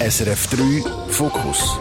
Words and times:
SRF 0.00 0.46
3 0.46 1.10
Fokus 1.10 1.78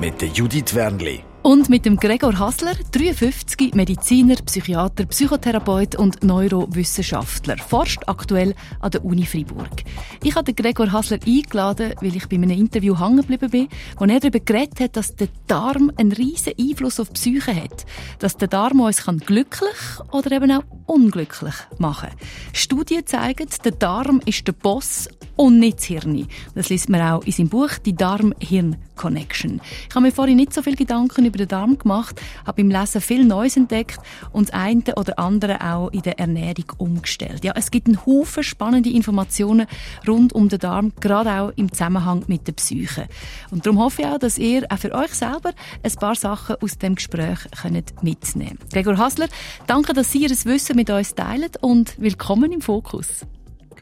mit 0.00 0.22
Judith 0.34 0.74
Wernli. 0.74 1.22
Und 1.42 1.68
mit 1.68 1.84
dem 1.84 1.98
Gregor 1.98 2.38
Hassler, 2.38 2.72
53, 2.92 3.74
Mediziner, 3.74 4.36
Psychiater, 4.36 5.04
Psychotherapeut 5.04 5.96
und 5.96 6.24
Neurowissenschaftler, 6.24 7.58
forscht 7.58 8.04
aktuell 8.06 8.54
an 8.80 8.92
der 8.92 9.04
Uni 9.04 9.26
Freiburg. 9.26 9.82
Ich 10.22 10.34
habe 10.34 10.54
Gregor 10.54 10.92
Hassler 10.92 11.18
eingeladen, 11.26 11.94
weil 12.00 12.16
ich 12.16 12.26
bei 12.26 12.36
einem 12.36 12.50
Interview 12.50 12.98
hängen 12.98 13.18
geblieben 13.18 13.50
bin, 13.50 13.68
wo 13.98 14.06
er 14.06 14.20
darüber 14.20 14.40
geredet 14.40 14.80
hat, 14.80 14.96
dass 14.96 15.14
der 15.16 15.28
Darm 15.46 15.92
einen 15.98 16.12
riesen 16.12 16.54
Einfluss 16.58 17.00
auf 17.00 17.08
die 17.08 17.14
Psyche 17.14 17.54
hat. 17.54 17.84
Dass 18.18 18.38
der 18.38 18.48
Darm 18.48 18.80
uns 18.80 19.04
glücklich 19.26 20.00
oder 20.10 20.32
eben 20.32 20.52
auch 20.52 20.64
unglücklich 20.86 21.54
machen 21.76 22.10
kann. 22.10 22.18
Studien 22.54 23.04
zeigen, 23.04 23.48
der 23.62 23.72
Darm 23.72 24.22
ist 24.24 24.46
der 24.46 24.52
Boss 24.52 25.08
und 25.36 25.58
nicht 25.58 25.78
das 25.78 25.84
Hirn. 25.86 26.26
Das 26.54 26.68
liest 26.68 26.88
man 26.88 27.00
auch 27.00 27.24
in 27.24 27.32
seinem 27.32 27.48
Buch 27.48 27.70
«Die 27.84 27.94
Darm-Hirn-Connection». 27.94 29.60
Ich 29.88 29.94
habe 29.94 30.06
mir 30.06 30.12
vorhin 30.12 30.36
nicht 30.36 30.54
so 30.54 30.62
viel 30.62 30.76
Gedanken 30.76 31.24
über 31.24 31.38
den 31.38 31.48
Darm 31.48 31.78
gemacht, 31.78 32.20
habe 32.46 32.62
beim 32.62 32.70
Lesen 32.70 33.00
viel 33.00 33.24
Neues 33.24 33.56
entdeckt 33.56 33.98
und 34.32 34.48
das 34.48 34.54
eine 34.54 34.94
oder 34.96 35.18
andere 35.18 35.60
auch 35.60 35.88
in 35.88 36.02
der 36.02 36.18
Ernährung 36.18 36.66
umgestellt. 36.78 37.44
Ja, 37.44 37.52
es 37.56 37.70
gibt 37.70 37.86
einen 37.88 38.04
Haufen 38.04 38.42
spannende 38.42 38.90
Informationen 38.90 39.66
rund 40.06 40.32
um 40.32 40.48
den 40.48 40.58
Darm, 40.58 40.92
gerade 41.00 41.30
auch 41.32 41.52
im 41.56 41.72
Zusammenhang 41.72 42.24
mit 42.26 42.46
der 42.46 42.52
Psyche. 42.52 43.08
Und 43.50 43.66
darum 43.66 43.78
hoffe 43.78 44.02
ich 44.02 44.08
auch, 44.08 44.18
dass 44.18 44.38
ihr 44.38 44.66
auch 44.70 44.78
für 44.78 44.92
euch 44.92 45.12
selber 45.12 45.52
ein 45.82 45.92
paar 45.94 46.14
Sachen 46.14 46.56
aus 46.60 46.78
dem 46.78 46.94
Gespräch 46.94 47.38
könnt 47.60 48.02
mitnehmen 48.02 48.58
könnt. 48.58 48.72
Gregor 48.72 48.98
Hassler, 48.98 49.28
danke, 49.66 49.92
dass 49.92 50.12
Sie 50.12 50.22
Ihr 50.22 50.30
Wissen 50.30 50.76
mit 50.76 50.90
uns 50.90 51.14
teilen 51.14 51.50
und 51.60 52.00
willkommen 52.00 52.52
im 52.52 52.60
Fokus. 52.60 53.26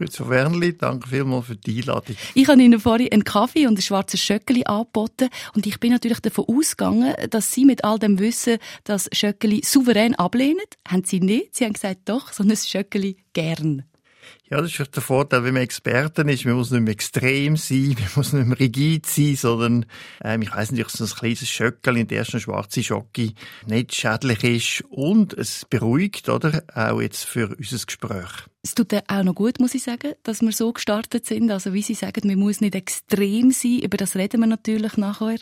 Grüezi 0.00 0.26
Wernli, 0.26 0.78
danke 0.78 1.10
vielmals 1.10 1.44
für 1.44 1.56
die 1.56 1.80
Einladung. 1.80 2.16
Ich 2.32 2.48
habe 2.48 2.62
Ihnen 2.62 2.80
vorhin 2.80 3.12
einen 3.12 3.22
Kaffee 3.22 3.66
und 3.66 3.78
ein 3.78 3.82
schwarzes 3.82 4.22
Schöckeli 4.22 4.64
angeboten 4.64 5.28
und 5.54 5.66
ich 5.66 5.78
bin 5.78 5.92
natürlich 5.92 6.20
davon 6.20 6.46
ausgegangen, 6.48 7.14
dass 7.28 7.52
Sie 7.52 7.66
mit 7.66 7.84
all 7.84 7.98
dem 7.98 8.18
Wissen 8.18 8.56
das 8.84 9.10
Schöckeli 9.12 9.60
souverän 9.62 10.14
ablehnen. 10.14 10.64
Haben 10.88 11.04
Sie 11.04 11.20
nicht? 11.20 11.54
Sie 11.54 11.66
haben 11.66 11.74
gesagt, 11.74 12.00
doch, 12.06 12.32
so 12.32 12.42
ein 12.42 12.56
Schöckeli 12.56 13.18
gern. 13.34 13.84
Ja, 14.48 14.62
das 14.62 14.80
ist 14.80 14.96
der 14.96 15.02
Vorteil, 15.02 15.44
wenn 15.44 15.52
man 15.52 15.64
Experten 15.64 16.30
ist. 16.30 16.46
Man 16.46 16.54
muss 16.54 16.70
nicht 16.70 16.80
mehr 16.80 16.92
extrem 16.92 17.58
sein, 17.58 17.94
man 17.98 18.08
muss 18.16 18.32
nicht 18.32 18.46
mehr 18.46 18.58
rigid 18.58 19.04
sein, 19.04 19.36
sondern 19.36 19.84
ähm, 20.24 20.40
ich 20.40 20.50
weiss 20.54 20.72
nicht, 20.72 20.82
ob 20.82 20.90
so 20.90 21.04
ein 21.04 21.10
kleines 21.10 21.46
Schöckel 21.46 21.98
in 21.98 22.08
der 22.08 22.20
ersten 22.20 22.40
schwarzen 22.40 22.82
Schocke 22.82 23.34
nicht 23.66 23.94
schädlich 23.94 24.44
ist 24.44 24.84
und 24.88 25.34
es 25.34 25.66
beruhigt, 25.68 26.30
oder? 26.30 26.62
Auch 26.74 27.02
jetzt 27.02 27.26
für 27.26 27.54
unser 27.54 27.84
Gespräch. 27.84 28.49
Es 28.62 28.74
tut 28.74 28.92
auch 28.92 29.22
noch 29.22 29.34
gut, 29.34 29.58
muss 29.58 29.74
ich 29.74 29.82
sagen, 29.82 30.12
dass 30.22 30.42
wir 30.42 30.52
so 30.52 30.70
gestartet 30.72 31.24
sind. 31.24 31.50
Also 31.50 31.72
wie 31.72 31.80
Sie 31.80 31.94
sagen, 31.94 32.28
man 32.28 32.38
muss 32.38 32.60
nicht 32.60 32.74
extrem 32.74 33.52
sein. 33.52 33.78
Über 33.78 33.96
das 33.96 34.16
reden 34.16 34.40
wir 34.40 34.46
natürlich 34.46 34.98
nachher. 34.98 35.38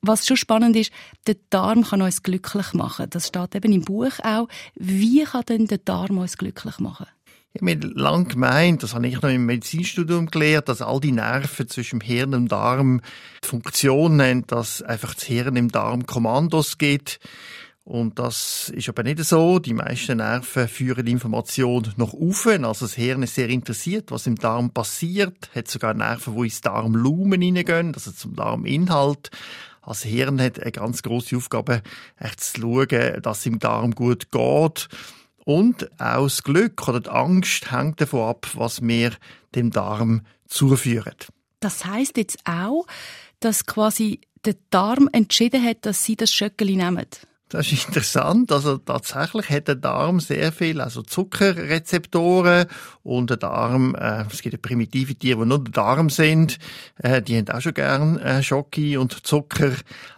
Was 0.00 0.26
schon 0.26 0.38
spannend 0.38 0.74
ist, 0.74 0.90
der 1.26 1.36
Darm 1.50 1.84
kann 1.84 2.00
uns 2.00 2.22
glücklich 2.22 2.72
machen. 2.72 3.06
Das 3.10 3.28
steht 3.28 3.54
eben 3.54 3.72
im 3.72 3.82
Buch 3.82 4.18
auch. 4.22 4.48
Wie 4.76 5.24
kann 5.24 5.44
denn 5.46 5.66
der 5.66 5.78
Darm 5.78 6.16
uns 6.16 6.38
glücklich 6.38 6.78
machen? 6.78 7.06
Ich 7.52 7.62
habe 7.62 7.86
lang 7.94 8.28
gemeint, 8.28 8.82
das 8.82 8.94
habe 8.94 9.06
ich 9.06 9.20
noch 9.20 9.30
im 9.30 9.46
Medizinstudium 9.46 10.26
gelernt, 10.26 10.68
dass 10.68 10.82
all 10.82 10.98
die 11.00 11.12
Nerven 11.12 11.68
zwischen 11.68 12.00
dem 12.00 12.06
Hirn 12.06 12.34
und 12.34 12.48
Darm 12.48 13.00
die 13.44 13.48
Funktion 13.48 14.20
haben, 14.20 14.46
dass 14.46 14.82
einfach 14.82 15.14
das 15.14 15.24
Hirn 15.24 15.54
im 15.54 15.70
Darm 15.70 16.04
Kommandos 16.04 16.78
gibt. 16.78 17.20
Und 17.84 18.18
das 18.18 18.70
ist 18.74 18.88
aber 18.88 19.02
nicht 19.02 19.22
so. 19.22 19.58
Die 19.58 19.74
meisten 19.74 20.16
Nerven 20.16 20.68
führen 20.68 21.04
die 21.04 21.12
Information 21.12 21.92
nach 21.96 22.14
oben. 22.14 22.64
Also 22.64 22.86
das 22.86 22.94
Hirn 22.94 23.22
ist 23.22 23.34
sehr 23.34 23.50
interessiert, 23.50 24.10
was 24.10 24.26
im 24.26 24.36
Darm 24.36 24.70
passiert. 24.70 25.50
Hat 25.54 25.68
sogar 25.68 25.92
Nerven, 25.92 26.34
die 26.34 26.44
ins 26.44 26.62
Darmlumen 26.62 27.42
hineingehen, 27.42 27.94
also 27.94 28.10
zum 28.10 28.34
Darminhalt. 28.36 29.30
Das 29.84 30.02
Hirn 30.02 30.40
hat 30.40 30.58
eine 30.60 30.72
ganz 30.72 31.02
große 31.02 31.36
Aufgabe, 31.36 31.82
echt 32.18 32.40
zu 32.40 32.62
schauen, 32.62 33.20
dass 33.20 33.40
es 33.40 33.46
im 33.46 33.58
Darm 33.58 33.94
gut 33.94 34.32
geht. 34.32 34.88
Und 35.44 36.00
auch 36.00 36.24
das 36.24 36.42
Glück 36.42 36.88
oder 36.88 37.00
die 37.00 37.10
Angst 37.10 37.70
hängt 37.70 38.00
davon 38.00 38.30
ab, 38.30 38.46
was 38.54 38.80
wir 38.80 39.12
dem 39.54 39.70
Darm 39.70 40.22
zuführen. 40.48 41.16
Das 41.60 41.84
heißt 41.84 42.16
jetzt 42.16 42.38
auch, 42.46 42.86
dass 43.40 43.66
quasi 43.66 44.22
der 44.46 44.56
Darm 44.70 45.10
entschieden 45.12 45.62
hat, 45.62 45.84
dass 45.84 46.04
Sie 46.04 46.16
das 46.16 46.32
Schöckeli 46.32 46.76
nehmen? 46.76 47.06
Das 47.54 47.70
ist 47.70 47.86
interessant. 47.86 48.50
Also 48.50 48.78
tatsächlich 48.78 49.48
hat 49.48 49.68
der 49.68 49.76
Darm 49.76 50.18
sehr 50.18 50.50
viel, 50.50 50.80
also 50.80 51.02
Zuckerrezeptoren 51.02 52.66
und 53.04 53.30
der 53.30 53.36
Darm, 53.36 53.94
äh, 53.94 54.24
es 54.28 54.42
gibt 54.42 54.60
primitive 54.60 55.14
Tiere, 55.14 55.38
die 55.38 55.48
nur 55.48 55.62
der 55.62 55.70
Darm 55.70 56.10
sind, 56.10 56.58
äh, 56.98 57.22
die 57.22 57.38
haben 57.38 57.48
auch 57.48 57.60
schon 57.60 57.74
gern 57.74 58.18
äh, 58.18 58.42
Schoki 58.42 58.96
und 58.96 59.24
Zucker. 59.24 59.70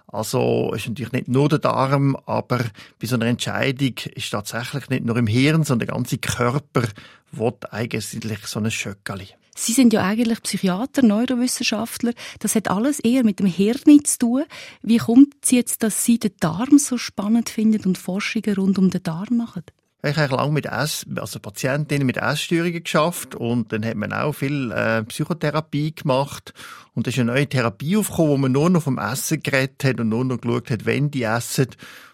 Also 0.06 0.72
ist 0.72 0.88
natürlich 0.88 1.12
nicht 1.12 1.28
nur 1.28 1.50
der 1.50 1.58
Darm, 1.58 2.16
aber 2.24 2.64
bei 2.98 3.06
so 3.06 3.16
einer 3.16 3.26
Entscheidung 3.26 3.96
ist 4.14 4.30
tatsächlich 4.30 4.88
nicht 4.88 5.04
nur 5.04 5.18
im 5.18 5.26
Hirn, 5.26 5.62
sondern 5.62 5.88
der 5.88 5.94
ganze 5.94 6.16
Körper 6.16 6.84
will 7.32 7.52
eigentlich 7.70 8.46
so 8.46 8.60
ein 8.60 8.70
Schöckeli. 8.70 9.28
Sie 9.58 9.72
sind 9.72 9.94
ja 9.94 10.04
eigentlich 10.04 10.42
Psychiater, 10.42 11.02
Neurowissenschaftler. 11.02 12.12
Das 12.40 12.54
hat 12.54 12.68
alles 12.68 13.00
eher 13.00 13.24
mit 13.24 13.40
dem 13.40 13.46
Hirn 13.46 14.04
zu 14.04 14.18
tun. 14.18 14.44
Wie 14.82 14.98
kommt 14.98 15.34
es 15.42 15.50
jetzt, 15.50 15.82
dass 15.82 16.04
Sie 16.04 16.18
den 16.18 16.32
Darm 16.40 16.78
so 16.78 16.98
spannend 16.98 17.48
finden 17.48 17.84
und 17.86 17.96
Forschungen 17.96 18.54
rund 18.54 18.78
um 18.78 18.90
den 18.90 19.02
Darm 19.02 19.36
machen? 19.36 19.62
Ich 20.02 20.16
habe 20.16 20.36
lange 20.36 20.52
mit 20.52 20.66
Ess, 20.66 21.06
also 21.16 21.40
Patientinnen 21.40 22.06
mit 22.06 22.18
Essstörungen 22.18 22.84
geschafft 22.84 23.34
und 23.34 23.72
dann 23.72 23.84
hat 23.84 23.96
man 23.96 24.12
auch 24.12 24.34
viel 24.34 24.70
äh, 24.70 25.02
Psychotherapie 25.04 25.94
gemacht 25.94 26.52
und 26.94 27.06
da 27.06 27.08
ist 27.08 27.18
eine 27.18 27.32
neue 27.32 27.48
Therapie 27.48 27.96
aufgekommen, 27.96 28.30
wo 28.30 28.36
man 28.36 28.52
nur 28.52 28.70
noch 28.70 28.82
vom 28.82 28.98
Essen 28.98 29.42
geredet 29.42 29.82
hat 29.82 29.98
und 29.98 30.10
nur 30.10 30.24
noch 30.24 30.40
geschaut 30.40 30.70
hat, 30.70 30.84
wenn 30.84 31.10
die 31.10 31.24
essen. 31.24 31.68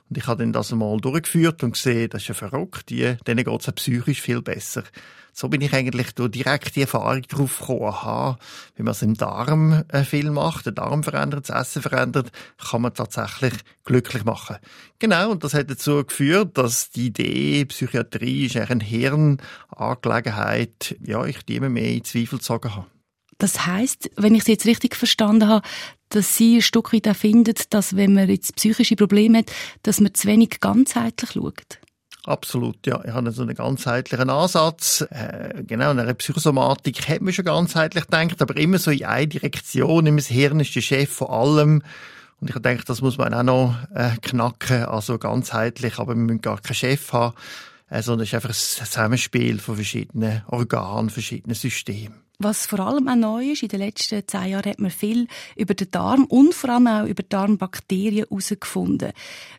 Und 0.09 0.17
ich 0.17 0.27
habe 0.27 0.43
dann 0.43 0.53
das 0.53 0.73
einmal 0.73 0.97
durchgeführt 0.99 1.63
und 1.65 1.73
gesehen, 1.73 2.09
das 2.09 2.23
ist 2.23 2.29
ja 2.29 2.35
verrückt, 2.35 2.89
die, 2.89 3.17
denen 3.27 3.45
geht 3.45 3.61
es 3.61 3.73
psychisch 3.73 4.23
viel 4.23 4.41
besser. 4.43 4.85
So 5.33 5.49
bin 5.49 5.63
ich 5.63 5.73
eigentlich 5.73 6.15
durch 6.15 6.31
direkte 6.31 6.83
Erfahrung 6.83 7.23
darauf 7.23 7.59
gekommen, 7.59 7.85
aha, 7.85 8.39
wenn 8.77 8.85
man 8.85 8.93
es 8.93 9.03
im 9.03 9.15
Darm 9.15 9.85
äh, 9.89 10.05
viel 10.05 10.31
macht, 10.31 10.67
der 10.67 10.73
Darm 10.73 11.03
verändert, 11.03 11.49
das 11.49 11.69
Essen 11.69 11.83
verändert, 11.83 12.31
kann 12.59 12.83
man 12.83 12.93
tatsächlich 12.93 13.55
glücklich 13.85 14.25
machen. 14.25 14.57
Genau, 14.99 15.31
und 15.31 15.43
das 15.43 15.55
hat 15.55 15.71
dazu 15.71 16.05
geführt, 16.05 16.59
dass 16.59 16.91
die 16.91 17.07
Idee, 17.07 17.65
Psychiatrie 17.65 18.47
ist 18.47 18.57
eigentlich 18.57 18.71
eine 18.71 18.85
Hirnangelegenheit, 18.85 20.97
ja, 21.03 21.25
ich 21.25 21.43
die 21.45 21.57
immer 21.57 21.71
mehr 21.71 21.91
in 21.91 22.05
Zweifel 22.05 22.39
gezogen 22.39 22.75
habe. 22.75 22.87
Das 23.39 23.67
heißt, 23.67 24.11
wenn 24.17 24.35
ich 24.35 24.45
Sie 24.45 24.53
jetzt 24.53 24.67
richtig 24.67 24.95
verstanden 24.95 25.49
habe, 25.49 25.67
dass 26.11 26.37
Sie 26.37 26.57
ein 26.57 26.63
Stück 26.63 26.93
weit 26.93 27.09
finden, 27.17 27.55
dass 27.71 27.97
wenn 27.97 28.15
man 28.15 28.29
jetzt 28.29 28.55
psychische 28.57 28.97
Probleme 28.97 29.39
hat, 29.39 29.51
dass 29.83 29.99
man 29.99 30.15
zu 30.15 30.29
wenig 30.29 30.61
ganzheitlich 30.61 31.33
schaut? 31.33 31.81
Absolut, 32.25 32.87
ja. 32.87 33.01
Ich 33.05 33.11
habe 33.11 33.33
so 33.33 33.43
einen 33.43 33.57
ganzheitlichen 33.57 34.31
Ansatz. 34.31 35.05
Äh, 35.11 35.65
genau, 35.65 35.91
in 35.91 35.99
einer 35.99 36.15
Psychosomatik 36.15 37.09
hat 37.09 37.21
man 37.21 37.33
schon 37.33 37.45
ganzheitlich 37.45 38.05
gedacht, 38.05 38.41
aber 38.41 38.57
immer 38.57 38.79
so 38.79 38.93
in 38.93 39.05
eine 39.05 39.27
Direktion. 39.27 40.07
Immer 40.07 40.19
das 40.19 40.29
Hirn 40.29 40.61
ist 40.61 40.75
der 40.75 40.83
Chef 40.83 41.11
von 41.11 41.29
allem. 41.29 41.83
Und 42.41 42.51
ich 42.51 42.59
denke, 42.61 42.85
das 42.85 43.03
muss 43.03 43.19
man 43.19 43.35
auch 43.35 43.43
noch 43.43 43.77
äh, 43.95 44.17
knacken, 44.23 44.85
also 44.85 45.19
ganzheitlich, 45.19 45.99
aber 45.99 46.15
wir 46.15 46.23
müssen 46.23 46.41
gar 46.41 46.61
keinen 46.61 46.75
Chef 46.75 47.13
haben, 47.13 47.35
äh, 47.89 48.03
sondern 48.03 48.23
es 48.25 48.31
ist 48.31 48.35
einfach 48.35 48.51
ein 48.51 48.87
Zusammenspiel 48.87 49.59
von 49.59 49.77
verschiedenen 49.77 50.43
Organen, 50.47 51.11
verschiedenen 51.11 51.55
Systemen. 51.55 52.22
Was 52.43 52.67
vor 52.67 52.81
allem 52.81 53.07
auch 53.09 53.15
neu 53.15 53.53
ist, 53.53 53.63
in 53.63 53.69
den 53.69 53.81
letzten 53.81 54.27
zehn 54.27 54.51
Jahren 54.51 54.71
hat 54.71 54.81
man 54.81 54.91
viel 54.91 55.29
über 55.57 55.75
den 55.75 55.91
Darm 55.91 56.25
und 56.25 56.55
vor 56.55 56.71
allem 56.71 56.89
auch 56.89 57.07
über 57.07 57.23
Darmbakterien 57.23 58.27
herausgefunden. 58.29 59.13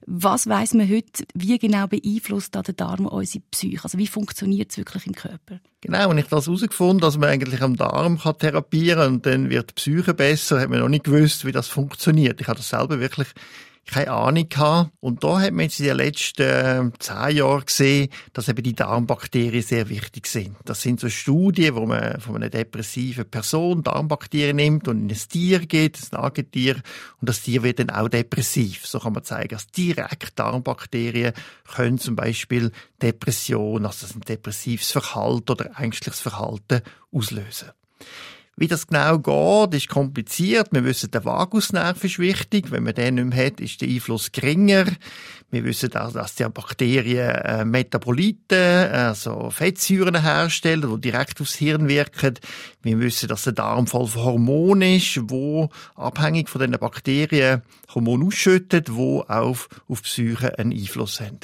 Was 0.06 0.48
weiß 0.48 0.74
man 0.74 0.90
heute, 0.90 1.24
wie 1.34 1.58
genau 1.58 1.88
beeinflusst 1.88 2.56
der 2.56 2.64
Darm 2.64 3.06
unsere 3.06 3.44
Psyche? 3.52 3.84
Also 3.84 3.98
wie 3.98 4.08
funktioniert 4.08 4.72
es 4.72 4.78
wirklich 4.78 5.08
im 5.08 5.14
Körper? 5.14 5.60
Genau, 5.80 6.10
und 6.10 6.18
ich 6.18 6.26
habe 6.26 6.36
das 6.36 6.48
herausgefunden, 6.48 7.00
dass 7.00 7.18
man 7.18 7.30
eigentlich 7.30 7.62
am 7.62 7.78
Darm 7.78 8.20
kann 8.20 8.38
therapieren 8.38 9.14
und 9.14 9.26
dann 9.26 9.50
wird 9.50 9.70
die 9.70 9.74
Psyche 9.76 10.14
besser, 10.14 10.60
hat 10.60 10.70
man 10.70 10.80
noch 10.80 10.90
nicht 10.90 11.06
gewusst, 11.06 11.46
wie 11.46 11.52
das 11.52 11.68
funktioniert. 11.68 12.42
Ich 12.42 12.48
habe 12.48 12.58
das 12.58 12.70
selber 12.70 13.00
wirklich 13.00 13.30
keine 13.86 14.12
Ahnung 14.12 14.48
gehabt. 14.50 14.92
Und 15.00 15.24
da 15.24 15.40
hat 15.40 15.52
man 15.52 15.66
jetzt 15.66 15.80
in 15.80 15.88
den 15.88 15.98
letzten 15.98 16.44
äh, 16.44 16.92
zehn 17.00 17.38
Jahren 17.38 17.66
gesehen, 17.66 18.10
dass 18.34 18.48
eben 18.48 18.64
die 18.64 18.74
Darmbakterien 18.74 19.62
sehr 19.62 19.90
wichtig 19.90 20.28
sind. 20.28 20.56
Das 20.66 20.82
sind 20.82 21.00
so 21.00 21.10
Studien, 21.10 21.76
wo 21.76 21.86
man 21.86 22.20
von 22.22 22.36
einer 22.36 22.50
depressiven 22.50 23.26
Person 23.26 23.84
Darmbakterien 23.84 24.56
nimmt 24.56 24.88
und 24.88 25.02
in 25.02 25.10
ein 25.10 25.30
Tier 25.30 25.60
geht, 25.60 25.98
ein 25.98 26.22
Nagetier, 26.22 26.76
und 27.20 27.30
das 27.30 27.42
Tier 27.42 27.64
wird 27.64 27.80
dann 27.80 27.90
auch 27.90 28.10
depressiv. 28.10 28.86
So 28.86 29.00
kann 29.00 29.14
man 29.14 29.24
zeigen, 29.24 29.50
dass 29.50 29.68
direkt 29.68 30.40
Darmbakterien 30.40 31.34
können 31.76 31.98
zum 31.98 32.16
Beispiel 32.16 32.72
Depression, 33.02 33.86
also 33.86 34.08
ein 34.14 34.22
depressives 34.22 34.92
Verhalten 34.92 35.52
oder 35.52 35.72
ängstliches 35.78 36.22
Verhalten 36.22 36.82
auslösen. 37.12 37.72
Wie 38.56 38.68
das 38.68 38.86
genau 38.86 39.18
geht, 39.18 39.74
ist 39.74 39.90
kompliziert. 39.90 40.68
Wir 40.72 40.84
wissen, 40.84 41.10
der 41.10 41.26
Vagusnerv 41.26 42.04
ist 42.04 42.20
wichtig. 42.20 42.70
Wenn 42.70 42.84
man 42.84 42.94
den 42.94 43.16
nicht 43.16 43.36
mehr 43.36 43.48
hat, 43.48 43.60
ist 43.60 43.82
der 43.82 43.90
Einfluss 43.90 44.32
geringer. 44.32 44.86
Wir 45.50 45.64
wissen 45.64 45.96
auch, 45.96 46.12
dass 46.12 46.36
die 46.36 46.44
Bakterien 46.44 47.30
äh, 47.30 47.66
Metaboliten, 47.66 48.92
also 48.92 49.50
Fettsäuren 49.50 50.22
herstellen, 50.22 50.90
die 50.96 51.12
direkt 51.12 51.42
aufs 51.42 51.56
Hirn 51.56 51.88
wirken. 51.88 52.36
Wir 52.84 53.00
wissen, 53.00 53.28
dass 53.28 53.44
der 53.44 53.54
Darm 53.54 53.88
voll 53.88 54.08
von 54.08 54.24
Hormonen 54.24 54.98
ist, 54.98 55.20
wo 55.30 55.70
abhängig 55.96 56.48
von 56.48 56.62
den 56.62 56.72
Bakterien 56.72 57.64
Hormone 57.94 58.26
ausschüttet, 58.26 58.94
wo 58.94 59.22
auf, 59.22 59.68
auf 59.88 60.04
Psyche 60.04 60.58
einen 60.60 60.74
Einfluss 60.74 61.20
haben. 61.22 61.40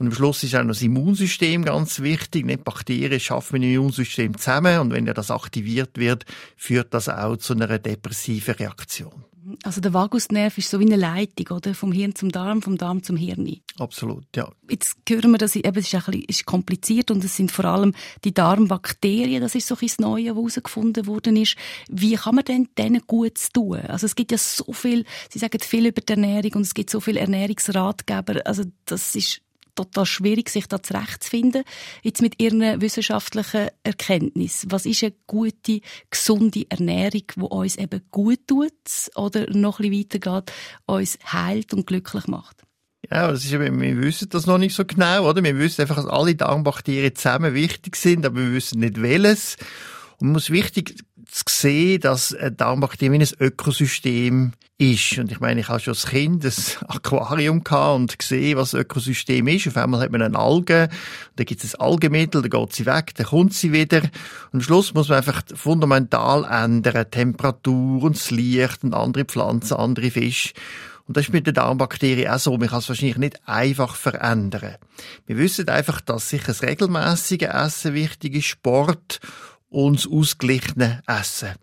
Und 0.00 0.06
am 0.06 0.14
Schluss 0.14 0.42
ist 0.42 0.54
auch 0.54 0.60
noch 0.60 0.68
das 0.68 0.80
Immunsystem 0.80 1.62
ganz 1.62 2.00
wichtig. 2.00 2.46
Nicht 2.46 2.64
Bakterien 2.64 3.20
schaffen 3.20 3.60
mit 3.60 3.64
dem 3.64 3.74
Immunsystem 3.74 4.34
zusammen. 4.38 4.78
Und 4.78 4.92
wenn 4.92 5.04
das 5.04 5.30
aktiviert 5.30 5.98
wird, 5.98 6.24
führt 6.56 6.94
das 6.94 7.10
auch 7.10 7.36
zu 7.36 7.52
einer 7.52 7.78
depressiven 7.78 8.54
Reaktion. 8.54 9.26
Also 9.62 9.82
der 9.82 9.92
Vagusnerv 9.92 10.56
ist 10.56 10.70
so 10.70 10.80
wie 10.80 10.86
eine 10.86 10.96
Leitung, 10.96 11.54
oder? 11.54 11.74
Vom 11.74 11.92
Hirn 11.92 12.14
zum 12.14 12.30
Darm, 12.30 12.62
vom 12.62 12.78
Darm 12.78 13.02
zum 13.02 13.16
Hirn. 13.16 13.60
Absolut, 13.78 14.24
ja. 14.34 14.50
Jetzt 14.70 14.96
hören 15.06 15.32
wir, 15.32 15.38
dass 15.38 15.54
eben, 15.54 15.76
es 15.76 15.86
ist 15.86 15.94
ein 15.94 16.00
bisschen 16.00 16.24
ist 16.28 16.46
kompliziert 16.46 17.10
und 17.10 17.22
es 17.22 17.36
sind 17.36 17.50
vor 17.50 17.66
allem 17.66 17.94
die 18.24 18.32
Darmbakterien, 18.32 19.42
das 19.42 19.54
ist 19.54 19.66
so 19.66 19.74
ein 19.74 19.86
das 19.86 19.98
Neue, 19.98 20.30
was 20.30 20.36
herausgefunden 20.36 21.06
worden 21.06 21.36
ist. 21.36 21.56
Wie 21.90 22.14
kann 22.14 22.36
man 22.36 22.44
denn 22.44 22.68
denen 22.78 23.02
gut 23.06 23.38
tun? 23.52 23.80
Also 23.80 24.06
es 24.06 24.14
gibt 24.14 24.32
ja 24.32 24.38
so 24.38 24.72
viel, 24.72 25.04
Sie 25.30 25.38
sagen 25.38 25.60
viel 25.60 25.86
über 25.86 26.00
die 26.00 26.12
Ernährung 26.12 26.52
und 26.54 26.62
es 26.62 26.72
gibt 26.72 26.88
so 26.88 27.00
viele 27.00 27.20
Ernährungsratgeber. 27.20 28.46
Also 28.46 28.64
das 28.86 29.14
ist 29.14 29.42
total 29.74 30.06
schwierig, 30.06 30.48
sich 30.48 30.66
da 30.66 30.82
zurechtzufinden. 30.82 31.62
Jetzt 32.02 32.22
mit 32.22 32.40
Ihren 32.40 32.80
wissenschaftlichen 32.80 33.68
Erkenntnissen. 33.82 34.72
Was 34.72 34.86
ist 34.86 35.02
eine 35.02 35.14
gute, 35.26 35.80
gesunde 36.10 36.66
Ernährung, 36.68 37.22
die 37.36 37.40
uns 37.40 37.76
eben 37.76 38.02
gut 38.10 38.46
tut 38.46 38.72
oder 39.14 39.48
noch 39.50 39.80
ein 39.80 39.92
weitergeht, 39.92 40.52
uns 40.86 41.18
heilt 41.32 41.72
und 41.74 41.86
glücklich 41.86 42.26
macht? 42.26 42.62
Ja, 43.10 43.30
das 43.30 43.44
ist 43.44 43.52
eben, 43.52 43.80
wir 43.80 44.02
wissen 44.02 44.28
das 44.28 44.46
noch 44.46 44.58
nicht 44.58 44.74
so 44.74 44.84
genau, 44.84 45.28
oder? 45.28 45.42
Wir 45.42 45.58
wissen 45.58 45.80
einfach, 45.80 45.96
dass 45.96 46.06
alle 46.06 46.34
Darmbakterien 46.34 47.16
zusammen 47.16 47.54
wichtig 47.54 47.96
sind, 47.96 48.24
aber 48.26 48.40
wir 48.40 48.52
wissen 48.52 48.80
nicht 48.80 49.00
welches. 49.00 49.56
Und 50.18 50.28
man 50.28 50.32
muss 50.34 50.50
wichtig 50.50 50.96
zu 51.30 51.44
sehen, 51.48 52.00
dass 52.00 52.34
ein 52.34 52.56
Darmbakterium 52.56 53.14
ein 53.14 53.28
Ökosystem 53.38 54.52
ist. 54.80 55.18
Und 55.18 55.30
ich 55.30 55.40
meine, 55.40 55.60
ich 55.60 55.68
habe 55.68 55.78
schon 55.78 55.92
als 55.92 56.06
Kind 56.06 56.44
ein 56.44 56.52
Aquarium 56.88 57.62
gehabt 57.62 57.96
und 57.96 58.18
gesehen, 58.18 58.56
was 58.56 58.74
ein 58.74 58.80
Ökosystem 58.80 59.46
ist. 59.46 59.68
Auf 59.68 59.76
einmal 59.76 60.00
hat 60.00 60.10
man 60.10 60.22
eine 60.22 60.38
Alge, 60.38 60.88
dann 61.36 61.46
gibt 61.46 61.62
es 61.62 61.74
ein 61.74 61.80
Algemittel, 61.80 62.42
dann 62.42 62.50
geht 62.50 62.72
sie 62.72 62.86
weg, 62.86 63.14
dann 63.14 63.26
kommt 63.26 63.52
sie 63.54 63.72
wieder. 63.72 64.00
Und 64.00 64.10
am 64.54 64.60
Schluss 64.62 64.94
muss 64.94 65.08
man 65.08 65.18
einfach 65.18 65.42
fundamental 65.54 66.44
ändern. 66.44 67.10
Temperatur 67.10 68.02
und 68.02 68.16
das 68.16 68.30
Licht 68.30 68.82
und 68.82 68.94
andere 68.94 69.24
Pflanzen, 69.24 69.74
andere 69.74 70.10
Fische. 70.10 70.54
Und 71.06 71.16
das 71.16 71.24
ist 71.24 71.32
mit 71.32 71.46
den 71.46 71.54
Darmbakterien 71.54 72.30
auch 72.30 72.38
so. 72.38 72.56
Man 72.56 72.68
kann 72.68 72.78
es 72.78 72.88
wahrscheinlich 72.88 73.18
nicht 73.18 73.40
einfach 73.44 73.96
verändern. 73.96 74.76
Wir 75.26 75.38
wissen 75.38 75.68
einfach, 75.68 76.00
dass 76.00 76.30
sich 76.30 76.46
ein 76.48 76.54
regelmäßiges 76.54 77.48
Essen 77.48 77.94
wichtig 77.94 78.36
ist, 78.36 78.46
Sport 78.46 79.20
und 79.70 80.04
das 80.04 80.10
ausgeglichene 80.10 81.02
Essen. 81.06 81.54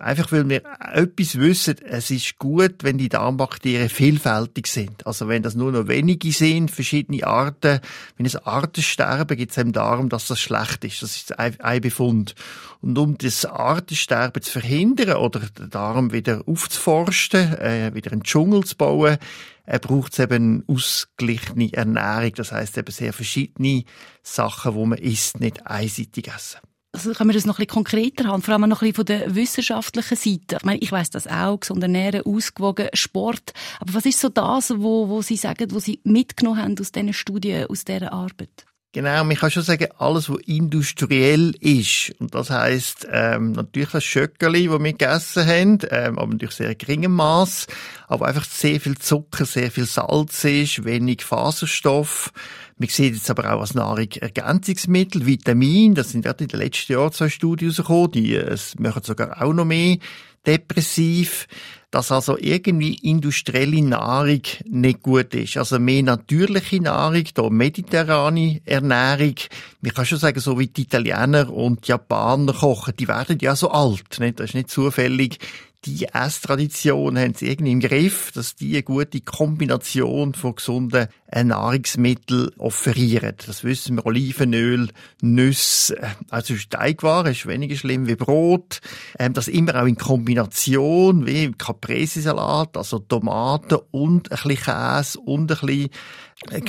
Einfach 0.00 0.30
weil 0.32 0.48
wir 0.48 0.62
etwas 0.92 1.38
wissen, 1.38 1.76
es 1.84 2.10
ist 2.10 2.38
gut, 2.38 2.82
wenn 2.82 2.98
die 2.98 3.08
Darmbakterien 3.08 3.88
vielfältig 3.88 4.66
sind. 4.66 5.06
Also 5.06 5.28
wenn 5.28 5.42
das 5.42 5.54
nur 5.54 5.72
noch 5.72 5.88
wenige 5.88 6.32
sind, 6.32 6.70
verschiedene 6.70 7.26
Arten, 7.26 7.80
wenn 8.16 8.26
es 8.26 8.36
Artensterben 8.36 9.36
gibt 9.36 9.52
es 9.52 9.58
im 9.58 9.72
Darm, 9.72 10.08
dass 10.08 10.26
das 10.26 10.40
schlecht 10.40 10.84
ist. 10.84 11.02
Das 11.02 11.16
ist 11.16 11.38
ein 11.38 11.80
Befund. 11.80 12.34
Und 12.80 12.98
um 12.98 13.16
das 13.18 13.44
Artensterben 13.44 14.42
zu 14.42 14.52
verhindern 14.52 15.16
oder 15.16 15.40
den 15.40 15.70
Darm 15.70 16.12
wieder 16.12 16.42
aufzuforsten, 16.46 17.54
äh, 17.54 17.94
wieder 17.94 18.12
einen 18.12 18.22
Dschungel 18.22 18.64
zu 18.64 18.76
bauen, 18.76 19.16
äh, 19.64 19.78
braucht 19.78 20.12
es 20.12 20.18
eben 20.18 20.64
ausgeglichene 20.66 21.72
Ernährung. 21.72 22.32
Das 22.34 22.52
heißt 22.52 22.76
eben 22.78 22.92
sehr 22.92 23.12
verschiedene 23.12 23.84
Sachen, 24.22 24.74
wo 24.74 24.84
man 24.86 24.98
isst, 24.98 25.40
nicht 25.40 25.66
einseitig 25.66 26.28
essen 26.28 26.60
also 26.96 27.12
können 27.12 27.28
wir 27.28 27.34
das 27.34 27.44
noch 27.44 27.58
ein 27.58 27.66
bisschen 27.66 27.84
konkreter 27.84 28.24
haben, 28.24 28.40
vor 28.42 28.54
allem 28.54 28.68
noch 28.68 28.80
ein 28.80 28.92
bisschen 28.92 28.94
von 28.94 29.04
der 29.04 29.34
wissenschaftlichen 29.34 30.16
Seite. 30.16 30.56
Ich 30.56 30.64
meine, 30.64 30.78
ich 30.78 30.90
weiß 30.90 31.10
das 31.10 31.26
auch, 31.26 31.60
gesund 31.60 31.82
ernähren, 31.82 32.22
ausgewogen, 32.24 32.88
Sport. 32.94 33.52
Aber 33.80 33.92
was 33.94 34.06
ist 34.06 34.18
so 34.18 34.30
das, 34.30 34.72
wo, 34.78 35.08
wo 35.08 35.20
Sie 35.20 35.36
sagen, 35.36 35.70
wo 35.72 35.78
Sie 35.78 36.00
mitgenommen 36.04 36.62
haben 36.62 36.74
aus 36.80 36.92
diesen 36.92 37.12
Studien, 37.12 37.66
aus 37.66 37.84
dieser 37.84 38.12
Arbeit? 38.12 38.64
Genau, 38.96 39.24
man 39.24 39.36
kann 39.36 39.50
schon 39.50 39.62
sagen, 39.62 39.88
alles, 39.98 40.30
was 40.30 40.38
industriell 40.46 41.54
ist, 41.60 42.14
und 42.18 42.34
das 42.34 42.48
heisst, 42.48 43.06
ähm, 43.12 43.52
natürlich 43.52 43.90
das 43.90 44.04
Schöckeli, 44.04 44.68
das 44.68 44.82
wir 44.82 44.92
gegessen 44.92 45.46
haben, 45.46 45.78
ähm, 45.90 46.18
aber 46.18 46.32
natürlich 46.32 46.54
sehr 46.54 46.74
geringem 46.74 47.12
Maß, 47.12 47.66
aber 48.08 48.26
einfach 48.26 48.46
sehr 48.46 48.80
viel 48.80 48.96
Zucker, 48.96 49.44
sehr 49.44 49.70
viel 49.70 49.84
Salz 49.84 50.42
ist, 50.44 50.86
wenig 50.86 51.24
Faserstoff, 51.24 52.32
man 52.78 52.88
sieht 52.88 53.12
jetzt 53.12 53.28
aber 53.28 53.52
auch 53.52 53.60
als 53.60 53.74
Nahrungsergänzungsmittel, 53.74 55.26
Vitamin, 55.26 55.94
das 55.94 56.12
sind 56.12 56.22
gerade 56.22 56.44
in 56.44 56.48
den 56.48 56.60
letzten 56.60 56.92
Jahren 56.92 57.12
zwei 57.12 57.28
Studien 57.28 57.68
rausgekommen, 57.68 58.12
die 58.12 58.34
es 58.34 58.78
machen 58.78 59.02
sogar 59.02 59.42
auch 59.42 59.52
noch 59.52 59.66
mehr 59.66 59.98
depressiv, 60.46 61.46
dass 61.90 62.12
also 62.12 62.36
irgendwie 62.38 62.94
industrielle 62.94 63.82
Nahrung 63.82 64.42
nicht 64.64 65.02
gut 65.02 65.34
ist. 65.34 65.56
Also 65.56 65.78
mehr 65.78 66.02
natürliche 66.02 66.80
Nahrung, 66.80 67.24
da 67.34 67.48
mediterrane 67.48 68.60
Ernährung. 68.64 69.36
Man 69.80 69.94
kann 69.94 70.06
schon 70.06 70.18
sagen, 70.18 70.40
so 70.40 70.58
wie 70.58 70.66
die 70.66 70.82
Italiener 70.82 71.50
und 71.50 71.86
die 71.86 71.92
Japaner 71.92 72.52
kochen, 72.52 72.94
die 72.98 73.08
werden 73.08 73.38
ja 73.40 73.56
so 73.56 73.70
alt. 73.70 74.18
Nicht? 74.18 74.40
Das 74.40 74.50
ist 74.50 74.54
nicht 74.54 74.70
zufällig 74.70 75.38
die 75.86 76.06
Esstradition 76.06 77.16
haben 77.18 77.34
sie 77.34 77.48
irgendwie 77.48 77.72
im 77.72 77.80
Griff, 77.80 78.32
dass 78.32 78.56
die 78.56 78.74
eine 78.74 78.82
gute 78.82 79.20
Kombination 79.20 80.34
von 80.34 80.56
gesunden 80.56 81.06
Nahrungsmitteln 81.32 82.50
offerieren. 82.58 83.34
Das 83.46 83.62
wissen 83.62 83.96
wir, 83.96 84.06
Olivenöl, 84.06 84.88
Nüsse, 85.22 85.96
äh, 85.98 86.08
also 86.30 86.54
Teigwaren 86.68 87.32
ist 87.32 87.46
weniger 87.46 87.76
schlimm 87.76 88.06
wie 88.08 88.16
Brot. 88.16 88.80
Ähm, 89.18 89.32
das 89.32 89.48
immer 89.48 89.80
auch 89.80 89.86
in 89.86 89.96
Kombination, 89.96 91.26
wie 91.26 91.52
Caprese-Salat, 91.52 92.76
also 92.76 92.98
Tomaten 92.98 93.78
und 93.92 94.32
ein 94.32 94.38
bisschen 94.42 94.64
Käse 94.64 95.20
und 95.20 95.50
ein 95.50 95.66
bisschen 95.66 95.90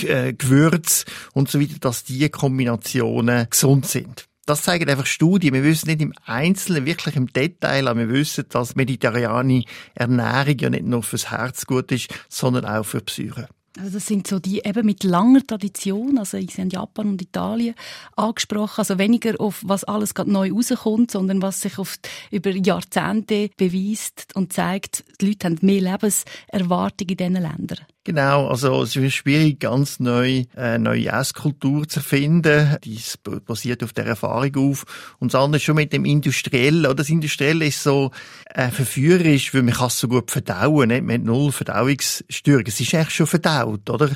äh, 0.07 0.33
Gewürz 0.33 1.05
und 1.33 1.49
so 1.49 1.59
weiter, 1.59 1.79
dass 1.79 2.03
diese 2.03 2.29
Kombinationen 2.29 3.49
gesund 3.49 3.87
sind. 3.87 4.26
Das 4.47 4.61
zeigen 4.61 4.89
einfach 4.89 5.05
Studien. 5.05 5.53
Wir 5.53 5.63
wissen 5.65 5.89
nicht 5.89 6.01
im 6.01 6.13
Einzelnen, 6.25 6.85
wirklich 6.85 7.17
im 7.17 7.27
Detail, 7.27 7.85
aber 7.89 7.99
wir 7.99 8.09
wissen, 8.09 8.45
dass 8.47 8.77
mediterrane 8.77 9.65
Ernährung 9.94 10.57
ja 10.57 10.69
nicht 10.69 10.85
nur 10.85 11.03
fürs 11.03 11.31
Herz 11.31 11.65
gut 11.65 11.91
ist, 11.91 12.07
sondern 12.29 12.63
auch 12.63 12.85
für 12.85 12.99
die 12.99 13.03
Psyche. 13.03 13.49
Also 13.77 13.91
das 13.91 14.05
sind 14.05 14.25
so 14.25 14.39
die 14.39 14.61
eben 14.63 14.85
mit 14.85 15.03
langer 15.03 15.45
Tradition, 15.45 16.17
also 16.17 16.38
ich 16.38 16.53
sind 16.53 16.71
Japan 16.71 17.09
und 17.09 17.21
Italien 17.21 17.75
angesprochen, 18.15 18.79
also 18.79 18.97
weniger 18.97 19.39
auf 19.39 19.61
was 19.65 19.83
alles 19.83 20.13
gerade 20.13 20.31
neu 20.31 20.50
rauskommt, 20.51 21.11
sondern 21.11 21.41
was 21.41 21.59
sich 21.59 21.77
oft 21.77 22.09
über 22.31 22.50
Jahrzehnte 22.51 23.50
beweist 23.57 24.33
und 24.33 24.53
zeigt, 24.53 25.03
die 25.19 25.27
Leute 25.27 25.47
haben 25.47 25.57
mehr 25.61 25.81
Lebenserwartung 25.81 27.10
in 27.10 27.17
diesen 27.17 27.33
Ländern. 27.33 27.79
Genau, 28.07 28.47
also 28.47 28.83
es 28.83 28.95
ist 28.95 29.15
schwierig, 29.15 29.59
ganz 29.59 29.99
neu 29.99 30.45
äh, 30.55 30.77
neue 30.77 31.09
Esskultur 31.09 31.89
zu 31.89 31.99
finden. 31.99 32.77
Die 32.85 32.97
basiert 33.45 33.83
auf 33.83 33.91
der 33.91 34.05
Erfahrung 34.05 34.55
auf. 34.55 34.85
Und 35.19 35.33
das 35.33 35.41
andere 35.41 35.59
schon 35.59 35.75
mit 35.75 35.91
dem 35.91 36.05
Industriellen. 36.05 36.85
Oder? 36.85 36.95
Das 36.95 37.09
Industrielle 37.09 37.65
ist 37.65 37.83
so 37.83 38.11
äh, 38.45 38.69
verführerisch, 38.69 39.53
weil 39.53 39.63
man 39.63 39.73
kann 39.73 39.87
es 39.87 39.99
so 39.99 40.07
gut 40.07 40.31
verdauen. 40.31 40.87
Nicht? 40.87 41.03
Man 41.03 41.15
hat 41.15 41.23
null 41.23 41.51
Verdauungsstörungen. 41.51 42.67
Es 42.67 42.79
ist 42.79 42.93
echt 42.93 43.11
schon 43.11 43.27
verdaut, 43.27 43.89
oder? 43.89 44.09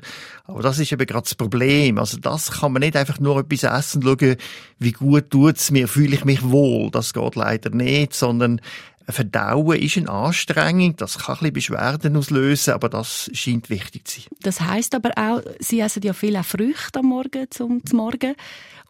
Aber 0.45 0.61
das 0.61 0.79
ist 0.79 0.93
eben 0.93 1.05
gerade 1.05 1.23
das 1.23 1.35
Problem. 1.35 1.97
Also 1.97 2.17
das 2.17 2.49
kann 2.49 2.71
man 2.71 2.79
nicht 2.79 2.95
einfach 2.95 3.19
nur 3.19 3.41
etwas 3.41 3.63
essen, 3.63 4.03
schauen, 4.03 4.37
wie 4.79 4.93
gut 4.93 5.29
tut's 5.29 5.69
mir, 5.69 5.89
fühle 5.89 6.15
ich 6.15 6.23
mich 6.23 6.43
wohl. 6.43 6.91
Das 6.91 7.11
geht 7.11 7.35
leider 7.35 7.71
nicht, 7.71 8.13
sondern 8.13 8.61
Verdauen 9.07 9.79
ist 9.79 9.97
eine 9.97 10.09
Anstrengung, 10.09 10.95
das 10.97 11.17
kann 11.17 11.37
ein 11.41 11.53
bisschen 11.53 11.75
Beschwerden 11.75 12.15
auslösen, 12.15 12.73
aber 12.73 12.89
das 12.89 13.29
scheint 13.33 13.69
wichtig 13.69 14.07
zu 14.07 14.21
sein. 14.21 14.29
Das 14.41 14.61
heißt 14.61 14.95
aber 14.95 15.11
auch, 15.15 15.41
Sie 15.59 15.79
essen 15.79 16.03
ja 16.03 16.13
viele 16.13 16.43
Früchte 16.43 16.99
am 16.99 17.07
Morgen 17.07 17.47
zum, 17.49 17.85
zum 17.85 17.97
Morgen. 17.97 18.35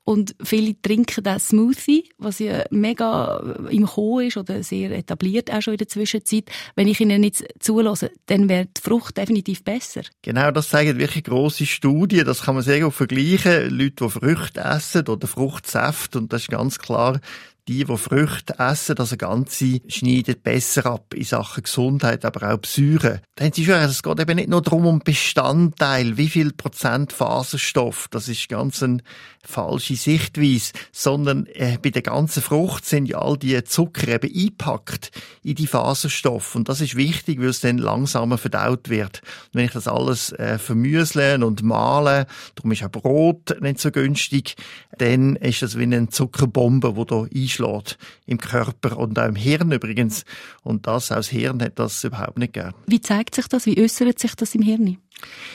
Und 0.04 0.36
viele 0.44 0.82
trinken 0.82 1.24
den 1.24 1.40
Smoothie, 1.40 2.10
was 2.18 2.40
ja 2.40 2.64
mega 2.72 3.38
im 3.70 3.86
Kommen 3.86 4.28
ist 4.28 4.36
oder 4.36 4.64
sehr 4.64 4.92
etabliert 4.92 5.52
auch 5.52 5.62
schon 5.62 5.76
in 5.76 5.78
der 5.78 5.88
Zwischenzeit. 5.88 6.46
Wenn 6.76 6.88
ich 6.88 7.00
ihnen 7.00 7.22
nicht 7.22 7.46
zulasse, 7.60 8.12
dann 8.26 8.50
wäre 8.50 8.66
die 8.66 8.82
Frucht 8.82 9.18
definitiv 9.18 9.64
besser. 9.64 10.02
Genau, 10.24 10.50
das 10.50 10.70
zeigen 10.70 10.98
wirklich 10.98 11.24
grosse 11.24 11.68
Studien. 11.68 12.26
Das 12.26 12.42
kann 12.42 12.56
man 12.56 12.64
sehr 12.64 12.80
gut 12.80 12.94
vergleichen. 12.94 13.70
Leute, 13.70 14.06
die 14.06 14.10
Früchte 14.10 14.62
essen 14.62 15.08
oder 15.08 15.28
Fruchtsaft. 15.28 16.16
Und 16.16 16.34
das 16.34 16.44
ist 16.44 16.50
ganz 16.50 16.80
klar, 16.80 17.20
die, 17.68 17.86
die 17.86 17.98
Früchte 17.98 18.58
essen, 18.60 18.98
also 18.98 19.18
ganze, 19.18 19.80
schneiden 19.88 20.36
besser 20.42 20.86
ab 20.88 21.14
in 21.14 21.24
Sachen 21.24 21.64
Gesundheit, 21.64 22.26
aber 22.26 22.54
auch 22.54 22.62
Psyche. 22.62 23.22
Da 23.36 23.46
haben 23.46 23.54
Sie 23.54 23.66
schon 23.66 23.76
es 23.76 24.04
geht 24.04 24.20
eben 24.20 24.36
nicht 24.36 24.50
nur 24.50 24.62
darum, 24.62 24.86
um 24.86 25.00
Bestandteil, 25.00 26.18
wie 26.18 26.30
viel 26.30 26.54
Prozent 26.54 27.14
Faserstoff, 27.14 28.08
das 28.10 28.28
ist 28.28 28.50
ganz 28.50 28.82
eine 28.82 29.00
falsche 29.44 29.96
Sichtweise, 29.96 30.74
sondern 30.92 31.46
äh, 31.48 31.78
bei 31.82 31.90
der 31.90 32.02
ganzen 32.02 32.44
Frucht 32.44 32.86
sind 32.86 33.08
ja 33.08 33.20
all 33.20 33.38
die 33.38 33.64
Zucker 33.64 34.08
eben 34.08 34.34
eingepackt 34.34 35.12
in 35.44 35.56
die 35.56 35.68
Faserstoff 35.68 36.56
und 36.56 36.70
das 36.70 36.82
ist 36.82 36.96
wichtig, 36.96 37.40
weil 37.40 37.48
es 37.48 37.62
dann 37.62 37.78
langsamer 37.78 38.38
verdaut 38.38 38.90
wird. 38.90 39.22
Und 39.46 39.56
wenn 39.56 39.66
ich 39.66 39.72
das 39.72 39.88
alles 39.88 40.32
äh, 40.34 40.58
vermüsle 40.58 41.44
und 41.44 41.64
male, 41.64 42.28
darum 42.56 42.72
ist 42.72 42.84
auch 42.84 42.92
Brot 42.92 43.56
nicht 43.62 43.80
so 43.80 43.92
günstig, 43.92 44.56
dann 44.98 45.36
ist 45.38 45.62
das 45.62 45.78
wie 45.78 45.84
eine 45.84 46.10
Zuckerbombe, 46.10 46.94
die 46.94 47.06
da 47.06 47.26
einschlägt 47.60 47.98
im 48.26 48.38
Körper 48.38 48.98
und 48.98 49.18
auch 49.20 49.28
im 49.28 49.36
Hirn 49.36 49.72
übrigens. 49.72 50.26
Und 50.64 50.88
das, 50.88 51.12
aus 51.12 51.30
Hirn 51.30 51.62
hat 51.62 51.80
das 51.80 52.04
überhaupt 52.04 52.38
nicht 52.38 52.54
gern. 52.54 52.74
Wie 52.88 53.02
zeigt 53.02 53.36
sich 53.36 53.48
das? 53.48 53.66
Wie 53.66 53.82
äußert 53.82 54.20
sich 54.20 54.36
das 54.36 54.56
im 54.56 54.62
Hirn? 54.62 54.98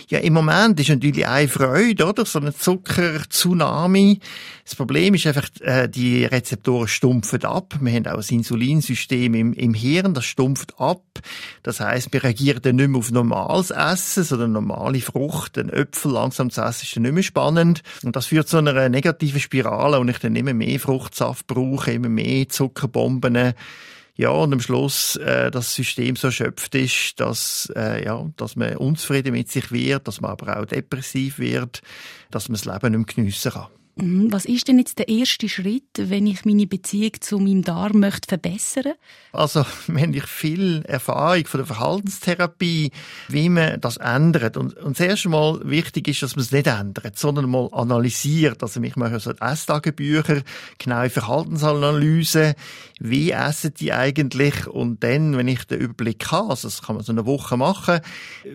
Ja, 0.08 0.20
im 0.20 0.34
Moment 0.34 0.78
ist 0.78 0.88
natürlich 0.88 1.26
eine 1.26 1.48
Freude, 1.48 2.06
oder? 2.06 2.25
So 2.25 2.38
ein 2.38 2.54
Zucker-Tsunami. 2.54 4.20
Das 4.64 4.76
Problem 4.76 5.14
ist 5.14 5.26
einfach, 5.26 5.48
äh, 5.60 5.88
die 5.88 6.25
Rezeptoren 6.25 6.86
stumpfen 6.86 7.44
ab. 7.44 7.75
Wir 7.80 7.92
haben 7.92 8.06
auch 8.06 8.22
ein 8.22 8.34
Insulinsystem 8.36 9.34
im, 9.34 9.52
im 9.52 9.75
Hirn, 9.75 10.14
das 10.14 10.25
stumpft 10.25 10.78
ab. 10.78 11.02
Das 11.64 11.80
heißt, 11.80 12.12
wir 12.12 12.22
reagieren 12.22 12.62
dann 12.62 12.76
nicht 12.76 12.88
mehr 12.88 12.98
auf 12.98 13.10
normales 13.10 13.72
Essen, 13.72 14.22
sondern 14.22 14.52
normale 14.52 15.00
Frucht. 15.00 15.58
Ein 15.58 15.70
Äpfel 15.70 16.12
langsam 16.12 16.50
zu 16.50 16.60
essen 16.60 16.84
ist 16.84 16.94
dann 16.94 17.02
nicht 17.02 17.14
mehr 17.14 17.22
spannend. 17.25 17.82
Und 18.04 18.14
das 18.14 18.26
führt 18.26 18.48
zu 18.48 18.58
einer 18.58 18.88
negativen 18.88 19.40
Spirale, 19.40 19.98
und 19.98 20.08
ich 20.08 20.18
dann 20.18 20.36
immer 20.36 20.54
mehr 20.54 20.78
Fruchtsaft 20.78 21.48
brauche, 21.48 21.90
immer 21.90 22.08
mehr 22.08 22.48
Zuckerbomben 22.48 23.54
ja, 24.16 24.30
und 24.30 24.52
am 24.52 24.61
Schluss 24.61 25.16
äh, 25.16 25.50
das 25.50 25.75
System 25.75 26.16
so 26.16 26.28
erschöpft 26.28 26.75
ist, 26.75 27.20
dass, 27.20 27.70
äh, 27.76 28.04
ja, 28.04 28.26
dass 28.37 28.56
man 28.56 28.76
unzufrieden 28.76 29.32
mit 29.32 29.50
sich 29.50 29.70
wird, 29.70 30.08
dass 30.08 30.23
man 30.23 30.30
aber 30.30 30.58
auch 30.58 30.64
depressiv 30.64 31.38
wird, 31.38 31.82
dass 32.30 32.49
man 32.49 32.54
das 32.54 32.64
Leben 32.64 32.96
nicht 32.99 33.16
mehr 33.16 33.25
geniessen 33.25 33.52
kann. 33.52 33.66
Mhm. 33.98 34.30
Was 34.30 34.44
ist 34.44 34.68
denn 34.68 34.78
jetzt 34.78 34.98
der 34.98 35.08
erste 35.08 35.48
Schritt, 35.48 35.84
wenn 35.96 36.26
ich 36.26 36.44
meine 36.44 36.66
Beziehung 36.66 37.12
zu 37.20 37.38
meinem 37.38 37.62
Darm 37.62 38.00
möchte 38.00 38.28
verbessern? 38.28 38.92
Also, 39.32 39.64
wenn 39.86 40.12
ich 40.12 40.26
viel 40.26 40.82
Erfahrung 40.86 41.46
von 41.46 41.58
der 41.58 41.66
Verhaltenstherapie, 41.66 42.90
wie 43.28 43.48
man 43.48 43.80
das 43.80 43.96
ändert. 43.96 44.58
Und, 44.58 44.76
und 44.76 44.98
das 44.98 45.06
erste 45.06 45.30
Mal 45.30 45.60
wichtig 45.64 46.08
ist, 46.08 46.22
dass 46.22 46.36
man 46.36 46.44
es 46.44 46.52
nicht 46.52 46.66
ändert, 46.66 47.18
sondern 47.18 47.48
mal 47.48 47.70
analysiert. 47.72 48.62
Also, 48.62 48.82
ich 48.82 48.96
mache 48.96 49.18
so 49.18 49.32
Esstagebücher, 49.32 50.42
genaue 50.78 51.08
Verhaltensanalyse. 51.08 52.54
Wie 52.98 53.30
essen 53.30 53.72
die 53.80 53.94
eigentlich? 53.94 54.66
Und 54.66 55.04
dann, 55.04 55.38
wenn 55.38 55.48
ich 55.48 55.64
den 55.64 55.80
Überblick 55.80 56.30
habe, 56.32 56.50
also 56.50 56.68
das 56.68 56.82
kann 56.82 56.96
man 56.96 57.04
so 57.04 57.12
eine 57.12 57.24
Woche 57.24 57.56
machen, 57.56 58.00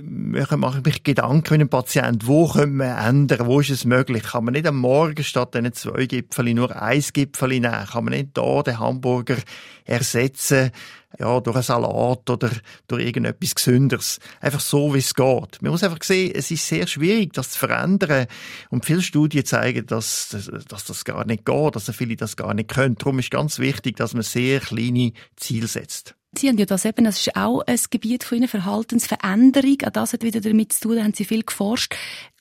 mache 0.03 0.77
ich 0.77 0.85
mich 0.85 1.03
Gedanken 1.03 1.53
mit 1.53 1.61
dem 1.61 1.69
Patienten, 1.69 2.27
wo 2.27 2.47
können 2.47 2.77
wir 2.77 2.95
ändern? 2.97 3.47
Wo 3.47 3.59
ist 3.59 3.69
es 3.71 3.85
möglich? 3.85 4.23
Kann 4.23 4.45
man 4.45 4.53
nicht 4.53 4.67
am 4.67 4.77
Morgen 4.77 5.23
statt 5.31 5.55
diesen 5.55 5.73
zwei 5.73 6.05
Gipfeli 6.05 6.53
nur 6.53 6.79
ein 6.79 7.03
Gipfeli 7.13 7.59
nehmen? 7.59 7.85
Kann 7.87 8.03
man 8.03 8.13
nicht 8.13 8.29
da 8.37 8.61
den 8.61 8.79
Hamburger 8.79 9.37
ersetzen, 9.85 10.71
ja, 11.17 11.39
durch 11.39 11.55
einen 11.55 11.63
Salat 11.63 12.29
oder 12.29 12.51
durch 12.87 13.03
irgendetwas 13.03 13.55
Gesünderes? 13.55 14.19
Einfach 14.39 14.59
so, 14.59 14.93
wie 14.93 14.99
es 14.99 15.15
geht. 15.15 15.61
Man 15.61 15.71
muss 15.71 15.83
einfach 15.83 16.03
sehen, 16.03 16.33
es 16.35 16.51
ist 16.51 16.67
sehr 16.67 16.85
schwierig, 16.85 17.33
das 17.33 17.51
zu 17.51 17.59
verändern. 17.59 18.27
Und 18.69 18.85
viele 18.85 19.01
Studien 19.01 19.45
zeigen, 19.45 19.85
dass, 19.87 20.35
dass 20.67 20.85
das 20.85 21.05
gar 21.05 21.25
nicht 21.25 21.45
geht, 21.45 21.75
dass 21.75 21.89
viele 21.95 22.15
das 22.15 22.35
gar 22.35 22.53
nicht 22.53 22.69
können. 22.69 22.95
Darum 22.95 23.19
ist 23.19 23.31
ganz 23.31 23.57
wichtig, 23.59 23.95
dass 23.95 24.13
man 24.13 24.23
sehr 24.23 24.59
kleine 24.59 25.13
Ziele 25.35 25.67
setzt. 25.67 26.15
Sie 26.37 26.47
haben 26.47 26.57
ja 26.57 26.65
das 26.65 26.85
eben, 26.85 27.03
das 27.03 27.19
ist 27.19 27.35
auch 27.35 27.61
ein 27.67 27.79
Gebiet 27.89 28.23
von 28.23 28.37
Ihnen, 28.37 28.47
Verhaltensveränderung. 28.47 29.77
Auch 29.85 29.89
das 29.89 30.13
hat 30.13 30.23
wieder 30.23 30.39
damit 30.39 30.71
zu 30.71 30.81
tun, 30.81 30.95
da 30.95 31.03
haben 31.03 31.13
Sie 31.13 31.25
viel 31.25 31.43
geforscht. 31.43 31.93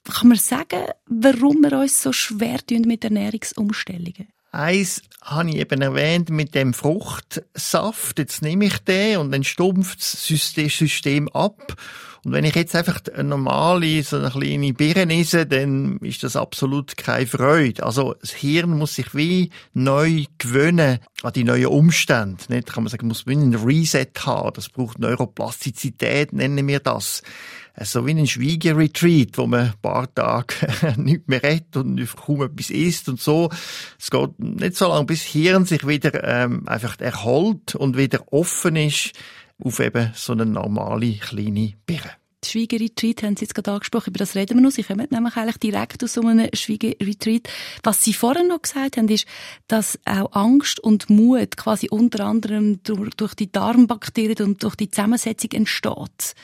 Kann 0.05 0.29
man 0.29 0.39
sagen, 0.39 0.85
warum 1.07 1.61
wir 1.63 1.79
uns 1.79 2.01
so 2.01 2.13
schwer 2.13 2.59
tun 2.65 2.83
mit 2.83 3.05
Ernährungsumstellungen? 3.05 4.29
Eins 4.53 5.03
habe 5.23 5.51
ich 5.51 5.57
eben 5.57 5.83
erwähnt 5.83 6.31
mit 6.31 6.55
dem 6.55 6.73
Fruchtsaft. 6.73 8.19
Jetzt 8.19 8.43
nehme 8.43 8.67
ich 8.67 8.79
den 8.79 9.19
und 9.19 9.33
dann 9.33 9.45
stumpft 9.45 10.01
das 10.01 10.27
System 10.27 11.29
ab. 11.29 11.77
Und 12.25 12.33
wenn 12.33 12.45
ich 12.45 12.55
jetzt 12.55 12.77
einfach 12.77 13.00
eine 13.15 13.29
normale, 13.29 14.03
so 14.03 14.17
eine 14.17 14.31
kleine 14.31 14.75
Birne 14.75 15.21
esse, 15.21 15.47
dann 15.47 15.99
ist 15.99 16.23
das 16.23 16.37
absolut 16.37 16.97
keine 16.97 17.27
Freude. 17.27 17.83
Also 17.83 18.15
das 18.21 18.33
Hirn 18.33 18.77
muss 18.77 18.95
sich 18.95 19.15
wie 19.15 19.50
neu 19.73 20.25
gewöhnen 20.39 20.99
an 21.23 21.33
die 21.33 21.45
neuen 21.45 21.67
Umstände. 21.67 22.43
Nicht? 22.49 22.73
Kann 22.73 22.85
man 22.85 22.91
sagen, 22.91 23.09
muss 23.09 23.27
wie 23.27 23.35
ein 23.35 23.55
Reset 23.55 24.12
haben. 24.25 24.53
Das 24.55 24.69
braucht 24.69 24.99
Neuroplastizität, 24.99 26.33
nennen 26.33 26.67
wir 26.69 26.81
das 26.81 27.23
so 27.83 28.07
wie 28.07 28.12
ein 28.12 28.27
Schwiegeretreat, 28.27 29.39
wo 29.39 29.47
man 29.47 29.61
ein 29.61 29.75
paar 29.81 30.12
Tage 30.12 30.55
nicht 30.97 31.29
mehr 31.29 31.43
redet 31.43 31.77
und 31.77 32.05
kaum 32.17 32.43
etwas 32.43 32.71
isst 32.71 33.09
und 33.09 33.21
so. 33.21 33.50
Es 33.99 34.11
geht 34.11 34.39
nicht 34.39 34.77
so 34.77 34.89
lange, 34.89 35.07
bis 35.07 35.23
Hirn 35.23 35.65
sich 35.65 35.87
wieder 35.87 36.25
ähm, 36.25 36.69
einfach 36.69 36.99
erholt 37.00 37.75
und 37.75 37.97
wieder 37.97 38.33
offen 38.33 38.77
ist 38.77 39.12
auf 39.64 39.81
eben 39.81 40.12
so 40.14 40.33
eine 40.33 40.47
normale 40.47 41.14
kleine 41.14 41.75
Birne. 41.87 42.12
Die 42.43 42.49
Schwiegerretreat 42.49 43.23
haben 43.23 43.37
Sie 43.37 43.45
jetzt 43.45 43.55
gerade 43.55 43.73
angesprochen, 43.73 44.11
über 44.11 44.19
das 44.19 44.35
reden 44.35 44.57
wir 44.57 44.62
noch. 44.62 44.71
Sie 44.71 44.83
kommen 44.83 45.07
nämlich 45.11 45.37
eigentlich 45.37 45.59
direkt 45.59 46.02
aus 46.02 46.14
so 46.14 46.23
einem 46.23 46.49
Schwiegerretreat. 46.55 47.49
Was 47.83 48.02
Sie 48.02 48.14
vorhin 48.14 48.49
noch 48.49 48.62
gesagt 48.62 48.97
haben, 48.97 49.09
ist, 49.09 49.26
dass 49.69 49.99
auch 50.07 50.33
Angst 50.33 50.81
und 50.81 51.11
Mut 51.11 51.59
quasi 51.59 51.88
unter 51.90 52.25
anderem 52.25 52.83
durch 52.83 53.35
die 53.35 53.52
Darmbakterien 53.52 54.49
und 54.49 54.62
durch 54.62 54.75
die 54.75 54.90
Zusammensetzung 54.90 55.50
entsteht. 55.52 56.35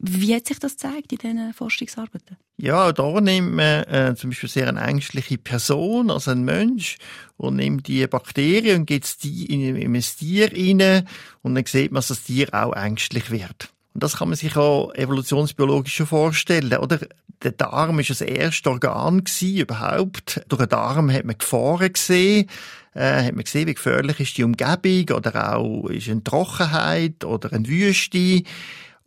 Wie 0.00 0.34
hat 0.34 0.46
sich 0.46 0.58
das 0.58 0.72
gezeigt 0.72 1.12
in 1.12 1.18
diesen 1.18 1.54
Forschungsarbeiten? 1.54 2.36
Ja, 2.58 2.92
da 2.92 3.20
nimmt 3.20 3.54
man 3.54 3.84
äh, 3.84 4.14
zum 4.16 4.30
Beispiel 4.30 4.48
sehr 4.48 4.68
eine 4.68 4.80
ängstliche 4.80 5.38
Person, 5.38 6.10
also 6.10 6.30
ein 6.30 6.44
Mensch, 6.44 6.96
und 7.36 7.56
nimmt 7.56 7.86
die 7.86 8.06
Bakterien 8.06 8.80
und 8.80 8.86
gibt 8.86 9.22
die 9.22 9.46
in, 9.46 9.76
in 9.76 9.94
ein 9.94 10.00
Tier 10.00 10.52
rein 10.52 11.06
und 11.42 11.54
dann 11.54 11.66
sieht 11.66 11.92
man, 11.92 11.98
dass 11.98 12.08
das 12.08 12.24
Tier 12.24 12.48
auch 12.52 12.74
ängstlich 12.74 13.30
wird. 13.30 13.70
Und 13.94 14.02
das 14.02 14.16
kann 14.16 14.28
man 14.28 14.36
sich 14.36 14.56
auch 14.56 14.94
evolutionsbiologisch 14.94 16.02
vorstellen, 16.02 16.78
oder? 16.78 17.00
Der 17.42 17.52
Darm 17.52 17.98
ist 17.98 18.10
das 18.10 18.22
erste 18.22 18.70
Organ 18.70 19.24
gewesen, 19.24 19.58
überhaupt. 19.58 20.42
Durch 20.48 20.60
den 20.60 20.70
Darm 20.70 21.12
hat 21.12 21.24
man 21.26 21.36
Gefahren 21.36 21.92
gesehen, 21.92 22.48
äh, 22.94 23.24
hat 23.24 23.34
man 23.34 23.44
gesehen, 23.44 23.66
wie 23.66 23.74
gefährlich 23.74 24.20
ist 24.20 24.38
die 24.38 24.44
Umgebung 24.44 25.16
oder 25.16 25.54
auch 25.54 25.88
ist 25.88 26.08
eine 26.08 26.24
Trockenheit 26.24 27.24
oder 27.24 27.52
eine 27.52 27.68
Wüste 27.68 28.42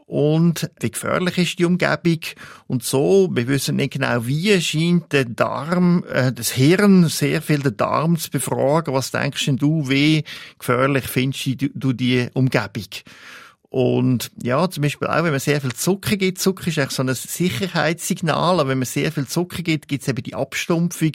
und 0.10 0.72
wie 0.82 0.90
gefährlich 0.90 1.38
ist 1.38 1.60
die 1.60 1.66
Umgebung. 1.66 2.20
Und 2.66 2.84
so, 2.84 3.30
wir 3.32 3.48
wissen 3.48 3.76
nicht 3.76 3.94
genau 3.94 4.26
wie, 4.26 4.60
scheint 4.60 5.14
der 5.14 5.26
Darm, 5.26 6.04
äh, 6.12 6.34
das 6.34 6.50
Hirn 6.50 7.08
sehr 7.10 7.44
viel 7.44 7.60
den 7.60 7.78
Darm 7.78 8.18
zu 8.18 8.32
befragen. 8.32 8.96
Was 8.96 9.12
denkst 9.12 9.46
denn 9.46 9.58
du, 9.58 9.88
wie 9.88 10.24
gefährlich 10.58 11.06
findest 11.08 11.70
du 11.76 11.94
die 11.94 12.28
Umgebung? 12.34 12.88
Und 13.70 14.32
ja, 14.42 14.68
zum 14.68 14.82
Beispiel 14.82 15.08
auch, 15.08 15.24
wenn 15.24 15.30
man 15.30 15.40
sehr 15.40 15.62
viel 15.62 15.74
Zucker 15.74 16.18
gibt, 16.18 16.40
Zucker 16.40 16.68
ist 16.70 16.80
eigentlich 16.80 16.90
so 16.90 17.04
ein 17.04 17.14
Sicherheitssignal, 17.14 18.60
aber 18.60 18.70
wenn 18.70 18.80
man 18.80 18.88
sehr 18.88 19.12
viel 19.12 19.28
Zucker 19.28 19.62
gibt, 19.62 19.88
gibt 19.88 20.02
es 20.02 20.08
eben 20.08 20.24
die 20.24 20.34
Abstumpfung 20.34 21.12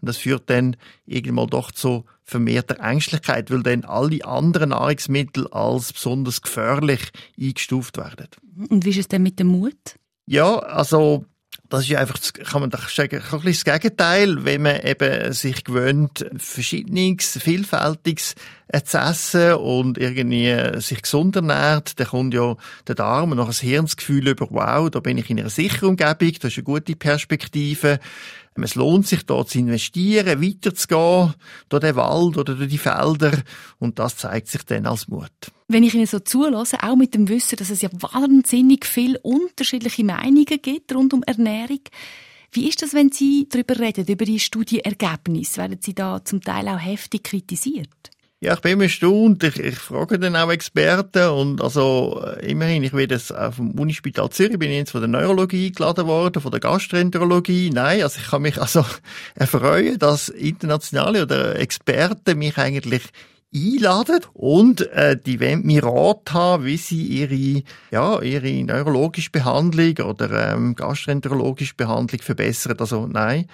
und 0.00 0.08
das 0.08 0.16
führt 0.16 0.48
dann 0.48 0.76
irgendwann 1.04 1.48
doch 1.48 1.70
zu 1.70 2.06
vermehrter 2.28 2.78
Ängstlichkeit, 2.80 3.50
weil 3.50 3.62
dann 3.62 3.84
alle 3.84 4.24
anderen 4.24 4.70
Nahrungsmittel 4.70 5.48
als 5.48 5.94
besonders 5.94 6.42
gefährlich 6.42 7.00
eingestuft 7.40 7.96
werden. 7.96 8.28
Und 8.68 8.84
wie 8.84 8.90
ist 8.90 8.98
es 8.98 9.08
denn 9.08 9.22
mit 9.22 9.38
dem 9.38 9.46
Mut? 9.46 9.96
Ja, 10.26 10.58
also 10.58 11.24
das 11.70 11.88
ist 11.88 11.96
einfach, 11.96 12.18
kann 12.44 12.60
man 12.60 12.70
doch 12.70 12.88
sagen, 12.88 13.16
ein 13.16 13.40
bisschen 13.40 13.64
das 13.64 13.80
Gegenteil, 13.80 14.44
wenn 14.44 14.62
man 14.62 14.80
eben 14.82 15.32
sich 15.32 15.64
gewöhnt, 15.64 16.26
verschiedenes, 16.36 17.38
vielfältiges 17.42 18.34
zu 18.84 18.98
essen 18.98 19.54
und 19.54 19.98
irgendwie 19.98 20.80
sich 20.80 21.02
gesund 21.02 21.36
ernährt, 21.36 21.98
dann 22.00 22.08
kommt 22.08 22.34
ja 22.34 22.56
der 22.86 22.94
Darm 22.94 23.30
und 23.30 23.38
noch 23.38 23.48
ein 23.48 23.54
Hirnsgefühl 23.54 24.28
über, 24.28 24.48
wow, 24.50 24.90
da 24.90 25.00
bin 25.00 25.18
ich 25.18 25.30
in 25.30 25.40
einer 25.40 25.50
sicheren 25.50 25.90
Umgebung, 25.90 26.32
das 26.40 26.52
ist 26.52 26.58
eine 26.58 26.64
gute 26.64 26.96
Perspektive. 26.96 28.00
Es 28.62 28.74
lohnt 28.74 29.06
sich, 29.06 29.24
dort 29.24 29.50
zu 29.50 29.58
investieren, 29.58 30.42
weiterzugehen, 30.42 31.34
durch 31.68 31.82
den 31.82 31.96
Wald 31.96 32.36
oder 32.36 32.54
durch 32.54 32.68
die 32.70 32.78
Felder. 32.78 33.32
Und 33.78 33.98
das 33.98 34.16
zeigt 34.16 34.48
sich 34.48 34.62
dann 34.64 34.86
als 34.86 35.08
Mut. 35.08 35.30
Wenn 35.68 35.82
ich 35.82 35.94
Ihnen 35.94 36.06
so 36.06 36.18
zulasse, 36.18 36.82
auch 36.82 36.96
mit 36.96 37.14
dem 37.14 37.28
Wissen, 37.28 37.56
dass 37.56 37.70
es 37.70 37.82
ja 37.82 37.90
wahnsinnig 37.92 38.86
viele 38.86 39.18
unterschiedliche 39.20 40.04
Meinungen 40.04 40.46
gibt 40.62 40.94
rund 40.94 41.12
um 41.12 41.22
Ernährung, 41.24 41.80
wie 42.52 42.68
ist 42.68 42.80
das, 42.80 42.94
wenn 42.94 43.12
Sie 43.12 43.46
darüber 43.50 43.78
reden, 43.78 44.06
über 44.06 44.24
die 44.24 44.40
Studienergebnisse? 44.40 45.58
Werden 45.58 45.78
Sie 45.82 45.94
da 45.94 46.24
zum 46.24 46.40
Teil 46.40 46.68
auch 46.68 46.80
heftig 46.80 47.24
kritisiert? 47.24 47.90
Ja, 48.40 48.54
ich 48.54 48.60
bin 48.60 48.74
immer 48.74 48.84
erstaunt. 48.84 49.42
Ich, 49.42 49.58
ich 49.58 49.78
frage 49.78 50.16
dann 50.16 50.36
auch 50.36 50.48
Experten 50.52 51.28
und 51.30 51.60
also 51.60 52.22
äh, 52.24 52.48
immerhin, 52.48 52.84
ich 52.84 52.92
werde 52.92 53.16
jetzt 53.16 53.34
auf 53.34 53.56
dem 53.56 53.72
Unispital 53.72 54.30
Zürich, 54.30 54.60
bin 54.60 54.70
ich 54.70 54.76
jetzt 54.76 54.92
von 54.92 55.00
der 55.00 55.08
Neurologie 55.08 55.66
eingeladen 55.66 56.06
worden, 56.06 56.40
von 56.40 56.52
der 56.52 56.60
Gastroenterologie. 56.60 57.70
Nein, 57.70 58.00
also 58.02 58.20
ich 58.20 58.28
kann 58.28 58.42
mich 58.42 58.56
also 58.60 58.84
erfreuen, 59.34 59.98
dass 59.98 60.28
internationale 60.28 61.22
oder 61.22 61.58
Experten 61.58 62.38
mich 62.38 62.56
eigentlich 62.58 63.02
einladen 63.52 64.20
und 64.34 64.82
äh, 64.92 65.18
die 65.20 65.40
wollen 65.40 65.66
mir 65.66 65.82
Rat 65.82 66.32
haben, 66.32 66.64
wie 66.64 66.76
sie 66.76 67.02
ihre, 67.02 67.64
ja, 67.90 68.20
ihre 68.22 68.62
neurologische 68.62 69.30
Behandlung 69.30 69.96
oder 70.06 70.52
ähm, 70.52 70.76
gastroenterologische 70.76 71.74
Behandlung 71.74 72.20
verbessern. 72.20 72.76
Also 72.78 73.08
nein, 73.08 73.46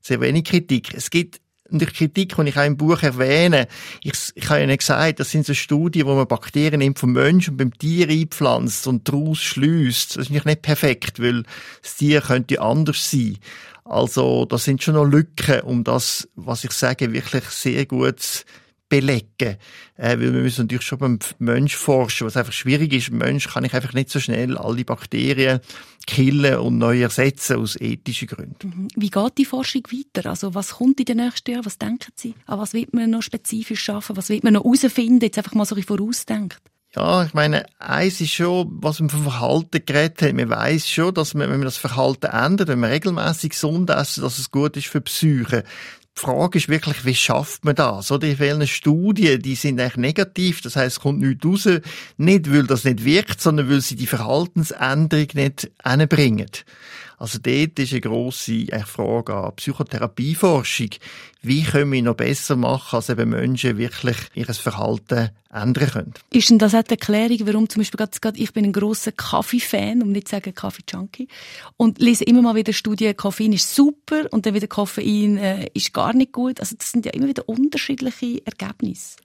sehr 0.00 0.22
wenig 0.22 0.44
Kritik. 0.44 0.94
Es 0.94 1.10
gibt 1.10 1.42
und 1.70 1.80
die 1.80 1.86
Kritik, 1.86 2.36
die 2.36 2.48
ich 2.48 2.56
auch 2.56 2.64
im 2.64 2.76
Buch 2.76 3.02
erwähne, 3.02 3.68
ich, 4.02 4.14
ich 4.34 4.48
habe 4.48 4.66
nicht 4.66 4.80
gesagt, 4.80 5.20
das 5.20 5.30
sind 5.30 5.46
so 5.46 5.54
Studien, 5.54 6.06
wo 6.06 6.14
man 6.14 6.26
Bakterien 6.26 6.78
nimmt 6.80 6.98
vom 6.98 7.12
Mensch 7.12 7.48
und 7.48 7.56
beim 7.56 7.76
Tier 7.76 8.08
einpflanzt 8.08 8.86
und 8.86 9.08
daraus 9.08 9.38
schließt. 9.38 10.16
Das 10.16 10.30
ist 10.30 10.44
nicht 10.44 10.62
perfekt, 10.62 11.20
weil 11.20 11.44
das 11.82 11.96
Tier 11.96 12.20
könnte 12.20 12.60
anders 12.60 13.10
sein. 13.10 13.38
Also, 13.84 14.44
da 14.44 14.56
sind 14.58 14.82
schon 14.82 14.94
noch 14.94 15.04
Lücken, 15.04 15.62
um 15.62 15.84
das, 15.84 16.28
was 16.36 16.64
ich 16.64 16.72
sage, 16.72 17.12
wirklich 17.12 17.44
sehr 17.44 17.86
gut 17.86 18.44
belegen. 18.90 19.56
Äh, 19.96 20.18
weil 20.18 20.34
wir 20.34 20.42
müssen 20.42 20.62
natürlich 20.62 20.84
schon 20.84 20.98
beim 20.98 21.18
Mensch 21.38 21.74
forschen, 21.74 22.26
was 22.26 22.36
einfach 22.36 22.52
schwierig 22.52 22.92
ist. 22.92 23.08
Im 23.08 23.18
Mensch 23.18 23.48
kann 23.48 23.64
ich 23.64 23.72
einfach 23.72 23.94
nicht 23.94 24.10
so 24.10 24.20
schnell 24.20 24.58
alle 24.58 24.84
Bakterien 24.84 25.60
killen 26.06 26.58
und 26.58 26.76
neu 26.76 27.00
ersetzen 27.00 27.56
aus 27.56 27.80
ethischen 27.80 28.28
Gründen. 28.28 28.68
Mhm. 28.68 28.88
Wie 28.96 29.10
geht 29.10 29.38
die 29.38 29.44
Forschung 29.46 29.82
weiter? 29.90 30.28
Also 30.28 30.54
was 30.54 30.74
kommt 30.74 31.00
in 31.00 31.06
den 31.06 31.18
nächsten 31.18 31.52
Jahren? 31.52 31.64
Was 31.64 31.78
denken 31.78 32.12
Sie? 32.16 32.34
An 32.46 32.58
was 32.58 32.74
wird 32.74 32.92
man 32.92 33.08
noch 33.08 33.22
spezifisch 33.22 33.82
schaffen? 33.82 34.16
Was 34.16 34.28
wird 34.28 34.44
man 34.44 34.52
noch 34.52 34.64
herausfinden? 34.64 35.20
Jetzt 35.22 35.38
einfach 35.38 35.54
mal 35.54 35.64
so 35.64 35.74
ein 35.74 35.80
bisschen 35.80 35.96
vorausdenkt. 35.96 36.60
Ja, 36.96 37.22
ich 37.22 37.34
meine, 37.34 37.66
eins 37.78 38.20
ist 38.20 38.32
schon, 38.32 38.68
was 38.82 38.98
man 38.98 39.10
vom 39.10 39.22
Verhalten 39.22 39.80
geredet 39.86 40.22
hat. 40.22 40.32
Man 40.32 40.50
weiß 40.50 40.88
schon, 40.88 41.14
dass 41.14 41.34
man, 41.34 41.48
wenn 41.48 41.58
man 41.58 41.66
das 41.66 41.76
Verhalten 41.76 42.26
ändert, 42.26 42.66
wenn 42.66 42.80
man 42.80 42.90
regelmäßig 42.90 43.50
gesund 43.50 43.90
essen, 43.90 44.24
dass 44.24 44.40
es 44.40 44.50
gut 44.50 44.76
ist 44.76 44.88
für 44.88 45.00
die 45.00 45.04
Psyche. 45.04 45.62
Die 46.16 46.20
Frage 46.20 46.58
ist 46.58 46.68
wirklich, 46.68 47.04
wie 47.04 47.14
schafft 47.14 47.64
man 47.64 47.74
das? 47.74 48.12
Oder 48.12 48.28
in 48.28 48.36
vielen 48.36 48.66
Studien, 48.66 49.40
die 49.40 49.54
sind 49.54 49.80
eigentlich 49.80 49.96
negativ. 49.96 50.60
Das 50.60 50.76
heißt, 50.76 50.96
es 50.96 51.00
kommt 51.00 51.20
nichts 51.20 51.46
raus. 51.46 51.68
Nicht, 52.18 52.52
weil 52.52 52.64
das 52.64 52.84
nicht 52.84 53.04
wirkt, 53.04 53.40
sondern 53.40 53.70
weil 53.70 53.80
sie 53.80 53.96
die 53.96 54.06
Verhaltensänderung 54.06 55.28
nicht 55.34 55.70
hinbringen. 55.82 56.50
Also 57.20 57.38
dort 57.38 57.78
ist 57.78 57.92
eine 57.92 58.00
grosse 58.00 58.64
Frage 58.86 59.34
an 59.34 59.54
Psychotherapieforschung. 59.54 60.88
Wie 61.42 61.62
können 61.64 61.92
wir 61.92 62.02
noch 62.02 62.16
besser 62.16 62.56
machen, 62.56 62.96
als 62.96 63.10
eben 63.10 63.28
Menschen 63.28 63.76
wirklich 63.76 64.16
ihr 64.34 64.46
Verhalten 64.46 65.28
ändern 65.52 65.90
können? 65.90 66.14
Ist 66.30 66.48
denn 66.48 66.58
das 66.58 66.74
auch 66.74 66.82
die 66.82 66.92
Erklärung, 66.92 67.46
warum 67.46 67.68
zum 67.68 67.80
Beispiel 67.80 67.98
gerade, 67.98 68.38
ich 68.38 68.54
bin 68.54 68.64
ein 68.64 68.72
grosser 68.72 69.12
Kaffee-Fan, 69.12 70.02
um 70.02 70.12
nicht 70.12 70.28
zu 70.28 70.36
sagen 70.36 70.54
Kaffee-Junkie, 70.54 71.28
und 71.76 71.98
lese 71.98 72.24
immer 72.24 72.40
mal 72.40 72.54
wieder 72.54 72.72
Studien, 72.72 73.14
Koffein 73.14 73.52
ist 73.52 73.74
super 73.74 74.22
und 74.30 74.46
dann 74.46 74.54
wieder 74.54 74.66
Koffein 74.66 75.36
äh, 75.36 75.68
ist 75.74 75.92
gar 75.92 76.14
nicht 76.14 76.32
gut. 76.32 76.58
Also 76.58 76.74
das 76.74 76.90
sind 76.90 77.04
ja 77.04 77.12
immer 77.12 77.28
wieder 77.28 77.46
unterschiedliche 77.46 78.40
Ergebnisse. 78.46 79.16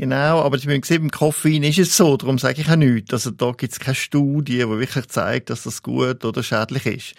Genau, 0.00 0.42
aber 0.42 0.56
ich 0.56 0.64
habe 0.64 0.78
gesehen, 0.78 1.02
beim 1.02 1.10
Koffein 1.10 1.64
ist 1.64 1.78
es 1.80 1.96
so, 1.96 2.16
darum 2.16 2.38
sage 2.38 2.60
ich 2.60 2.70
auch 2.70 2.76
nichts. 2.76 3.12
Also 3.12 3.32
da 3.32 3.50
gibt 3.50 3.72
es 3.72 3.80
keine 3.80 3.96
Studie, 3.96 4.58
die 4.58 4.68
wirklich 4.68 5.08
zeigt, 5.08 5.50
dass 5.50 5.64
das 5.64 5.82
gut 5.82 6.24
oder 6.24 6.44
schädlich 6.44 6.86
ist. 6.86 7.14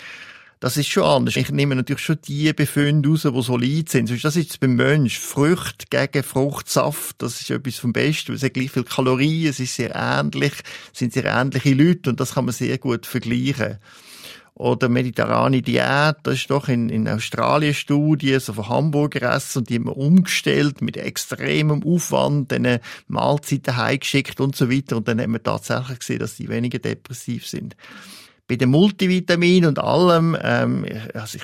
Das 0.62 0.78
ist 0.78 0.88
schon 0.88 1.04
anders. 1.04 1.36
Ich 1.36 1.52
nehme 1.52 1.76
natürlich 1.76 2.02
schon 2.02 2.20
die 2.26 2.54
Befunde 2.54 3.10
raus, 3.10 3.24
die 3.24 3.42
solid 3.42 3.90
sind. 3.90 4.24
Das 4.24 4.38
ist 4.38 4.62
beim 4.62 4.76
Mensch. 4.76 5.20
Frucht 5.20 5.92
gegen 5.92 6.24
Fruchtsaft, 6.24 7.22
das 7.22 7.42
ist 7.42 7.50
etwas 7.50 7.80
vom 7.80 7.92
Besten. 7.92 8.34
Es 8.34 8.44
hat 8.44 8.54
gleich 8.54 8.72
viel 8.72 8.86
Kalorien, 8.86 9.50
es 9.50 9.60
ist 9.60 9.76
sehr 9.76 9.94
ähnlich, 9.94 10.54
es 10.94 11.00
sind 11.00 11.12
sehr 11.12 11.26
ähnliche 11.26 11.74
Leute 11.74 12.10
und 12.10 12.20
das 12.22 12.36
kann 12.36 12.46
man 12.46 12.54
sehr 12.54 12.78
gut 12.78 13.06
vergleichen 13.06 13.78
oder 14.54 14.90
mediterrane 14.90 15.62
Diät, 15.62 16.18
das 16.24 16.36
ist 16.36 16.50
doch 16.50 16.68
in, 16.68 16.90
in 16.90 17.08
Australien 17.08 17.74
Studie, 17.74 18.40
so 18.40 18.54
von 18.54 18.70
Hamburger 18.70 19.34
Essen, 19.34 19.60
und 19.60 19.70
die 19.70 19.76
haben 19.76 19.86
wir 19.86 19.98
umgestellt 19.98 20.82
mit 20.82 20.98
extremem 20.98 21.84
Aufwand, 21.84 22.52
diese 22.52 22.82
Mahlzeiten 23.08 23.78
heimgeschickt 23.78 24.40
und 24.42 24.56
so 24.56 24.70
weiter, 24.70 24.98
und 24.98 25.08
dann 25.08 25.22
haben 25.22 25.34
wir 25.34 25.44
tatsächlich 25.44 26.00
gesehen, 26.00 26.20
dass 26.20 26.36
die 26.36 26.50
weniger 26.50 26.80
depressiv 26.80 27.48
sind 27.48 27.76
bei 28.50 28.56
den 28.56 28.70
Multivitaminen 28.70 29.70
und 29.70 29.78
allem, 29.78 30.36
ähm, 30.42 30.84
also 31.14 31.38
ich, 31.38 31.44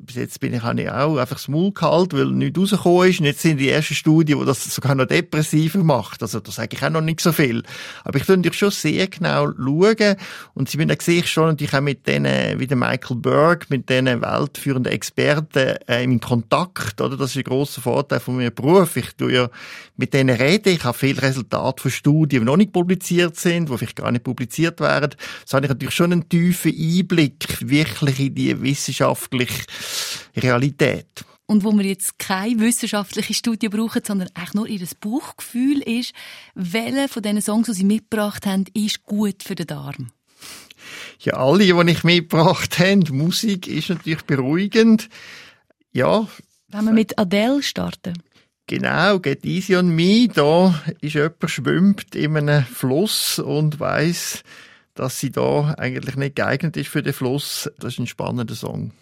bis 0.00 0.16
jetzt 0.16 0.40
bin 0.40 0.54
ich, 0.54 0.62
habe 0.62 0.80
ich 0.80 0.90
auch 0.90 1.18
einfach 1.18 1.36
das 1.36 1.46
Maul 1.46 1.72
gehalten, 1.72 2.16
weil 2.16 2.26
nichts 2.28 2.58
rausgekommen 2.58 3.10
ist. 3.10 3.20
Und 3.20 3.26
jetzt 3.26 3.42
sind 3.42 3.58
die 3.58 3.68
ersten 3.68 3.94
Studien, 3.94 4.40
die 4.40 4.46
das 4.46 4.64
sogar 4.64 4.94
noch 4.94 5.04
depressiver 5.04 5.84
macht. 5.84 6.22
Also 6.22 6.40
da 6.40 6.50
sage 6.50 6.74
ich 6.74 6.82
auch 6.82 6.88
noch 6.88 7.02
nicht 7.02 7.20
so 7.20 7.32
viel. 7.32 7.62
Aber 8.02 8.18
ich 8.18 8.26
würde 8.28 8.50
schon 8.54 8.70
sehr 8.70 9.08
genau 9.08 9.52
schauen. 9.52 10.16
Und 10.54 10.70
sie 10.70 10.86
da 10.86 10.94
sehe 10.98 11.20
ich 11.20 11.30
schon 11.30 11.48
natürlich 11.48 11.74
auch 11.74 11.82
mit 11.82 12.06
denen, 12.06 12.58
wie 12.58 12.66
der 12.66 12.78
Michael 12.78 13.16
Berg, 13.18 13.68
mit 13.68 13.90
denen 13.90 14.22
weltführenden 14.22 14.94
Experten 14.94 15.76
äh, 15.86 16.02
in 16.02 16.18
Kontakt, 16.18 16.98
oder? 17.02 17.18
Das 17.18 17.32
ist 17.32 17.36
ein 17.36 17.44
grosser 17.44 17.82
Vorteil 17.82 18.20
von 18.20 18.36
meinem 18.36 18.54
Beruf. 18.54 18.96
Ich 18.96 19.14
tue 19.16 19.34
ja 19.34 19.50
mit 19.98 20.14
denen 20.14 20.34
reden. 20.34 20.70
Ich 20.70 20.84
habe 20.84 20.96
viele 20.96 21.20
Resultate 21.20 21.82
von 21.82 21.90
Studien, 21.90 22.40
die 22.40 22.46
noch 22.46 22.56
nicht 22.56 22.72
publiziert 22.72 23.36
sind, 23.36 23.68
die 23.68 23.76
vielleicht 23.76 23.96
gar 23.96 24.10
nicht 24.10 24.24
publiziert 24.24 24.80
werden. 24.80 25.14
Das 25.44 25.52
habe 25.52 25.66
ich 25.66 25.68
natürlich 25.68 25.94
schon 25.94 26.05
schon 26.06 26.12
einen 26.12 26.28
tiefen 26.28 26.72
Einblick 26.72 27.68
wirklich 27.68 28.20
in 28.20 28.34
die 28.34 28.60
wissenschaftliche 28.60 29.64
Realität. 30.36 31.24
Und 31.46 31.64
wo 31.64 31.72
wir 31.72 31.84
jetzt 31.84 32.18
keine 32.18 32.60
wissenschaftliche 32.60 33.34
Studie 33.34 33.68
brauchen, 33.68 34.02
sondern 34.04 34.28
eigentlich 34.34 34.54
nur 34.54 34.68
ihr 34.68 34.86
Bauchgefühl 35.00 35.80
ist, 35.82 36.12
welcher 36.54 37.08
von 37.08 37.22
diesen 37.22 37.42
Songs, 37.42 37.66
die 37.66 37.74
sie 37.74 37.84
mitgebracht 37.84 38.46
haben, 38.46 38.64
ist 38.74 39.04
gut 39.04 39.42
für 39.42 39.54
den 39.54 39.66
Darm? 39.66 40.08
Ja, 41.20 41.34
alle, 41.34 41.64
die 41.64 41.90
ich 41.90 42.04
mitgebracht 42.04 42.78
habe. 42.78 43.12
Musik 43.12 43.66
ist 43.66 43.90
natürlich 43.90 44.22
beruhigend. 44.22 45.08
Ja. 45.92 46.28
Wenn 46.68 46.84
wir 46.84 46.92
mit 46.92 47.18
Adele 47.18 47.62
starten. 47.62 48.14
Genau, 48.68 49.20
Get 49.20 49.44
Easy 49.44 49.76
on 49.76 49.94
Me. 49.94 50.28
Da 50.28 50.82
ist 51.00 51.14
jemand 51.14 51.50
schwimmt 51.50 52.14
in 52.16 52.36
einem 52.36 52.64
Fluss 52.64 53.38
und 53.38 53.78
weiß, 53.78 54.42
dass 54.96 55.20
sie 55.20 55.30
da 55.30 55.74
eigentlich 55.78 56.16
nicht 56.16 56.36
geeignet 56.36 56.76
ist 56.76 56.88
für 56.88 57.02
den 57.02 57.12
Fluss. 57.12 57.70
Das 57.78 57.94
ist 57.94 58.00
ein 58.00 58.06
spannender 58.06 58.54
Song. 58.54 58.92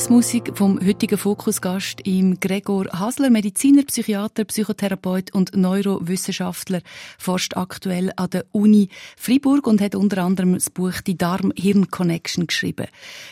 Lieblingsmusik 0.00 0.56
vom 0.56 0.80
heutigen 0.80 1.18
Fokusgast 1.18 2.00
im 2.06 2.40
Gregor 2.40 2.86
Hasler, 2.90 3.28
Mediziner, 3.28 3.82
Psychiater, 3.82 4.46
Psychotherapeut 4.46 5.34
und 5.34 5.54
Neurowissenschaftler, 5.54 6.80
forscht 7.18 7.54
aktuell 7.58 8.10
an 8.16 8.30
der 8.30 8.46
Uni 8.50 8.88
Freiburg 9.18 9.66
und 9.66 9.82
hat 9.82 9.94
unter 9.94 10.24
anderem 10.24 10.54
das 10.54 10.70
Buch 10.70 11.02
Die 11.06 11.18
Darm-Hirn-Connection 11.18 12.46
geschrieben. 12.46 12.86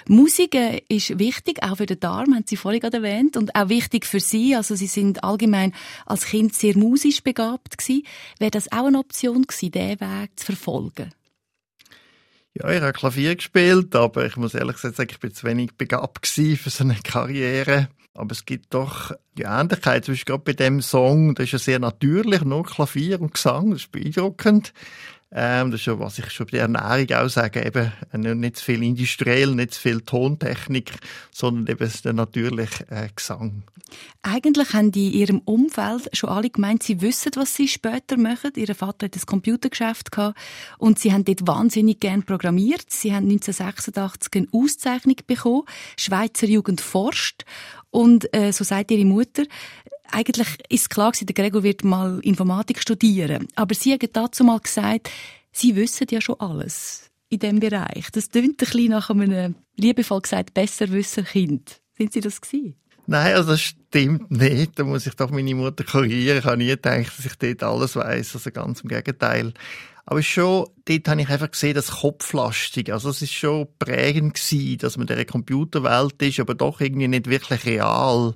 Musik 0.09 0.54
äh, 0.57 0.83
ist 0.90 1.18
wichtig, 1.18 1.62
auch 1.62 1.78
für 1.78 1.87
den 1.87 2.00
Darm, 2.00 2.35
haben 2.35 2.44
Sie 2.46 2.57
vorhin 2.57 2.83
gerade 2.83 2.98
erwähnt, 2.98 3.38
und 3.38 3.54
auch 3.54 3.70
wichtig 3.70 4.04
für 4.04 4.20
Sie. 4.20 4.54
Also 4.54 4.74
Sie 4.74 4.88
sind 4.88 5.24
allgemein 5.24 5.72
als 6.04 6.26
Kind 6.26 6.54
sehr 6.54 6.76
musisch 6.76 7.22
begabt 7.22 7.78
gewesen. 7.78 8.02
Wäre 8.38 8.50
das 8.50 8.70
auch 8.72 8.85
eine 8.85 8.98
Option 8.98 9.46
gewesen, 9.46 9.70
diesen 9.72 10.00
Weg 10.00 10.31
zu 10.37 10.44
verfolgen? 10.44 11.14
Ja, 12.55 12.71
ich 12.71 12.81
habe 12.81 12.93
Klavier 12.93 13.37
gespielt, 13.37 13.95
aber 13.95 14.27
ich 14.27 14.37
muss 14.37 14.55
ehrlich 14.55 14.77
gesagt 14.77 14.97
sagen, 14.97 15.11
ich 15.13 15.21
bin 15.21 15.33
zu 15.33 15.47
wenig 15.47 15.75
begabt 15.77 16.27
für 16.27 16.71
so 16.71 16.85
eine 16.85 16.97
Karriere. 16.97 17.89
Aber 18.15 18.33
es 18.33 18.45
gibt 18.47 18.75
doch 18.75 19.13
die 19.37 19.43
Ähnlichkeit, 19.43 20.05
zum 20.05 20.15
Beispiel 20.15 20.33
gerade 20.33 20.45
bei 20.45 20.53
dem 20.53 20.83
Song, 20.83 21.37
das 21.37 21.45
ist 21.45 21.53
ja 21.53 21.59
sehr 21.59 21.79
natürlich, 21.79 22.43
nur 22.43 22.65
Klavier 22.65 23.21
und 23.21 23.35
Gesang, 23.35 23.71
das 23.71 23.83
ist 23.83 23.93
beeindruckend. 23.93 24.73
Ähm, 25.31 25.71
das 25.71 25.81
ist 25.81 25.87
ja, 25.87 25.99
was 25.99 26.19
ich 26.19 26.31
schon 26.31 26.47
bei 26.47 26.53
der 26.53 26.62
Ernährung 26.62 27.12
auch 27.12 27.29
sage, 27.29 27.64
eben 27.64 27.93
äh, 28.12 28.35
nicht 28.35 28.57
zu 28.57 28.64
viel 28.64 28.83
industriell, 28.83 29.55
nicht 29.55 29.75
zu 29.75 29.81
viel 29.81 30.01
Tontechnik, 30.01 30.93
sondern 31.31 31.67
eben 31.67 31.93
der 32.03 32.12
natürliche 32.14 32.91
äh, 32.91 33.09
Gesang. 33.14 33.62
Eigentlich 34.23 34.73
haben 34.73 34.93
die 34.93 35.09
in 35.09 35.19
ihrem 35.19 35.38
Umfeld 35.41 36.09
schon 36.14 36.31
alle 36.31 36.51
gemeint, 36.51 36.83
sie 36.83 37.01
wissen, 37.01 37.33
was 37.37 37.55
sie 37.55 37.69
später 37.69 38.17
machen. 38.17 38.53
Ihr 38.57 38.75
Vater 38.75 39.07
hat 39.07 39.17
ein 39.17 39.27
Computergeschäft 39.27 40.12
gehabt 40.12 40.38
und 40.79 40.99
sie 40.99 41.12
haben 41.12 41.25
dort 41.25 41.47
wahnsinnig 41.47 42.01
gern 42.01 42.23
programmiert. 42.23 42.87
Sie 42.88 43.14
haben 43.14 43.29
1986 43.29 44.29
eine 44.35 44.47
Auszeichnung 44.53 45.17
bekommen, 45.27 45.64
Schweizer 45.97 46.47
Jugend 46.47 46.81
forscht. 46.81 47.45
Und 47.91 48.35
äh, 48.35 48.53
so 48.53 48.64
sagt 48.64 48.91
ihre 48.91 49.07
Mutter, 49.07 49.45
eigentlich 50.11 50.49
ist 50.68 50.90
klar 50.90 51.12
der 51.21 51.35
Gregor 51.35 51.62
wird 51.62 51.85
mal 51.85 52.21
Informatik 52.21 52.81
studieren. 52.81 53.49
Aber 53.55 53.75
sie 53.75 53.92
hat 53.92 54.03
dazu 54.12 54.44
mal 54.44 54.61
gesagt, 54.61 55.11
sie 55.53 55.77
wissen 55.77 56.07
ja 56.11 56.21
schon 56.21 56.40
alles 56.40 57.11
in 57.29 57.40
diesem 57.40 57.61
Bereich. 57.61 58.11
Das 58.12 58.31
klingt 58.31 58.53
ein 58.53 58.57
bisschen 58.57 58.90
nach 58.90 59.11
einem, 59.11 59.55
liebevoll 59.77 60.23
gesagt, 60.23 60.55
besserwisser 60.55 61.23
Kind. 61.23 61.81
Sind 61.97 62.12
Sie 62.12 62.21
das 62.21 62.40
gewesen? 62.40 62.75
Nein, 63.07 63.35
also 63.35 63.53
das 63.53 63.62
stimmt 63.62 64.31
nicht. 64.31 64.79
Da 64.79 64.85
muss 64.85 65.07
ich 65.07 65.14
doch 65.14 65.31
meine 65.31 65.55
Mutter 65.55 65.83
korrigieren. 65.83 66.38
Ich 66.38 66.44
habe 66.44 66.59
nie 66.59 66.68
gedacht, 66.68 67.18
dass 67.18 67.25
ich 67.25 67.37
dort 67.37 67.62
alles 67.62 67.97
weiß. 67.97 68.35
Also 68.35 68.51
ganz 68.51 68.83
im 68.83 68.88
Gegenteil. 68.88 69.55
Aber 70.05 70.23
schon, 70.23 70.66
dort 70.85 71.09
habe 71.09 71.21
ich 71.21 71.29
einfach 71.29 71.51
gesehen, 71.51 71.75
das 71.75 71.90
Kopflastig. 71.90 72.92
Also 72.92 73.11
es 73.11 73.21
ist 73.21 73.33
schon 73.33 73.66
prägend 73.79 74.35
gewesen, 74.35 74.79
dass 74.79 74.97
man 74.97 75.07
in 75.07 75.16
der 75.16 75.25
Computerwelt 75.25 76.21
ist, 76.23 76.40
aber 76.40 76.55
doch 76.55 76.81
irgendwie 76.81 77.09
nicht 77.09 77.29
wirklich 77.29 77.66
real. 77.66 78.35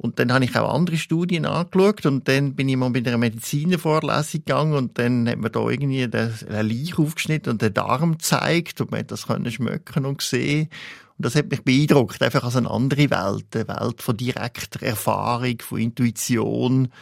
Und 0.00 0.20
dann 0.20 0.32
habe 0.32 0.44
ich 0.44 0.56
auch 0.56 0.72
andere 0.72 0.96
Studien 0.96 1.44
angeschaut 1.44 2.06
und 2.06 2.28
dann 2.28 2.54
bin 2.54 2.68
ich 2.68 2.76
mal 2.76 2.88
mit 2.88 3.08
einer 3.08 3.18
Medizinervorlesung 3.18 4.44
gegangen 4.44 4.74
und 4.74 4.96
dann 4.96 5.28
hat 5.28 5.38
man 5.38 5.50
da 5.50 5.68
irgendwie 5.68 6.06
den 6.06 6.32
Leich 6.48 6.96
aufgeschnitten 6.96 7.50
und 7.50 7.62
den 7.62 7.74
Darm 7.74 8.12
gezeigt 8.12 8.80
und 8.80 8.92
man 8.92 9.00
hat 9.00 9.10
das 9.10 9.26
können 9.26 9.50
schmecken 9.50 10.04
und 10.06 10.22
sehen. 10.22 10.68
Und 11.16 11.26
das 11.26 11.34
hat 11.34 11.50
mich 11.50 11.64
beeindruckt, 11.64 12.22
einfach 12.22 12.44
als 12.44 12.54
eine 12.54 12.70
andere 12.70 13.10
Welt, 13.10 13.46
eine 13.54 13.66
Welt 13.66 14.00
von 14.00 14.16
direkter 14.16 14.86
Erfahrung, 14.86 15.58
von 15.60 15.80
Intuition. 15.80 16.92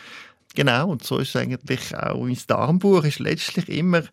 Genau, 0.55 0.89
und 0.89 1.05
so 1.05 1.19
ist 1.19 1.35
es 1.35 1.37
eigentlich 1.37 1.95
auch 1.95 2.25
ins 2.25 2.47
Darmbuch, 2.47 3.05
ist 3.05 3.19
letztlich 3.19 3.69
immer 3.69 4.05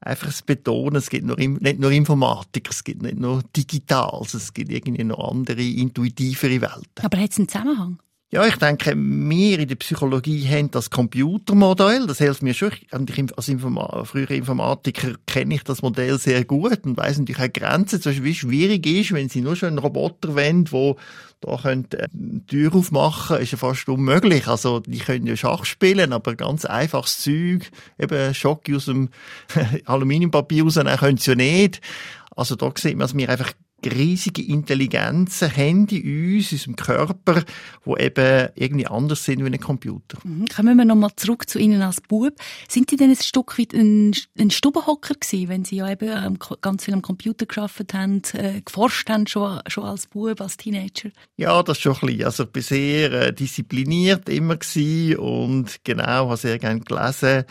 einfach 0.00 0.28
das 0.28 0.40
Betonen, 0.40 0.96
es 0.96 1.10
gibt 1.10 1.26
nicht 1.26 1.78
nur 1.78 1.90
Informatik, 1.90 2.70
es 2.70 2.82
gibt 2.82 3.02
nicht 3.02 3.18
nur 3.18 3.42
Digitales, 3.54 4.32
es 4.32 4.54
gibt 4.54 4.72
irgendwie 4.72 5.04
noch 5.04 5.30
andere, 5.30 5.62
intuitivere 5.62 6.62
Welten. 6.62 7.04
Aber 7.04 7.18
hat 7.18 7.30
es 7.32 7.38
einen 7.38 7.48
Zusammenhang? 7.48 7.98
Ja, 8.34 8.46
ich 8.46 8.56
denke, 8.56 8.94
wir 8.96 9.58
in 9.58 9.68
der 9.68 9.74
Psychologie 9.74 10.48
haben 10.48 10.70
das 10.70 10.88
Computermodell. 10.88 12.06
Das 12.06 12.16
hilft 12.16 12.42
mir 12.42 12.54
schon. 12.54 12.72
Als 12.90 13.48
Informa 13.48 14.04
früherer 14.06 14.30
Informatiker 14.30 15.16
kenne 15.26 15.56
ich 15.56 15.64
das 15.64 15.82
Modell 15.82 16.18
sehr 16.18 16.42
gut 16.46 16.82
und 16.86 16.96
weiss 16.96 17.18
natürlich 17.18 17.42
auch 17.42 17.52
Grenzen, 17.52 18.00
zum 18.00 18.08
Beispiel, 18.10 18.24
wie 18.24 18.34
schwierig 18.34 18.86
ist, 18.86 19.12
wenn 19.12 19.28
Sie 19.28 19.42
nur 19.42 19.54
schon 19.54 19.68
einen 19.68 19.78
Roboter 19.80 20.34
wollen, 20.34 20.64
der 20.64 20.94
da 21.42 21.58
könnte 21.58 21.98
äh, 21.98 22.08
eine 22.10 22.46
Tür 22.46 22.74
aufmachen, 22.74 23.36
ist 23.36 23.52
ja 23.52 23.58
fast 23.58 23.86
unmöglich. 23.90 24.48
Also, 24.48 24.80
die 24.80 25.00
können 25.00 25.26
ja 25.26 25.36
Schach 25.36 25.66
spielen, 25.66 26.14
aber 26.14 26.34
ganz 26.34 26.64
einfaches 26.64 27.20
Zeug, 27.20 27.70
eben 27.98 28.32
Schock 28.32 28.62
aus 28.74 28.86
dem 28.86 29.10
Aluminiumpapier 29.84 30.62
rausnehmen 30.62 30.96
können 30.96 31.18
sie 31.18 31.32
ja 31.32 31.36
nicht. 31.36 31.82
Also, 32.34 32.56
da 32.56 32.72
sieht 32.74 32.96
man, 32.96 33.00
dass 33.00 33.14
wir 33.14 33.28
einfach 33.28 33.52
riesige 33.90 34.42
Intelligenzen 34.42 35.50
haben 35.56 35.86
in 35.88 36.36
uns, 36.36 36.52
in 36.52 36.58
unserem 36.58 36.76
Körper, 36.76 37.42
die 37.84 38.02
eben 38.02 38.48
irgendwie 38.54 38.86
anders 38.86 39.24
sind 39.24 39.44
wie 39.44 39.48
ein 39.48 39.60
Computer. 39.60 40.18
Mhm. 40.24 40.46
Kommen 40.54 40.76
wir 40.76 40.84
nochmal 40.84 41.10
zurück 41.16 41.48
zu 41.48 41.58
Ihnen 41.58 41.82
als 41.82 42.00
Bub. 42.00 42.34
Sind 42.68 42.90
Sie 42.90 42.96
denn 42.96 43.10
ein 43.10 43.16
Stück 43.16 43.58
weit 43.58 43.74
ein, 43.74 44.14
ein 44.38 44.50
Stubenhocker 44.50 45.14
gewesen, 45.14 45.48
wenn 45.48 45.64
Sie 45.64 45.76
ja 45.76 45.90
eben 45.90 46.08
ähm, 46.08 46.38
ganz 46.60 46.84
viel 46.84 46.94
am 46.94 47.02
Computer 47.02 47.46
gearbeitet 47.46 47.94
haben, 47.94 48.22
äh, 48.34 48.60
geforscht 48.60 49.08
haben, 49.08 49.26
schon, 49.26 49.60
schon 49.66 49.84
als 49.84 50.06
Bub, 50.06 50.40
als 50.40 50.56
Teenager? 50.56 51.10
Ja, 51.36 51.62
das 51.62 51.80
schon 51.80 51.94
ein 51.94 52.00
bisschen. 52.06 52.24
Also 52.24 52.44
ich 52.44 52.54
war 52.54 52.62
sehr 52.62 53.12
äh, 53.12 53.32
diszipliniert 53.32 54.28
immer 54.28 54.56
gewesen 54.56 55.16
und 55.16 55.84
genau, 55.84 56.28
habe 56.28 56.36
sehr 56.36 56.58
gerne 56.58 56.80
gelesen 56.80 57.44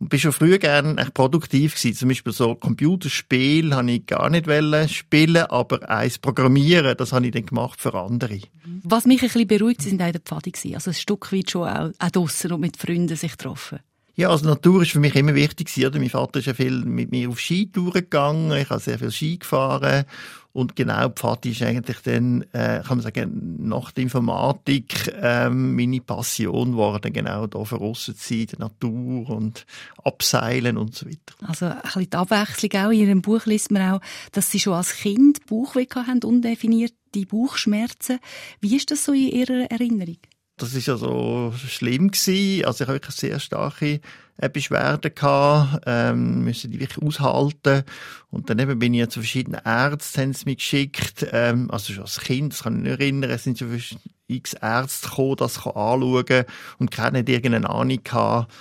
und 0.00 0.08
bin 0.08 0.18
schon 0.18 0.32
früher 0.32 0.58
gerne 0.58 1.00
echt 1.00 1.14
produktiv 1.14 1.76
gewesen. 1.76 1.94
Zum 1.94 2.08
Beispiel 2.08 2.32
so 2.32 2.54
Computerspiel 2.54 3.74
habe 3.74 3.90
ich 3.92 4.06
gar 4.06 4.30
nicht 4.30 4.48
wollen 4.48 4.88
spielen, 4.88 5.44
aber 5.44 5.88
eins 5.88 6.18
programmieren, 6.18 6.96
das 6.96 7.12
habe 7.12 7.26
ich 7.26 7.32
dann 7.32 7.46
gemacht 7.46 7.80
für 7.80 7.94
andere. 7.94 8.40
Was 8.82 9.04
mich 9.04 9.22
ein 9.22 9.28
bisschen 9.28 9.46
beruhigt, 9.46 9.82
sind 9.82 10.02
auch 10.02 10.10
der 10.10 10.20
Pfade 10.20 10.50
gewesen. 10.50 10.74
Also 10.74 10.90
ein 10.90 10.94
Stück 10.94 11.32
weit 11.32 11.50
schon 11.50 11.68
auch, 11.68 11.90
auch 11.98 12.10
draussen 12.10 12.52
und 12.52 12.60
mit 12.60 12.78
Freunden 12.78 13.14
sich 13.14 13.32
getroffen. 13.32 13.80
Ja, 14.16 14.30
also 14.30 14.46
Natur 14.46 14.82
ist 14.82 14.90
für 14.90 15.00
mich 15.00 15.14
immer 15.14 15.34
wichtig 15.34 15.72
gewesen. 15.72 16.00
Mein 16.00 16.10
Vater 16.10 16.40
ist 16.40 16.46
ja 16.46 16.54
viel 16.54 16.84
mit 16.84 17.10
mir 17.10 17.28
auf 17.28 17.38
Skitouren 17.38 18.02
gegangen. 18.02 18.52
Ich 18.52 18.68
habe 18.68 18.80
sehr 18.80 18.98
viel 18.98 19.10
Ski 19.10 19.38
gefahren 19.38 20.04
und 20.52 20.74
genau, 20.74 21.08
Pfadi 21.10 21.50
ist 21.52 21.62
eigentlich 21.62 22.00
dann, 22.02 22.42
äh, 22.52 22.82
kann 22.84 22.98
man 22.98 23.00
sagen, 23.00 23.56
nach 23.68 23.92
der 23.92 24.02
Informatik 24.02 25.12
ähm, 25.20 25.76
meine 25.76 26.00
Passion 26.00 26.72
geworden, 26.72 27.12
genau 27.12 27.46
da 27.46 27.62
draussen 27.62 28.16
zu 28.16 28.34
sein, 28.34 28.46
der 28.46 28.58
Natur 28.58 29.30
und 29.30 29.64
Abseilen 30.02 30.76
und 30.76 30.94
so 30.94 31.06
weiter. 31.06 31.34
Also 31.46 31.66
ein 31.66 31.80
bisschen 31.82 32.10
die 32.10 32.16
Abwechslung 32.16 32.84
auch. 32.84 32.90
In 32.90 33.00
Ihrem 33.00 33.22
Buch 33.22 33.46
liest 33.46 33.70
man 33.70 33.92
auch, 33.92 34.00
dass 34.32 34.50
Sie 34.50 34.58
schon 34.58 34.74
als 34.74 34.94
Kind 34.94 35.46
Bauchweh 35.46 35.86
haben, 35.94 36.24
undefinierte 36.24 37.26
Bauchschmerzen. 37.28 38.18
Wie 38.60 38.76
ist 38.76 38.90
das 38.90 39.04
so 39.04 39.12
in 39.12 39.28
Ihrer 39.28 39.70
Erinnerung? 39.70 40.18
Das 40.56 40.74
ist 40.74 40.86
ja 40.86 40.96
so 40.96 41.54
schlimm 41.56 42.10
gewesen. 42.10 42.66
Also 42.66 42.84
ich 42.84 42.88
habe 42.88 42.96
wirklich 42.96 43.16
sehr 43.16 43.40
starke 43.40 44.00
äh, 44.40 44.48
Beschwerden 44.48 45.14
gehabt, 45.14 45.84
ähm, 45.86 46.44
müssen 46.44 46.70
die 46.70 46.80
wirklich 46.80 47.02
aushalten. 47.02 47.84
Und 48.30 48.48
dann 48.48 48.58
eben 48.58 48.78
bin 48.78 48.94
ich 48.94 49.00
ja 49.00 49.08
zu 49.08 49.20
verschiedenen 49.20 49.60
Ärzten, 49.64 50.20
haben 50.20 50.32
sie 50.32 50.44
mich 50.46 50.58
geschickt, 50.58 51.26
ähm, 51.32 51.70
also 51.70 51.92
schon 51.92 52.04
als 52.04 52.20
Kind, 52.20 52.52
das 52.52 52.62
kann 52.62 52.76
ich 52.76 52.82
nicht 52.82 53.00
erinnern, 53.00 53.38
sind 53.38 53.58
sie 53.58 53.98
x 54.28 54.54
Ärzte 54.54 55.08
gekommen, 55.08 55.36
das 55.36 55.58
anschauen 55.58 56.44
und 56.78 56.90
keiner 56.90 57.18
hat 57.18 57.28
irgendeine 57.28 57.68
Ahnung 57.68 57.98
gehabt, 58.02 58.52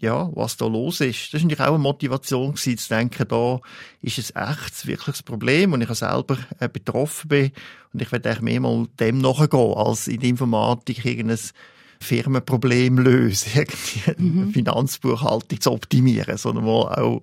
ja, 0.00 0.30
was 0.34 0.56
da 0.56 0.66
los 0.66 1.00
ist. 1.00 1.32
Das 1.32 1.42
war 1.42 1.48
natürlich 1.48 1.60
auch 1.60 1.74
eine 1.74 1.78
Motivation 1.78 2.54
gewesen, 2.54 2.78
zu 2.78 2.88
denken, 2.88 3.28
da 3.28 3.60
ist 4.00 4.18
es 4.18 4.34
echt 4.34 4.86
wirkliches 4.86 5.22
Problem 5.22 5.72
und 5.72 5.82
ich 5.82 5.88
selber 5.90 6.38
äh, 6.58 6.68
betroffen 6.68 7.28
bin 7.28 7.52
und 7.92 8.02
ich 8.02 8.10
werde 8.10 8.30
eigentlich 8.30 8.42
mehr 8.42 8.60
mal 8.60 8.86
dem 8.98 9.18
nachgehen, 9.18 9.74
als 9.74 10.08
in 10.08 10.20
der 10.20 10.30
Informatik 10.30 11.04
irgendein 11.04 11.38
Firmenproblem 12.02 12.98
lösen, 12.98 13.50
irgendwie 13.54 14.22
mhm. 14.22 14.52
Finanzbuchhaltung 14.52 15.60
zu 15.60 15.72
optimieren, 15.72 16.36
sondern 16.36 16.64
mal 16.64 16.94
auch 16.94 17.22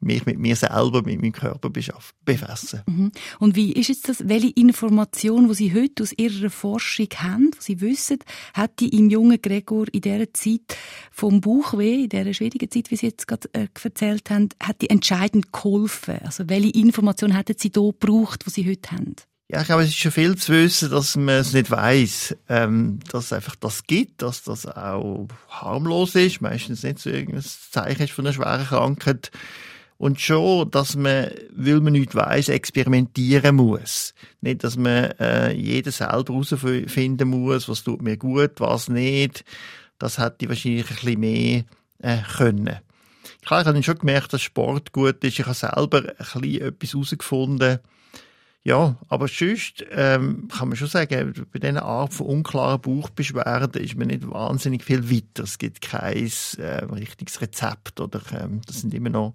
mich 0.00 0.26
mit 0.26 0.38
mir 0.38 0.54
selber, 0.54 1.02
mit 1.02 1.20
meinem 1.20 1.32
Körper 1.32 1.70
befassen. 1.70 2.82
Mhm. 2.86 3.12
Und 3.38 3.56
wie 3.56 3.72
ist 3.72 3.88
jetzt 3.88 4.08
das, 4.08 4.28
welche 4.28 4.50
Information, 4.50 5.48
die 5.48 5.54
Sie 5.54 5.74
heute 5.74 6.02
aus 6.02 6.12
Ihrer 6.16 6.50
Forschung 6.50 7.08
haben, 7.16 7.50
die 7.52 7.62
Sie 7.62 7.80
wissen, 7.80 8.18
hat 8.54 8.78
die 8.80 8.96
im 8.96 9.10
jungen 9.10 9.40
Gregor 9.42 9.86
in 9.92 10.02
dieser 10.02 10.32
Zeit 10.32 10.76
vom 11.10 11.40
Bauchweh, 11.40 12.04
in 12.04 12.08
dieser 12.08 12.32
schwierigen 12.32 12.70
Zeit, 12.70 12.90
wie 12.90 12.96
Sie 12.96 13.06
jetzt 13.06 13.26
gerade 13.26 13.48
äh, 13.52 13.66
erzählt 13.82 14.30
haben, 14.30 14.50
hat 14.62 14.80
die 14.82 14.90
entscheidend 14.90 15.52
geholfen? 15.52 16.18
Also 16.24 16.48
welche 16.48 16.70
Information 16.70 17.32
hätten 17.32 17.56
Sie 17.58 17.70
da 17.70 17.80
gebraucht, 17.80 18.44
die 18.46 18.50
Sie 18.50 18.68
heute 18.68 18.92
haben? 18.92 19.16
Ja, 19.50 19.62
ich 19.62 19.66
glaube, 19.66 19.82
es 19.82 19.88
ist 19.88 19.96
schon 19.96 20.12
viel 20.12 20.36
zu 20.36 20.52
wissen, 20.52 20.90
dass 20.90 21.16
man 21.16 21.36
es 21.36 21.54
nicht 21.54 21.70
weiß, 21.70 22.36
ähm, 22.50 22.98
dass 23.10 23.26
es 23.26 23.32
einfach 23.32 23.56
das 23.56 23.84
gibt, 23.84 24.20
dass 24.20 24.42
das 24.42 24.66
auch 24.66 25.26
harmlos 25.48 26.14
ist, 26.16 26.42
meistens 26.42 26.82
nicht 26.82 26.98
so 26.98 27.08
irgendein 27.08 27.42
Zeichen 27.42 28.02
ist 28.02 28.12
von 28.12 28.26
einer 28.26 28.34
schweren 28.34 28.66
Krankheit. 28.66 29.30
Und 29.96 30.20
schon, 30.20 30.70
dass 30.70 30.96
man, 30.96 31.30
weil 31.56 31.80
man 31.80 31.94
nicht 31.94 32.14
weiß, 32.14 32.50
experimentieren 32.50 33.56
muss. 33.56 34.14
Nicht, 34.42 34.64
dass 34.64 34.76
man 34.76 35.12
äh, 35.18 35.52
jeder 35.52 35.92
selber 35.92 36.34
herausfinden 36.34 37.28
muss, 37.28 37.70
was 37.70 37.82
tut 37.82 38.02
mir 38.02 38.18
gut, 38.18 38.52
was 38.58 38.90
nicht. 38.90 39.46
Das 39.98 40.18
hätte 40.18 40.44
ich 40.44 40.48
wahrscheinlich 40.50 40.90
ein 40.90 40.94
bisschen 40.94 41.20
mehr 41.20 41.64
äh, 42.00 42.18
können. 42.36 42.80
Klar, 43.46 43.62
ich 43.62 43.66
habe 43.66 43.82
schon 43.82 43.98
gemerkt, 43.98 44.34
dass 44.34 44.42
Sport 44.42 44.92
gut 44.92 45.24
ist. 45.24 45.38
Ich 45.38 45.46
habe 45.46 45.54
selber 45.54 46.00
ein 46.00 46.14
bisschen 46.18 46.60
etwas 46.60 46.92
herausgefunden, 46.92 47.78
ja, 48.68 48.96
aber 49.08 49.28
sonst 49.28 49.82
ähm, 49.92 50.46
kann 50.48 50.68
man 50.68 50.76
schon 50.76 50.88
sagen, 50.88 51.32
bei 51.50 51.58
dieser 51.58 51.82
Art 51.82 52.12
von 52.12 52.26
unklaren 52.26 52.78
Bauchbeschwerden 52.78 53.82
ist 53.82 53.96
man 53.96 54.08
nicht 54.08 54.30
wahnsinnig 54.30 54.84
viel 54.84 55.10
weiter. 55.10 55.44
Es 55.44 55.56
gibt 55.56 55.80
kein 55.80 56.30
äh, 56.58 56.84
richtiges 56.84 57.40
Rezept 57.40 57.98
oder 57.98 58.20
ähm, 58.38 58.60
das 58.66 58.82
sind 58.82 58.92
immer 58.92 59.08
noch 59.08 59.32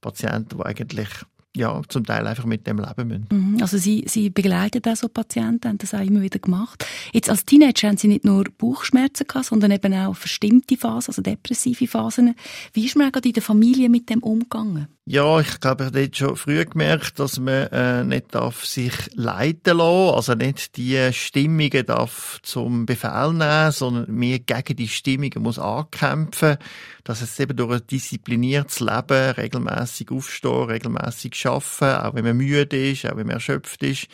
Patienten, 0.00 0.56
die 0.56 0.64
eigentlich 0.64 1.08
ja, 1.54 1.82
zum 1.88 2.06
Teil 2.06 2.26
einfach 2.26 2.46
mit 2.46 2.66
dem 2.66 2.78
leben 2.78 3.08
müssen. 3.08 3.26
Mhm. 3.30 3.58
Also 3.60 3.76
Sie, 3.76 4.04
Sie 4.06 4.30
begleiten 4.30 4.82
auch 4.86 4.96
so 4.96 5.08
Patienten, 5.08 5.68
haben 5.68 5.78
das 5.78 5.92
auch 5.92 6.00
immer 6.00 6.22
wieder 6.22 6.38
gemacht. 6.38 6.86
Jetzt 7.12 7.28
als 7.28 7.44
Teenager 7.44 7.88
haben 7.88 7.98
Sie 7.98 8.08
nicht 8.08 8.24
nur 8.24 8.44
Bauchschmerzen 8.56 9.26
gehabt, 9.26 9.46
sondern 9.46 9.72
eben 9.72 9.92
auch 9.92 10.16
verstimmte 10.16 10.78
Phasen, 10.78 11.10
also 11.10 11.20
depressive 11.20 11.86
Phasen. 11.86 12.34
Wie 12.72 12.86
ist 12.86 12.96
man 12.96 13.12
gerade 13.12 13.28
in 13.28 13.34
der 13.34 13.42
Familie 13.42 13.90
mit 13.90 14.08
dem 14.08 14.22
umgegangen? 14.22 14.88
Ja, 15.12 15.40
ich 15.40 15.58
glaube, 15.58 15.90
ich 15.92 15.92
habe 15.92 16.14
schon 16.14 16.36
früh 16.36 16.64
gemerkt, 16.64 17.18
dass 17.18 17.40
man 17.40 17.66
äh, 17.72 18.04
nicht 18.04 18.32
darf 18.32 18.64
sich 18.64 18.92
leiten 19.14 19.78
lassen, 19.78 20.14
also 20.14 20.34
nicht 20.34 20.76
die 20.76 21.12
Stimmungen 21.12 21.84
darf 21.84 22.38
zum 22.44 22.86
Befehl 22.86 23.32
nehmen, 23.32 23.72
sondern 23.72 24.14
mehr 24.14 24.38
gegen 24.38 24.76
die 24.76 24.86
Stimmungen 24.86 25.42
muss 25.42 25.58
ankämpfen, 25.58 26.58
dass 27.02 27.22
es 27.22 27.40
eben 27.40 27.56
durch 27.56 27.80
ein 27.80 27.86
diszipliniertes 27.88 28.78
Leben, 28.78 29.32
regelmäßig 29.32 30.12
aufstehen, 30.12 30.70
regelmäßig 30.70 31.44
arbeiten, 31.44 32.06
auch 32.06 32.14
wenn 32.14 32.24
man 32.26 32.36
müde 32.36 32.90
ist, 32.92 33.04
auch 33.06 33.16
wenn 33.16 33.26
man 33.26 33.34
erschöpft 33.34 33.82
ist, 33.82 34.06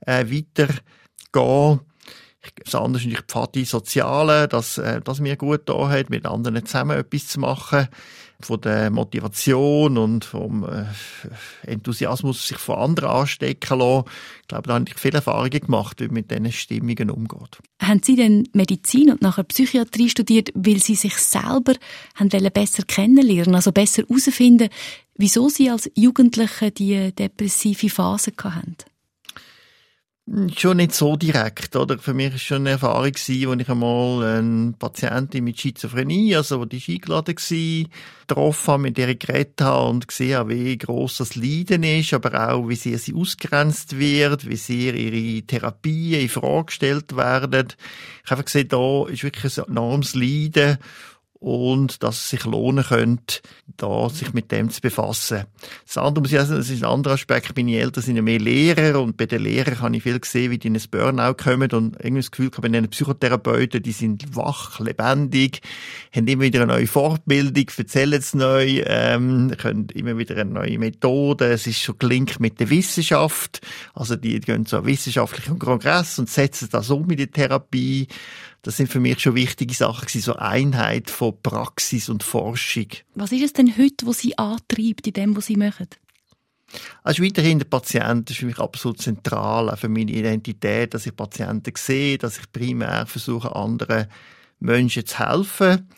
äh, 0.00 0.24
weitergehen. 0.24 1.80
Das 2.64 2.74
andere 2.74 2.96
ist 3.00 3.04
natürlich 3.04 3.20
die 3.20 3.24
Pfadi 3.28 3.64
Soziale, 3.64 4.48
dass, 4.48 4.78
äh, 4.78 5.00
dass 5.00 5.20
mir 5.20 5.36
gut 5.36 5.68
da 5.68 5.88
hat, 5.88 6.10
mit 6.10 6.26
anderen 6.26 6.66
zusammen 6.66 6.98
etwas 6.98 7.28
zu 7.28 7.38
machen 7.38 7.86
von 8.46 8.60
der 8.60 8.90
Motivation 8.90 9.98
und 9.98 10.24
vom 10.24 10.64
äh, 10.64 10.84
Enthusiasmus 11.66 12.48
sich 12.48 12.58
von 12.58 12.76
anderen 12.76 13.10
anstecken 13.10 13.78
lassen. 13.78 14.04
Ich 14.42 14.48
glaube, 14.48 14.68
da 14.68 14.74
habe 14.74 14.84
ich 14.88 14.98
viele 14.98 15.16
Erfahrungen 15.16 15.60
gemacht, 15.60 16.00
wie 16.00 16.06
man 16.06 16.14
mit 16.14 16.30
diesen 16.30 16.52
Stimmungen 16.52 17.10
umgeht. 17.10 17.58
Haben 17.80 18.02
Sie 18.02 18.16
denn 18.16 18.48
Medizin 18.52 19.10
und 19.10 19.22
nachher 19.22 19.44
Psychiatrie 19.44 20.08
studiert, 20.08 20.50
weil 20.54 20.78
Sie 20.78 20.94
sich 20.94 21.16
selber 21.16 21.74
haben 22.14 22.28
besser 22.28 22.82
kennenlernen, 22.84 23.54
also 23.54 23.72
besser 23.72 24.02
herausfinden, 24.02 24.68
wieso 25.16 25.48
Sie 25.48 25.70
als 25.70 25.90
Jugendliche 25.94 26.70
die 26.70 27.12
depressive 27.12 27.88
Phase 27.88 28.32
hatten? 28.42 28.76
Schon 30.56 30.76
nicht 30.76 30.94
so 30.94 31.16
direkt, 31.16 31.74
oder? 31.74 31.98
Für 31.98 32.14
mich 32.14 32.34
es 32.34 32.42
schon 32.42 32.58
eine 32.58 32.70
Erfahrung 32.70 33.12
wo 33.48 33.52
ich 33.52 33.68
einmal 33.68 34.22
eine 34.22 34.74
Patientin 34.78 35.42
mit 35.42 35.58
Schizophrenie, 35.58 36.36
also 36.36 36.64
die 36.66 36.80
war 36.80 36.94
eingeladen 36.94 37.34
war, 37.36 37.90
getroffen 38.28 38.68
habe, 38.68 38.82
mit 38.82 38.96
der 38.96 39.16
geredet 39.16 39.60
habe 39.60 39.88
und 39.88 40.06
gesehen 40.06 40.36
habe, 40.36 40.50
wie 40.50 40.78
gross 40.78 41.16
das 41.16 41.34
Leiden 41.34 41.82
ist, 41.82 42.14
aber 42.14 42.48
auch, 42.48 42.68
wie 42.68 42.76
sehr 42.76 42.98
sie 42.98 43.14
ausgrenzt 43.14 43.98
wird, 43.98 44.48
wie 44.48 44.54
sehr 44.54 44.94
ihre 44.94 45.42
Therapien 45.42 46.20
in 46.20 46.28
Frage 46.28 46.66
gestellt 46.66 47.16
werden. 47.16 47.66
Ich 48.24 48.30
habe 48.30 48.44
gesehen, 48.44 48.68
da 48.68 49.08
ist 49.08 49.24
wirklich 49.24 49.58
ein 49.58 49.64
enormes 49.66 50.14
Leiden 50.14 50.78
und 51.40 52.02
dass 52.02 52.16
es 52.16 52.28
sich 52.28 52.44
lohnen 52.44 52.84
könnte, 52.84 53.40
da 53.78 54.10
sich 54.10 54.34
mit 54.34 54.52
dem 54.52 54.68
zu 54.68 54.82
befassen. 54.82 55.44
Das 55.86 55.96
andere 55.96 56.20
muss 56.22 56.32
ich 56.32 56.38
sagen, 56.38 56.56
das 56.56 56.68
ist 56.68 56.84
ein 56.84 56.90
anderer 56.90 57.14
Aspekt. 57.14 57.56
Meine 57.56 57.78
Eltern 57.78 58.04
sind 58.04 58.16
ja 58.16 58.22
mehr 58.22 58.38
Lehrer 58.38 59.00
und 59.00 59.16
bei 59.16 59.24
den 59.24 59.42
Lehrern 59.42 59.80
habe 59.80 59.96
ich 59.96 60.02
viel 60.02 60.20
gesehen, 60.20 60.50
wie 60.50 60.58
die 60.58 60.68
in 60.68 60.76
ein 60.76 60.82
Burnout 60.90 61.34
kommen 61.42 61.70
und 61.72 61.96
irgendwie 61.96 62.20
das 62.20 62.30
Gefühl, 62.30 62.50
bei 62.50 62.68
den 62.68 62.90
Psychotherapeuten, 62.90 63.82
die 63.82 63.92
sind 63.92 64.36
wach, 64.36 64.80
lebendig, 64.80 65.62
haben 66.14 66.26
immer 66.26 66.42
wieder 66.42 66.62
eine 66.62 66.74
neue 66.74 66.86
Fortbildung, 66.86 67.66
erzählen 67.74 68.20
es 68.20 68.34
neu, 68.34 68.82
ähm, 68.84 69.54
können 69.56 69.88
immer 69.94 70.18
wieder 70.18 70.36
eine 70.36 70.50
neue 70.50 70.78
Methode. 70.78 71.46
Es 71.46 71.66
ist 71.66 71.80
schon 71.80 71.98
gelinkt 71.98 72.38
mit 72.38 72.60
der 72.60 72.68
Wissenschaft. 72.68 73.62
Also 73.94 74.14
die, 74.14 74.40
die 74.40 74.46
gehen 74.46 74.66
zu 74.66 74.76
einem 74.76 74.86
wissenschaftlichen 74.86 75.58
Kongress 75.58 76.18
und 76.18 76.28
setzen 76.28 76.68
das 76.70 76.90
um 76.90 77.08
in 77.10 77.16
die 77.16 77.28
Therapie. 77.28 78.08
Das 78.62 78.76
sind 78.76 78.88
für 78.88 79.00
mich 79.00 79.20
schon 79.20 79.34
wichtige 79.34 79.74
Sachen 79.74 80.06
gewesen, 80.06 80.22
so 80.22 80.36
Einheit 80.36 81.08
von 81.08 81.40
Praxis 81.42 82.08
und 82.08 82.22
Forschung. 82.22 82.88
Was 83.14 83.32
ist 83.32 83.42
es 83.42 83.52
denn 83.54 83.76
heute, 83.76 84.06
was 84.06 84.18
Sie 84.18 84.36
antreibt 84.36 85.06
in 85.06 85.12
dem, 85.14 85.36
was 85.36 85.46
Sie 85.46 85.56
machen? 85.56 85.88
Also 87.02 87.22
weiterhin 87.22 87.58
der 87.58 87.66
Patient 87.66 88.30
ist 88.30 88.38
für 88.38 88.46
mich 88.46 88.58
absolut 88.58 89.00
zentral, 89.00 89.70
auch 89.70 89.78
für 89.78 89.88
meine 89.88 90.12
Identität, 90.12 90.94
dass 90.94 91.06
ich 91.06 91.16
Patienten 91.16 91.72
sehe, 91.76 92.18
dass 92.18 92.38
ich 92.38 92.52
primär 92.52 93.06
versuche, 93.06 93.54
anderen 93.56 94.06
Menschen 94.60 95.06
zu 95.06 95.18
helfen. 95.18 95.88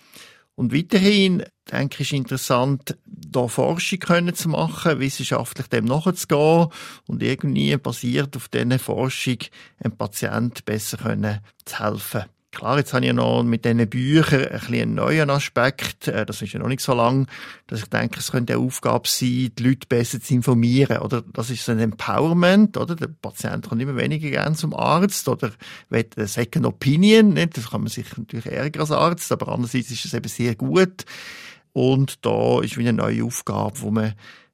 Und 0.55 0.73
weiterhin, 0.73 1.45
denke 1.71 2.03
ich, 2.03 2.13
ist 2.13 2.17
interessant, 2.17 2.97
da 3.05 3.49
Forschung 3.49 3.99
können 3.99 4.35
zu 4.35 4.49
machen, 4.49 5.01
wissenschaftlich 5.01 5.67
dem 5.67 5.87
nachzugehen 5.87 6.69
und 7.07 7.23
irgendwie 7.23 7.77
basiert 7.77 8.37
auf 8.37 8.49
dieser 8.49 8.79
Forschung 8.79 9.39
einem 9.81 9.97
Patient 9.97 10.65
besser 10.65 10.99
können 10.99 11.41
zu 11.65 11.79
helfen. 11.81 12.25
Klar, 12.55 12.77
jetzt 12.77 12.93
habe 12.93 13.07
ich 13.07 13.13
noch 13.15 13.43
mit 13.43 13.65
diesen 13.65 13.89
Büchern 13.89 14.45
ein 14.45 14.51
bisschen 14.51 14.75
einen 14.75 14.95
neuen 14.95 15.31
Aspekt, 15.31 16.07
äh, 16.09 16.27
das 16.27 16.43
ist 16.43 16.53
ja 16.53 16.61
noch 16.61 16.69
nicht 16.69 16.83
so 16.83 16.93
lang, 16.93 17.27
dass 17.67 17.81
ich 17.81 17.87
denke, 17.87 18.21
es 18.21 18.31
könnte 18.31 18.53
eine 18.53 18.63
Aufgabe 18.63 19.09
sein, 19.09 19.51
die 19.59 19.63
Leute 19.63 19.87
besser 19.89 20.21
zu 20.21 20.35
informieren, 20.35 20.99
oder? 20.99 21.23
Das 21.33 21.49
ist 21.49 21.67
ein 21.71 21.79
Empowerment, 21.79 22.77
oder? 22.77 22.95
Der 22.95 23.09
Patient 23.09 23.67
kommt 23.67 23.81
immer 23.81 23.97
weniger 23.97 24.29
gern 24.29 24.55
zum 24.55 24.75
Arzt, 24.75 25.27
oder 25.29 25.51
will 25.89 26.07
eine 26.15 26.27
Second 26.27 26.67
Opinion, 26.67 27.31
nicht? 27.31 27.57
Das 27.57 27.71
kann 27.71 27.81
man 27.81 27.89
sich 27.89 28.15
natürlich 28.19 28.47
ärgern 28.47 28.83
als 28.83 28.91
Arzt, 28.91 29.33
aber 29.33 29.49
andererseits 29.49 29.91
ist 29.91 30.05
es 30.05 30.13
eben 30.13 30.29
sehr 30.29 30.55
gut. 30.55 31.07
Und 31.73 32.27
da 32.27 32.61
ist 32.61 32.77
wie 32.77 32.87
eine 32.87 32.93
neue 32.93 33.25
Aufgabe, 33.25 33.81
wo 33.81 33.91
man 33.91 34.13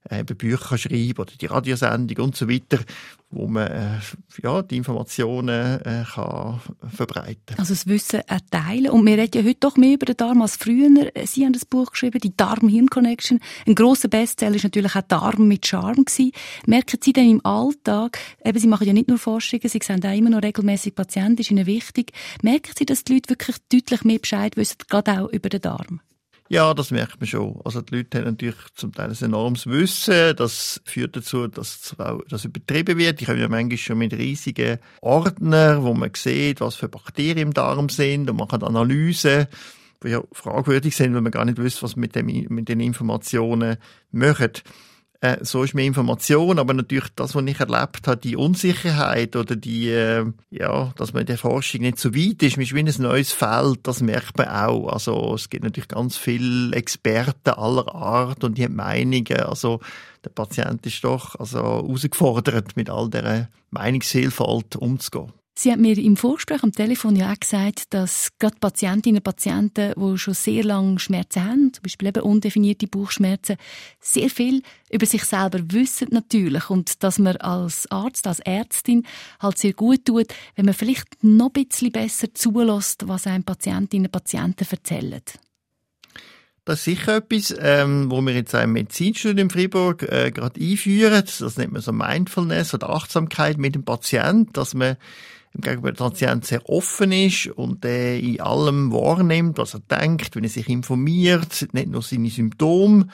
äh, 0.09 0.25
Bücher 0.25 0.79
schreiben 0.79 1.19
oder 1.19 1.33
die 1.41 1.47
Radiosendung 1.47 2.27
und 2.27 2.37
so 2.37 2.49
weiter, 2.49 2.79
wo 3.31 3.47
man 3.47 3.67
äh, 3.67 3.99
ja, 4.43 4.63
die 4.63 4.77
Informationen 4.77 5.81
äh, 5.81 6.05
kann 6.15 6.61
verbreiten 6.89 7.57
Also 7.59 7.75
das 7.75 7.87
Wissen 7.87 8.21
erteilen. 8.21 8.91
Und 8.91 9.05
wir 9.05 9.19
reden 9.19 9.43
ja 9.43 9.49
heute 9.49 9.61
doch 9.61 9.77
mehr 9.77 9.95
über 9.95 10.07
den 10.07 10.17
Darm 10.17 10.41
als 10.41 10.57
früher. 10.57 10.89
Sie 11.27 11.45
haben 11.45 11.53
das 11.53 11.67
Buch 11.67 11.91
geschrieben, 11.91 12.21
die 12.21 12.35
Darm-Hirn-Connection. 12.35 13.41
Ein 13.67 13.75
grosser 13.75 14.09
Bestseller 14.09 14.57
ist 14.57 14.65
natürlich 14.65 14.97
auch 14.97 15.03
Darm 15.03 15.47
mit 15.47 15.67
Charme 15.67 16.05
gewesen. 16.05 16.33
Merken 16.67 16.99
Sie 17.03 17.13
denn 17.13 17.31
im 17.31 17.45
Alltag, 17.45 18.19
eben 18.45 18.59
Sie 18.59 18.69
machen 18.69 18.87
ja 18.87 18.93
nicht 18.93 19.09
nur 19.09 19.19
Forschungen, 19.19 19.69
Sie 19.69 19.81
sehen 19.83 20.05
auch 20.05 20.17
immer 20.17 20.31
noch 20.31 20.43
regelmäßig 20.43 20.95
Patienten, 20.95 21.41
ist 21.41 21.51
Ihnen 21.51 21.67
wichtig. 21.67 22.13
Merken 22.43 22.73
Sie, 22.77 22.87
dass 22.87 23.05
die 23.05 23.15
Leute 23.15 23.31
wirklich 23.31 23.57
deutlich 23.71 24.05
mehr 24.05 24.19
Bescheid 24.19 24.57
wissen, 24.57 24.79
gerade 24.89 25.21
auch 25.21 25.29
über 25.29 25.49
den 25.49 25.61
Darm? 25.61 26.01
Ja, 26.51 26.73
das 26.73 26.91
merkt 26.91 27.21
man 27.21 27.27
schon. 27.27 27.61
Also 27.65 27.83
die 27.83 27.97
Leute 27.97 28.19
haben 28.19 28.25
natürlich 28.25 28.57
zum 28.75 28.93
Teil 28.93 29.11
ein 29.11 29.25
enormes 29.25 29.67
Wissen. 29.67 30.35
Das 30.37 30.81
führt 30.85 31.15
dazu, 31.15 31.47
dass 31.47 31.95
das 32.29 32.45
übertrieben 32.45 32.97
wird. 32.97 33.21
Ich 33.21 33.29
habe 33.29 33.39
ja 33.39 33.49
manchmal 33.49 33.77
schon 33.77 33.99
mit 33.99 34.15
riesigen 34.15 34.79
Ordnern, 35.03 35.83
wo 35.83 35.93
man 35.93 36.11
sieht, 36.17 36.63
was 36.63 36.77
für 36.77 36.89
Bakterien 36.89 37.49
im 37.49 37.53
Darm 37.53 37.91
sind 37.91 38.31
und 38.31 38.49
kann 38.49 38.63
Analysen, 38.63 39.47
die 40.03 40.09
ja 40.09 40.23
fragwürdig 40.33 40.97
sind, 40.97 41.15
weil 41.15 41.21
man 41.21 41.33
gar 41.33 41.45
nicht 41.45 41.63
weiß, 41.63 41.83
was 41.83 41.97
mit, 41.97 42.15
dem, 42.15 42.27
mit 42.49 42.69
den 42.71 42.81
Informationen 42.81 43.77
macht. 44.11 44.65
Äh, 45.21 45.45
so 45.45 45.65
ist 45.65 45.75
mehr 45.75 45.85
Information, 45.85 46.61
aber 46.61 46.75
natürlich 46.75 47.09
das, 47.17 47.35
was 47.35 47.45
ich 47.45 47.59
erlebt 47.59 48.07
habe, 48.07 48.19
die 48.19 48.37
Unsicherheit 48.37 49.35
oder 49.35 49.57
die, 49.57 49.89
äh, 49.89 50.25
ja, 50.51 50.93
dass 50.97 51.13
man 51.13 51.23
in 51.23 51.27
der 51.27 51.39
Forschung 51.39 51.81
nicht 51.81 51.99
so 51.99 52.15
weit 52.15 52.41
ist, 52.45 52.57
ist 52.57 52.73
wie 52.73 52.79
ein 52.79 52.95
neues 52.99 53.33
Feld, 53.33 53.81
das 53.83 54.01
merkt 54.01 54.39
man 54.39 54.47
auch. 54.47 54.89
Also 54.93 55.35
es 55.35 55.51
gibt 55.51 55.65
natürlich 55.65 55.89
ganz 55.89 56.17
viele 56.17 56.73
Experten 56.77 57.51
aller 57.51 57.93
Art 57.93 58.45
und 58.45 58.59
die 58.59 58.65
haben 58.65 58.77
Meinungen. 58.77 59.41
Also 59.41 59.81
der 60.25 60.31
Patient 60.31 60.87
ist 60.87 61.03
doch 61.03 61.35
also 61.35 61.59
herausgefordert, 61.59 62.77
mit 62.77 62.89
all 62.89 63.11
dieser 63.11 63.49
Meinungsvielfalt 63.71 64.77
umzugehen. 64.77 65.33
Sie 65.61 65.73
hat 65.73 65.81
mir 65.81 65.99
im 65.99 66.17
Vorgespräch 66.17 66.63
am 66.63 66.71
Telefon 66.71 67.17
ja 67.17 67.33
auch 67.33 67.41
gesagt, 67.41 67.93
dass 67.93 68.29
gerade 68.39 68.55
Patientinnen 68.61 69.19
und 69.19 69.25
Patienten, 69.25 69.93
die 69.97 70.17
schon 70.17 70.35
sehr 70.35 70.63
lange 70.63 71.01
Schmerzen 71.01 71.45
haben, 71.45 71.73
zum 71.75 71.83
Beispiel 71.83 72.07
eben 72.07 72.23
undefinierte 72.23 72.87
Bauchschmerzen, 72.87 73.57
sehr 73.99 74.31
viel 74.31 74.63
über 74.89 75.05
sich 75.05 75.25
selber 75.25 75.59
wissen 75.73 76.11
natürlich 76.13 76.71
und 76.71 77.03
dass 77.03 77.19
man 77.19 77.39
als 77.39 77.91
Arzt, 77.91 78.29
als 78.29 78.39
Ärztin 78.39 79.05
halt 79.41 79.59
sehr 79.59 79.73
gut 79.73 80.05
tut, 80.05 80.29
wenn 80.55 80.67
man 80.67 80.75
vielleicht 80.75 81.25
noch 81.25 81.51
ein 81.53 81.65
bisschen 81.65 81.91
besser 81.91 82.33
zulässt, 82.33 83.09
was 83.09 83.27
einem 83.27 83.43
Patientinnen 83.43 84.07
und 84.07 84.13
Patienten 84.13 84.65
erzählen. 84.71 85.21
Das 86.65 86.79
ist 86.79 86.85
sicher 86.85 87.17
etwas, 87.17 87.53
ähm, 87.59 88.13
wo 88.13 88.21
wir 88.21 88.33
jetzt 88.33 88.55
im 88.55 88.75
Medizinstudium 88.75 89.49
in 89.49 89.51
Freiburg 89.51 90.05
äh, 90.05 90.31
gerade 90.31 90.61
einführen. 90.61 91.25
Das 91.25 91.57
nennt 91.57 91.73
man 91.73 91.83
so 91.83 91.91
Mindfulness 91.91 92.75
oder 92.75 92.91
Achtsamkeit 92.91 93.59
mit 93.59 93.75
dem 93.75 93.85
Patienten, 93.85 94.53
dass 94.53 94.75
man 94.75 94.97
gegenüber 95.61 95.93
dem 95.93 95.97
Patient 95.97 96.45
sehr 96.45 96.69
offen 96.69 97.13
ist 97.13 97.49
und 97.49 97.85
äh, 97.85 98.19
in 98.19 98.41
allem 98.41 98.93
wahrnimmt, 98.93 99.59
was 99.59 99.75
er 99.75 99.81
denkt, 99.81 100.37
wenn 100.37 100.45
er 100.45 100.51
sich 100.51 100.69
informiert, 100.69 101.69
nicht 101.73 101.89
nur 101.89 102.03
seine 102.03 102.31
Symptome. 102.31 103.09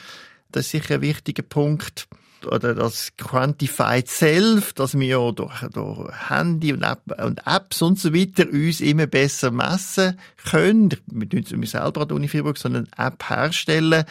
Das 0.52 0.66
ist 0.66 0.70
sicher 0.72 0.96
ein 0.96 1.00
wichtiger 1.00 1.42
Punkt 1.42 2.06
oder 2.46 2.74
das 2.74 3.12
Quantified 3.16 4.08
Self, 4.08 4.72
dass 4.74 4.98
wir 4.98 5.32
durch, 5.32 5.60
durch 5.72 6.30
Handy 6.30 6.72
und, 6.72 6.82
App, 6.82 7.00
und, 7.22 7.40
Apps 7.46 7.82
und 7.82 7.98
so 7.98 8.14
weiter 8.14 8.46
uns 8.50 8.80
immer 8.80 9.06
besser 9.06 9.50
messen 9.50 10.18
können. 10.44 10.90
Wir 11.06 11.28
tun 11.28 11.44
es 11.44 11.52
nicht 11.52 11.70
selber 11.70 12.02
an 12.02 12.08
der 12.08 12.16
Uni 12.16 12.28
Freiburg, 12.28 12.58
sondern 12.58 12.88
eine 12.96 13.08
App 13.08 13.28
herstellen. 13.28 14.04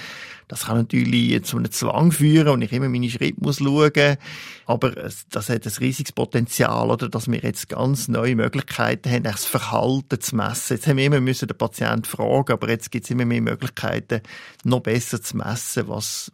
Das 0.48 0.66
kann 0.66 0.78
natürlich 0.78 1.44
zu 1.44 1.58
einem 1.58 1.72
Zwang 1.72 2.12
führen 2.12 2.50
und 2.50 2.62
ich 2.62 2.72
immer 2.72 2.90
meine 2.90 3.10
Schritte 3.10 3.42
muss 3.42 3.58
schauen. 3.58 4.18
Aber 4.66 4.92
das 4.92 5.50
hat 5.50 5.66
ein 5.66 5.74
riesiges 5.80 6.14
Potenzial, 6.14 6.90
oder, 6.90 7.10
dass 7.10 7.30
wir 7.30 7.40
jetzt 7.40 7.70
ganz 7.70 8.08
neue 8.08 8.36
Möglichkeiten 8.36 9.12
haben, 9.12 9.24
das 9.24 9.46
Verhalten 9.46 10.22
zu 10.22 10.36
messen. 10.36 10.76
Jetzt 10.76 10.88
haben 10.88 10.98
wir 10.98 11.06
immer 11.06 11.20
müssen 11.20 11.48
den 11.48 11.58
Patienten 11.58 12.06
fragen, 12.06 12.54
aber 12.54 12.70
jetzt 12.70 12.92
gibt 12.92 13.06
es 13.06 13.12
immer 13.12 13.26
mehr 13.26 13.42
Möglichkeiten, 13.42 14.22
noch 14.64 14.82
besser 14.82 15.22
zu 15.22 15.38
messen, 15.38 15.88
was, 15.88 16.32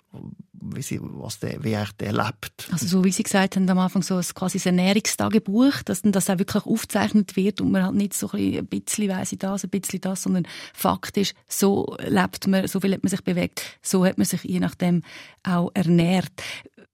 wie, 0.62 0.82
sie, 0.82 1.00
was 1.02 1.39
der, 1.39 1.63
wie 1.63 1.72
er 1.72 1.88
der 2.00 2.13
lebt. 2.13 2.69
Also 2.72 2.88
so 2.88 3.04
wie 3.04 3.12
Sie 3.12 3.24
gesagt 3.24 3.56
haben 3.56 3.69
am 3.69 3.80
Anfang, 3.80 4.04
so 4.04 4.15
ein, 4.15 4.26
quasi 4.36 4.58
ein 4.69 4.78
Ernährungstagebuch, 4.78 5.82
dass 5.84 6.02
dann 6.02 6.12
das 6.12 6.30
auch 6.30 6.39
wirklich 6.39 6.65
aufgezeichnet 6.65 7.36
wird 7.36 7.62
und 7.62 7.72
man 7.72 7.84
halt 7.84 7.95
nicht 7.95 8.13
so 8.13 8.30
ein 8.32 8.65
bisschen 8.67 9.10
weiss 9.10 9.32
ich 9.32 9.39
das, 9.39 9.63
ein 9.63 9.69
bisschen 9.69 10.02
das, 10.02 10.24
sondern 10.24 10.48
faktisch, 10.74 11.34
so 11.48 11.95
lebt 12.00 12.48
man, 12.48 12.67
so 12.67 12.80
viel 12.80 12.93
hat 12.93 13.04
man 13.04 13.10
sich 13.10 13.24
bewegt, 13.24 13.63
so 13.82 13.98
hat 14.05 14.17
man 14.17 14.25
sich 14.25 14.43
je 14.43 14.59
nachdem 14.59 15.03
auch 15.43 15.71
ernährt. 15.73 16.31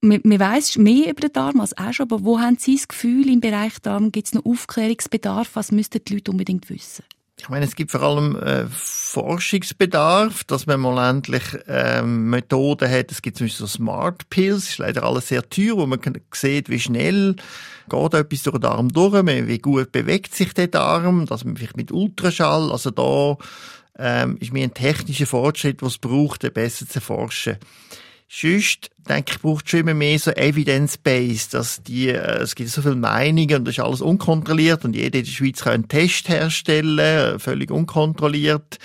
Man, 0.00 0.20
man 0.24 0.38
mehr 0.38 1.10
über 1.10 1.20
den 1.20 1.32
Darm 1.32 1.60
als 1.60 1.76
auch 1.76 1.92
schon, 1.92 2.04
aber 2.04 2.22
wo 2.22 2.38
haben 2.38 2.58
Sie 2.58 2.76
das 2.76 2.88
Gefühl, 2.88 3.28
im 3.28 3.40
Bereich 3.40 3.78
Darm 3.80 4.12
gibt 4.12 4.26
es 4.26 4.34
noch 4.34 4.44
Aufklärungsbedarf? 4.44 5.50
Was 5.54 5.72
müssten 5.72 6.04
die 6.04 6.14
Leute 6.14 6.30
unbedingt 6.30 6.68
wissen? 6.70 7.04
Ich 7.38 7.50
meine, 7.50 7.66
es 7.66 7.76
gibt 7.76 7.90
vor 7.90 8.02
allem 8.02 8.34
äh, 8.36 8.64
Forschungsbedarf, 8.66 10.44
dass 10.44 10.66
man 10.66 10.80
mal 10.80 11.10
endlich 11.10 11.42
ähm, 11.68 12.30
Methoden 12.30 12.90
hat. 12.90 13.12
Es 13.12 13.20
gibt 13.20 13.36
zum 13.36 13.46
Beispiel 13.46 13.66
so 13.66 13.72
Smart 13.72 14.28
Pills, 14.30 14.70
ist 14.70 14.78
leider 14.78 15.02
alles 15.02 15.28
sehr 15.28 15.46
teuer, 15.48 15.76
wo 15.76 15.86
man 15.86 16.00
sieht, 16.32 16.70
wie 16.70 16.80
schnell 16.80 17.36
geht 17.90 18.14
etwas 18.14 18.42
durch 18.42 18.54
den 18.56 18.62
Darm 18.62 18.88
durch, 18.90 19.26
wie 19.26 19.58
gut 19.58 19.92
bewegt 19.92 20.34
sich 20.34 20.54
der 20.54 20.68
Darm, 20.68 21.26
dass 21.26 21.44
man 21.44 21.56
vielleicht 21.56 21.76
mit 21.76 21.92
Ultraschall, 21.92 22.72
also 22.72 22.90
da 22.90 23.36
ähm, 23.98 24.36
ist 24.40 24.52
mir 24.52 24.64
ein 24.64 24.74
technischer 24.74 25.26
Fortschritt, 25.26 25.82
was 25.82 25.98
braucht, 25.98 26.52
besser 26.54 26.86
zu 26.86 26.96
erforschen. 26.96 27.56
Sonst, 28.28 28.90
denke 29.08 29.32
ich, 29.32 29.40
braucht 29.40 29.66
es 29.66 29.70
schon 29.70 29.80
immer 29.80 29.94
mehr 29.94 30.18
so 30.18 30.32
Evidence-Based, 30.32 31.54
dass 31.54 31.82
die, 31.82 32.08
äh, 32.08 32.38
es 32.42 32.56
gibt 32.56 32.70
so 32.70 32.82
viele 32.82 32.96
Meinungen 32.96 33.58
und 33.58 33.64
das 33.64 33.78
ist 33.78 33.84
alles 33.84 34.00
unkontrolliert 34.00 34.84
und 34.84 34.96
jeder 34.96 35.18
in 35.18 35.24
der 35.24 35.30
Schweiz 35.30 35.62
kann 35.62 35.74
einen 35.74 35.88
Test 35.88 36.28
herstellen, 36.28 36.98
äh, 36.98 37.38
völlig 37.38 37.70
unkontrolliert. 37.70 38.78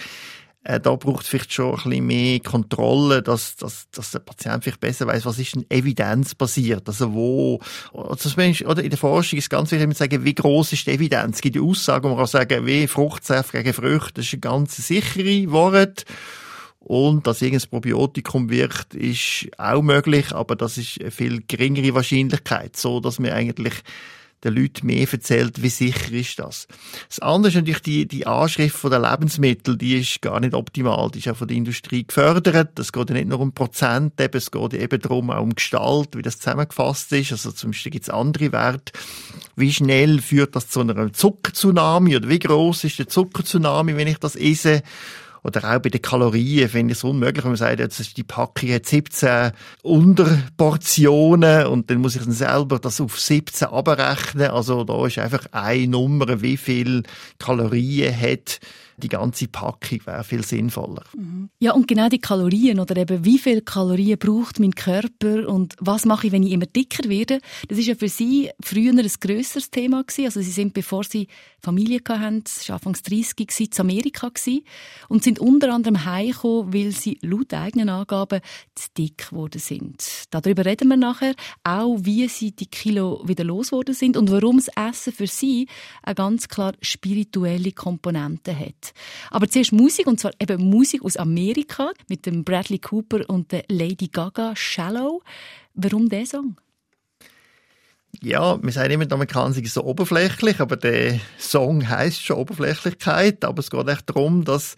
Äh, 0.64 0.80
da 0.80 0.96
braucht 0.96 1.24
es 1.24 1.30
vielleicht 1.30 1.54
schon 1.54 1.72
ein 1.72 1.84
bisschen 1.84 2.06
mehr 2.06 2.40
Kontrolle, 2.40 3.24
dass, 3.24 3.56
dass, 3.56 3.90
dass 3.90 4.12
der 4.12 4.20
Patient 4.20 4.64
vielleicht 4.64 4.80
besser 4.80 5.08
weiß, 5.08 5.26
was 5.26 5.40
ist 5.40 5.56
denn 5.56 5.66
evidenzbasiert, 5.70 6.88
also 6.88 7.14
wo, 7.14 7.60
oder 7.94 8.84
in 8.84 8.90
der 8.90 9.00
Forschung 9.00 9.40
ist 9.40 9.50
ganz 9.50 9.72
wichtig, 9.72 9.98
sagen, 9.98 10.24
wie 10.24 10.36
groß 10.36 10.74
ist 10.74 10.86
die 10.86 10.92
Evidenz? 10.92 11.38
Es 11.38 11.42
gibt 11.42 11.56
die 11.56 11.62
Aussage, 11.62 12.04
wo 12.04 12.10
man 12.10 12.18
kann 12.18 12.28
sagen, 12.28 12.66
wie 12.68 12.86
Fruchtsaft 12.86 13.54
gegen 13.54 13.74
Früchte, 13.74 14.14
das 14.16 14.26
ist 14.26 14.34
eine 14.34 14.42
ganz 14.42 14.76
sichere 14.76 15.52
Wort. 15.52 16.06
Und 16.80 17.28
dass 17.28 17.42
irgendein 17.44 17.70
Probiotikum 17.70 18.50
wirkt, 18.50 18.96
ist 18.96 19.48
auch 19.58 19.84
möglich, 19.84 20.32
aber 20.34 20.56
das 20.56 20.80
ist 20.80 21.00
eine 21.00 21.12
viel 21.12 21.44
geringere 21.48 21.94
Wahrscheinlichkeit, 21.94 22.76
so 22.76 23.00
dass 23.00 23.20
man 23.20 23.32
eigentlich 23.32 23.76
den 24.44 24.56
Leuten 24.56 24.88
mehr 24.88 25.08
erzählt, 25.12 25.62
wie 25.62 25.70
sicher 25.70 26.12
ist 26.12 26.40
das. 26.40 26.68
Das 27.08 27.20
andere 27.20 27.50
ist 27.50 27.56
natürlich 27.56 27.82
die, 27.82 28.08
die 28.08 28.26
Anschrift 28.26 28.84
der 28.84 29.00
Lebensmittel, 29.00 29.78
die 29.78 30.00
ist 30.00 30.22
gar 30.22 30.40
nicht 30.40 30.54
optimal, 30.54 31.12
die 31.12 31.20
ist 31.20 31.30
auch 31.30 31.38
von 31.38 31.48
der 31.48 31.58
Industrie 31.58 32.06
gefördert. 32.06 32.78
Es 32.80 32.92
geht 32.92 33.10
ja 33.10 33.16
nicht 33.16 33.28
nur 33.28 33.40
um 33.40 33.54
Prozent, 33.54 34.20
eben, 34.20 34.38
es 34.38 34.52
geht 34.52 34.74
eben 34.74 35.02
darum, 35.02 35.30
auch 35.30 35.42
um 35.42 35.56
Gestalt, 35.56 36.16
wie 36.16 36.22
das 36.22 36.40
zusammengefasst 36.40 37.12
ist. 37.14 37.32
Also 37.32 37.52
zum 37.52 37.72
Beispiel 37.72 37.92
gibt 37.92 38.06
es 38.06 38.10
andere 38.10 38.52
Werte. 38.52 38.94
Wie 39.56 39.72
schnell 39.72 40.22
führt 40.22 40.56
das 40.56 40.70
zu 40.70 40.82
einer 40.82 41.14
Zuckertsunami 41.14 42.16
oder 42.16 42.30
wie 42.30 42.40
groß 42.40 42.86
ist 42.86 43.00
der 43.00 43.08
Zuckertsunami, 43.08 43.96
wenn 43.96 44.08
ich 44.08 44.18
das 44.18 44.36
esse? 44.36 44.82
Oder 45.44 45.76
auch 45.76 45.80
bei 45.80 45.90
den 45.90 46.02
Kalorien 46.02 46.70
finde 46.70 46.92
ich 46.92 47.00
es 47.00 47.04
unmöglich, 47.04 47.44
wenn 47.44 47.52
man 47.52 47.58
sagt, 47.58 47.80
jetzt 47.80 48.18
die 48.18 48.24
Packung 48.24 48.70
hat 48.70 48.86
17 48.86 49.52
Unterportionen 49.84 51.68
und 51.68 51.90
dann 51.90 52.00
muss 52.00 52.16
ich 52.16 52.24
dann 52.24 52.32
selber 52.32 52.80
das 52.80 53.02
auf 53.02 53.20
17 53.20 53.68
abrechnen. 53.70 54.52
Also 54.52 54.84
da 54.84 55.06
ist 55.08 55.18
einfach 55.18 55.46
eine 55.52 55.88
Nummer, 55.88 56.42
wie 56.42 56.58
viel 56.58 57.04
Kalorien 57.40 58.20
hat 58.20 58.60
die 59.02 59.10
ganze 59.10 59.48
Packung 59.48 60.00
wäre 60.06 60.24
viel 60.24 60.44
sinnvoller. 60.44 61.04
Mhm. 61.16 61.50
Ja, 61.60 61.74
und 61.74 61.88
genau 61.88 62.08
die 62.08 62.20
Kalorien 62.20 62.80
oder 62.80 62.96
eben 62.98 63.26
wie 63.26 63.40
viel 63.40 63.62
Kalorien 63.62 64.18
braucht 64.18 64.60
mein 64.60 64.76
Körper 64.76 65.48
und 65.48 65.76
was 65.80 66.06
mache 66.06 66.28
ich, 66.28 66.34
wenn 66.34 66.44
ich 66.44 66.52
immer 66.52 66.66
dicker 66.66 67.10
werde, 67.10 67.40
das 67.68 67.78
ist 67.78 67.88
ja 67.88 67.96
für 67.96 68.10
Sie 68.10 68.50
früher 68.62 68.92
ein 68.92 69.12
grösseres 69.20 69.72
Thema 69.72 70.04
gewesen. 70.04 70.26
Also 70.26 70.42
Sie 70.42 70.52
sind, 70.52 70.74
bevor 70.74 71.04
Sie 71.04 71.28
Familie 71.62 72.00
hatten, 72.08 72.44
das 72.44 72.68
war 72.68 72.76
Anfangs 72.76 73.04
30 73.04 73.36
gewesen, 73.36 73.70
in 73.72 73.80
Amerika 73.80 74.32
und 75.10 75.24
sind 75.24 75.40
unter 75.40 75.74
anderem 75.74 76.06
heimgekommen, 76.06 76.74
weil 76.74 76.92
Sie 76.92 77.20
laut 77.22 77.54
eigenen 77.54 77.90
Angaben 77.90 78.42
zu 78.76 78.88
dick 78.98 79.30
geworden 79.30 79.60
sind. 79.60 80.26
Darüber 80.32 80.66
reden 80.66 80.88
wir 80.88 80.98
nachher, 80.98 81.36
auch 81.64 81.98
wie 82.02 82.28
Sie 82.28 82.52
die 82.52 82.66
Kilo 82.66 83.22
wieder 83.26 83.44
losgeworden 83.44 83.94
sind 83.94 84.18
und 84.18 84.32
warum 84.32 84.58
das 84.58 84.70
Essen 84.76 85.14
für 85.14 85.28
Sie 85.28 85.68
eine 86.04 86.16
ganz 86.16 86.48
klar 86.48 86.74
spirituelle 86.82 87.72
Komponente 87.72 88.58
hat. 88.58 88.94
Aber 89.30 89.48
zuerst 89.48 89.72
Musik, 89.72 90.08
und 90.08 90.20
zwar 90.20 90.32
eben 90.40 90.70
Musik 90.70 91.04
aus 91.04 91.18
Amerika 91.18 91.92
mit 92.08 92.26
dem 92.26 92.44
Bradley 92.44 92.80
Cooper 92.80 93.30
und 93.30 93.52
der 93.52 93.66
Lady 93.70 94.08
Gaga 94.08 94.56
«Shallow». 94.56 95.22
Warum 95.74 96.10
der 96.10 96.26
Song? 96.26 96.58
Ja, 98.22 98.62
wir 98.62 98.72
sagen 98.72 98.94
immer, 98.94 99.06
die 99.06 99.14
Amerikaner 99.14 99.54
sind 99.54 99.68
so 99.68 99.84
oberflächlich, 99.84 100.60
aber 100.60 100.76
der 100.76 101.20
Song 101.40 101.88
heißt 101.88 102.22
schon 102.22 102.38
Oberflächlichkeit. 102.38 103.44
Aber 103.46 103.60
es 103.60 103.72
geht 103.72 103.88
echt 103.88 104.10
darum, 104.10 104.44
dass 104.44 104.76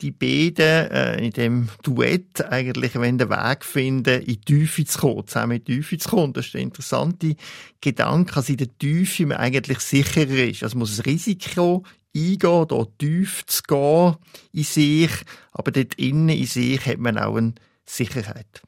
die 0.00 0.10
beiden 0.10 0.90
äh, 0.90 1.24
in 1.24 1.32
dem 1.32 1.68
Duett 1.82 2.44
eigentlich 2.50 2.94
wenn 2.94 3.18
den 3.18 3.30
Weg 3.30 3.64
finden, 3.64 4.20
in 4.20 4.26
die 4.26 4.40
Tiefe 4.40 4.84
zu 4.84 4.98
kommen, 4.98 5.26
zusammen 5.26 5.58
in 5.58 5.64
die 5.64 5.76
Tiefe 5.76 5.98
zu 5.98 6.10
kommen. 6.10 6.32
Das 6.32 6.46
ist 6.46 6.54
der 6.54 6.60
interessante 6.60 7.36
Gedanke, 7.80 8.34
dass 8.34 8.48
in 8.48 8.58
der 8.58 8.78
Tiefe 8.78 9.26
man 9.26 9.38
eigentlich 9.38 9.80
sicherer 9.80 10.44
ist. 10.44 10.62
Also 10.62 10.78
muss 10.78 10.96
das 10.96 11.06
Risiko 11.06 11.84
eingehen, 12.14 12.66
da 12.68 12.84
tief 12.98 13.44
zu 13.46 13.62
gehen 13.62 14.16
in 14.52 14.64
sich, 14.64 15.10
aber 15.52 15.72
dort 15.72 15.94
innen 15.94 16.28
in 16.28 16.46
sich 16.46 16.84
hat 16.84 16.98
man 16.98 17.18
auch 17.18 17.36
eine 17.36 17.54
Sicherheit. 17.84 18.62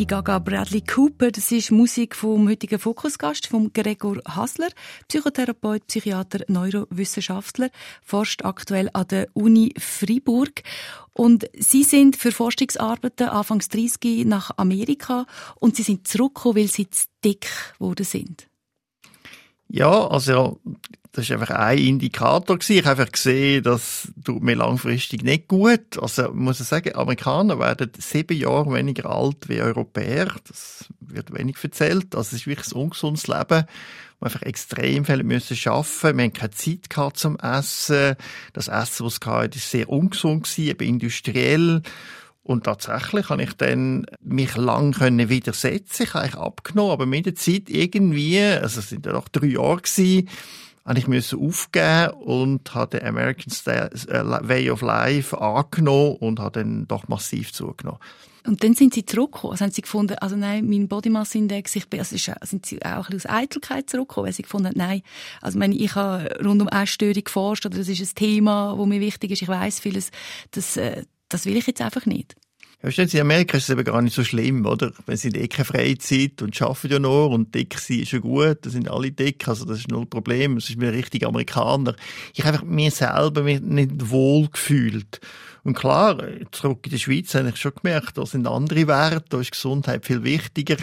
Lady 0.00 0.06
Gaga, 0.06 0.38
Bradley 0.38 0.80
Cooper. 0.80 1.30
Das 1.30 1.52
ist 1.52 1.70
Musik 1.70 2.16
vom 2.16 2.48
heutigen 2.48 2.78
Fokusgast, 2.78 3.46
vom 3.46 3.70
Gregor 3.70 4.16
Hasler, 4.26 4.70
Psychotherapeut, 5.08 5.86
Psychiater, 5.88 6.38
Neurowissenschaftler, 6.48 7.68
forscht 8.02 8.42
aktuell 8.42 8.88
an 8.94 9.08
der 9.08 9.28
Uni 9.34 9.74
Freiburg. 9.76 10.62
Und 11.12 11.50
Sie 11.52 11.82
sind 11.82 12.16
für 12.16 12.32
Forschungsarbeiten 12.32 13.28
Anfangs 13.28 13.68
30 13.68 14.24
nach 14.24 14.52
Amerika 14.56 15.26
und 15.56 15.76
Sie 15.76 15.82
sind 15.82 16.08
zurückgekommen, 16.08 16.56
weil 16.56 16.68
Sie 16.68 16.88
zu 16.88 17.04
dick 17.22 17.48
geworden 17.78 18.06
sind. 18.06 18.48
Ja, 19.68 20.06
also 20.06 20.60
das 21.12 21.24
ist 21.24 21.32
einfach 21.32 21.50
ein 21.50 21.78
Indikator 21.78 22.56
gewesen. 22.56 22.78
Ich 22.78 22.86
habe 22.86 23.00
einfach 23.00 23.12
gesehen, 23.12 23.64
das 23.64 24.08
tut 24.24 24.42
mir 24.42 24.54
langfristig 24.54 25.24
nicht 25.24 25.48
gut. 25.48 25.98
Also 26.00 26.32
muss 26.32 26.60
ich 26.60 26.68
sagen, 26.68 26.94
Amerikaner 26.94 27.58
werden 27.58 27.90
sieben 27.98 28.36
Jahre 28.36 28.72
weniger 28.72 29.10
alt 29.10 29.48
wie 29.48 29.60
Europäer. 29.60 30.32
Das 30.46 30.84
wird 31.00 31.36
wenig 31.36 31.56
erzählt. 31.60 32.14
Also 32.14 32.28
es 32.28 32.42
ist 32.42 32.46
wirklich 32.46 32.72
ein 32.72 32.80
ungesundes 32.80 33.26
Leben. 33.26 33.64
Wir 34.20 34.26
einfach 34.26 34.42
extrem 34.42 35.04
viel 35.04 35.24
müssen 35.24 35.58
arbeiten. 35.68 36.18
Wir 36.18 36.24
haben 36.24 36.32
keine 36.32 36.50
Zeit 36.52 36.88
gehabt 36.88 37.16
zum 37.16 37.36
Essen. 37.38 38.14
Das 38.52 38.68
Essen, 38.68 39.06
was 39.06 39.14
es 39.14 39.20
gab, 39.20 39.54
ist 39.56 39.68
sehr 39.68 39.88
ungesund 39.88 40.44
gewesen, 40.44 40.68
eben 40.70 40.88
industriell. 40.88 41.82
Und 42.44 42.64
tatsächlich 42.64 43.30
habe 43.30 43.42
ich 43.42 43.54
dann 43.54 44.06
mich 44.22 44.56
lang 44.56 44.92
können 44.92 45.28
widersetzen. 45.28 46.04
Ich 46.04 46.14
habe 46.14 46.38
abgenommen, 46.38 46.92
aber 46.92 47.06
mit 47.06 47.26
der 47.26 47.34
Zeit 47.34 47.64
irgendwie, 47.68 48.40
also 48.40 48.80
es 48.80 48.90
sind 48.90 49.06
ja 49.06 49.12
noch 49.12 49.28
drei 49.28 49.46
Jahre 49.46 49.82
gewesen, 49.82 50.28
habe 50.84 50.98
ich 50.98 51.06
müssen 51.06 51.38
aufgeben 51.40 52.10
und 52.14 52.74
habe 52.74 52.98
den 52.98 53.06
American 53.06 53.52
äh, 53.66 54.48
Way 54.48 54.70
of 54.70 54.80
Life 54.82 55.38
angenommen 55.38 56.16
und 56.16 56.40
habe 56.40 56.60
dann 56.60 56.88
doch 56.88 57.08
massiv 57.08 57.52
zugenommen. 57.52 58.00
Und 58.46 58.64
dann 58.64 58.74
sind 58.74 58.94
Sie 58.94 59.04
zurückgekommen. 59.04 59.52
Also 59.52 59.64
haben 59.64 59.72
Sie 59.72 59.82
gefunden, 59.82 60.16
also 60.18 60.36
nein, 60.36 60.66
mein 60.68 60.88
Body 60.88 61.10
Mass 61.10 61.34
Index, 61.34 61.76
ich 61.76 61.88
bin, 61.88 62.00
also 62.00 62.16
sind 62.16 62.64
Sie 62.64 62.82
auch 62.82 63.08
ein 63.08 63.16
bisschen 63.16 63.30
aus 63.30 63.36
Eitelkeit 63.36 63.90
zurückgekommen, 63.90 64.26
weil 64.26 64.32
Sie 64.32 64.42
gefunden 64.42 64.68
haben, 64.68 64.78
nein, 64.78 65.02
also 65.42 65.58
meine, 65.58 65.74
ich 65.74 65.94
habe 65.94 66.38
rund 66.42 66.62
um 66.62 66.68
Essstörung 66.68 67.22
geforscht, 67.22 67.66
oder 67.66 67.78
das 67.78 67.88
ist 67.88 68.00
ein 68.00 68.14
Thema, 68.14 68.74
das 68.76 68.86
mir 68.86 69.00
wichtig 69.00 69.30
ist, 69.32 69.42
ich 69.42 69.48
weiß 69.48 69.80
vieles, 69.80 70.10
das, 70.52 70.76
äh, 70.76 71.04
das 71.28 71.44
will 71.44 71.56
ich 71.56 71.66
jetzt 71.66 71.82
einfach 71.82 72.06
nicht. 72.06 72.34
Verstehen 72.80 73.08
Sie, 73.08 73.18
in 73.18 73.22
Amerika 73.22 73.58
ist 73.58 73.64
es 73.64 73.70
eben 73.70 73.84
gar 73.84 74.00
nicht 74.00 74.14
so 74.14 74.24
schlimm, 74.24 74.64
oder? 74.64 74.92
Wenn 75.04 75.16
Sie 75.18 75.28
eh 75.28 75.48
keine 75.48 75.66
Freizeit 75.66 76.40
und 76.40 76.60
arbeiten 76.62 76.90
ja 76.90 76.98
noch 76.98 77.28
und 77.28 77.54
dick 77.54 77.78
sind 77.78 78.00
ist 78.00 78.12
ja 78.12 78.20
gut, 78.20 78.58
da 78.62 78.70
sind 78.70 78.90
alle 78.90 79.12
dick, 79.12 79.46
also 79.48 79.66
das 79.66 79.80
ist 79.80 79.90
null 79.90 80.06
Problem, 80.06 80.54
das 80.54 80.70
ist 80.70 80.78
mir 80.78 80.90
richtig 80.90 81.26
Amerikaner. 81.26 81.94
Ich 82.32 82.40
habe 82.40 82.54
einfach 82.54 82.64
mir 82.64 82.90
selber 82.90 83.42
nicht 83.42 84.10
wohl 84.10 84.48
gefühlt. 84.48 85.20
Und 85.70 85.76
klar, 85.76 86.18
zurück 86.50 86.80
in 86.82 86.90
der 86.90 86.98
Schweiz 86.98 87.32
habe 87.32 87.50
ich 87.50 87.56
schon 87.56 87.70
gemerkt, 87.80 88.18
da 88.18 88.26
sind 88.26 88.44
andere 88.48 88.88
Werte, 88.88 89.24
da 89.28 89.40
ist 89.40 89.52
Gesundheit 89.52 90.04
viel 90.04 90.24
wichtiger. 90.24 90.74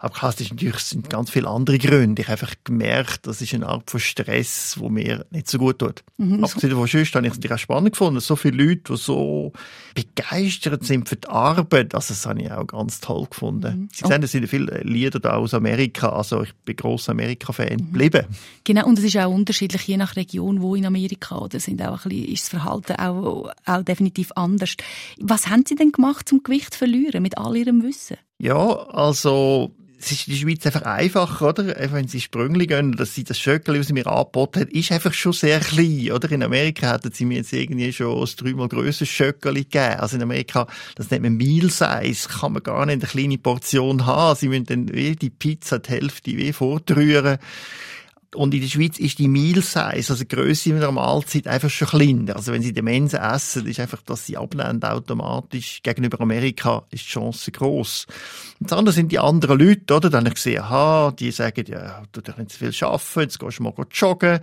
Aber 0.00 0.12
klar, 0.12 0.34
es 0.36 0.50
natürlich, 0.50 0.80
sind 0.80 1.08
ganz 1.08 1.30
viele 1.30 1.46
andere 1.46 1.78
Gründe. 1.78 2.22
Ich 2.22 2.26
habe 2.26 2.40
einfach 2.40 2.56
gemerkt, 2.64 3.28
das 3.28 3.40
ist 3.40 3.54
eine 3.54 3.68
Art 3.68 3.88
von 3.88 4.00
Stress, 4.00 4.74
wo 4.80 4.88
mir 4.88 5.24
nicht 5.30 5.48
so 5.48 5.58
gut 5.58 5.78
tut. 5.78 6.02
Mhm. 6.16 6.42
Abgesehen 6.42 6.70
davon, 6.70 6.88
sonst 6.88 7.14
habe 7.14 7.24
ich 7.24 7.34
es 7.34 7.38
natürlich 7.38 7.54
auch 7.54 7.58
spannend 7.58 7.92
gefunden, 7.92 8.18
so 8.18 8.34
viele 8.34 8.64
Leute, 8.64 8.94
die 8.94 8.96
so 8.96 9.52
begeistert 9.94 10.84
sind 10.84 11.08
für 11.08 11.14
die 11.14 11.28
Arbeit, 11.28 11.94
also 11.94 12.12
das 12.12 12.26
habe 12.26 12.42
ich 12.42 12.50
auch 12.50 12.66
ganz 12.66 12.98
toll 12.98 13.28
gefunden. 13.30 13.82
Mhm. 13.82 13.88
Sie 13.92 14.08
sehen, 14.08 14.22
es 14.24 14.32
sind 14.32 14.48
viele 14.48 14.80
Lieder 14.82 15.20
da 15.20 15.34
aus 15.34 15.54
Amerika, 15.54 16.08
also 16.08 16.42
ich 16.42 16.52
bin 16.64 16.74
grosser 16.74 17.12
Amerika-Fan 17.12 17.74
mhm. 17.74 17.92
geblieben. 17.92 18.26
Genau, 18.64 18.86
und 18.86 18.98
es 18.98 19.04
ist 19.04 19.16
auch 19.18 19.32
unterschiedlich, 19.32 19.86
je 19.86 19.96
nach 19.96 20.16
Region, 20.16 20.60
wo 20.60 20.74
in 20.74 20.84
Amerika, 20.84 21.38
oder 21.38 21.60
sind 21.60 21.80
auch 21.80 22.04
ein 22.04 22.08
bisschen, 22.08 22.32
ist 22.32 22.42
das 22.42 22.48
Verhalten 22.60 22.96
auch, 22.96 23.52
auch 23.64 23.82
definitiv 23.84 24.15
anders. 24.34 24.74
Was 25.20 25.48
haben 25.48 25.64
Sie 25.66 25.74
denn 25.74 25.92
gemacht, 25.92 26.28
zum 26.28 26.42
Gewicht 26.42 26.74
zu 26.74 26.78
verlieren, 26.78 27.22
mit 27.22 27.38
all 27.38 27.56
Ihrem 27.56 27.82
Wissen? 27.82 28.16
Ja, 28.38 28.56
also 28.56 29.74
es 29.98 30.12
ist 30.12 30.28
in 30.28 30.34
der 30.34 30.40
Schweiz 30.40 30.66
einfach 30.66 30.82
einfacher, 30.82 31.48
oder? 31.48 31.92
Wenn 31.92 32.06
sie 32.06 32.20
Sprüngli 32.20 32.66
gehen, 32.66 32.92
dass 32.92 33.14
sie 33.14 33.24
das 33.24 33.38
Schöckeli, 33.38 33.80
was 33.80 33.86
sie 33.86 33.92
mir 33.92 34.06
angeboten 34.06 34.60
hat, 34.60 34.70
ist 34.70 34.92
einfach 34.92 35.12
schon 35.12 35.32
sehr 35.32 35.60
klein, 35.60 36.12
oder? 36.12 36.30
In 36.30 36.42
Amerika 36.42 36.92
hätten 36.92 37.12
sie 37.12 37.24
mir 37.24 37.38
jetzt 37.38 37.52
irgendwie 37.52 37.92
schon 37.92 38.20
ein 38.20 38.30
dreimal 38.36 38.68
grösseres 38.68 39.08
Schöckeli 39.08 39.64
gegeben. 39.64 40.00
Also 40.00 40.16
in 40.16 40.22
Amerika, 40.22 40.66
das 40.96 41.10
nennt 41.10 41.22
man 41.22 41.36
Meal 41.36 41.70
Size, 41.70 42.28
kann 42.28 42.52
man 42.52 42.62
gar 42.62 42.84
nicht 42.86 43.02
eine 43.02 43.10
kleine 43.10 43.38
Portion 43.38 44.06
haben. 44.06 44.36
Sie 44.36 44.48
müssen 44.48 44.66
dann 44.66 44.92
wie 44.92 45.16
die 45.16 45.30
Pizza 45.30 45.78
die 45.78 45.90
Hälfte 45.90 46.36
wie 46.36 46.52
fortrühren. 46.52 47.38
Und 48.36 48.52
in 48.54 48.60
der 48.60 48.68
Schweiz 48.68 48.98
ist 48.98 49.18
die 49.18 49.28
Meal 49.28 49.62
Size, 49.62 49.80
also 49.80 50.16
die 50.16 50.28
Grösse 50.28 50.70
in 50.70 50.76
einer 50.76 50.92
Mahlzeit, 50.92 51.46
einfach 51.46 51.70
schon 51.70 51.88
kleiner. 51.88 52.36
Also 52.36 52.52
wenn 52.52 52.62
Sie 52.62 52.68
in 52.68 52.74
der 52.74 52.84
Mensa 52.84 53.34
essen, 53.34 53.66
ist 53.66 53.80
einfach, 53.80 54.02
dass 54.02 54.26
Sie 54.26 54.36
abnehmen 54.36 54.82
automatisch. 54.82 55.80
Gegenüber 55.82 56.20
Amerika 56.20 56.84
ist 56.90 57.04
die 57.04 57.08
Chance 57.08 57.50
gross. 57.50 58.06
Und 58.60 58.70
das 58.70 58.78
andere 58.78 58.94
sind 58.94 59.10
die 59.10 59.18
anderen 59.18 59.58
Leute, 59.58 59.94
oder? 59.94 60.10
Dann 60.10 60.24
habe 60.24 60.28
ich 60.28 60.34
gesehen, 60.34 60.62
aha, 60.62 61.12
die 61.18 61.30
sagen, 61.30 61.64
ja, 61.66 62.02
du 62.12 62.20
darfst 62.20 62.38
nicht 62.38 62.50
zu 62.52 62.58
viel 62.58 62.86
arbeiten, 62.86 63.20
jetzt 63.20 63.40
gehst 63.40 63.58
du 63.58 63.62
mal 63.62 63.74
joggen 63.90 64.40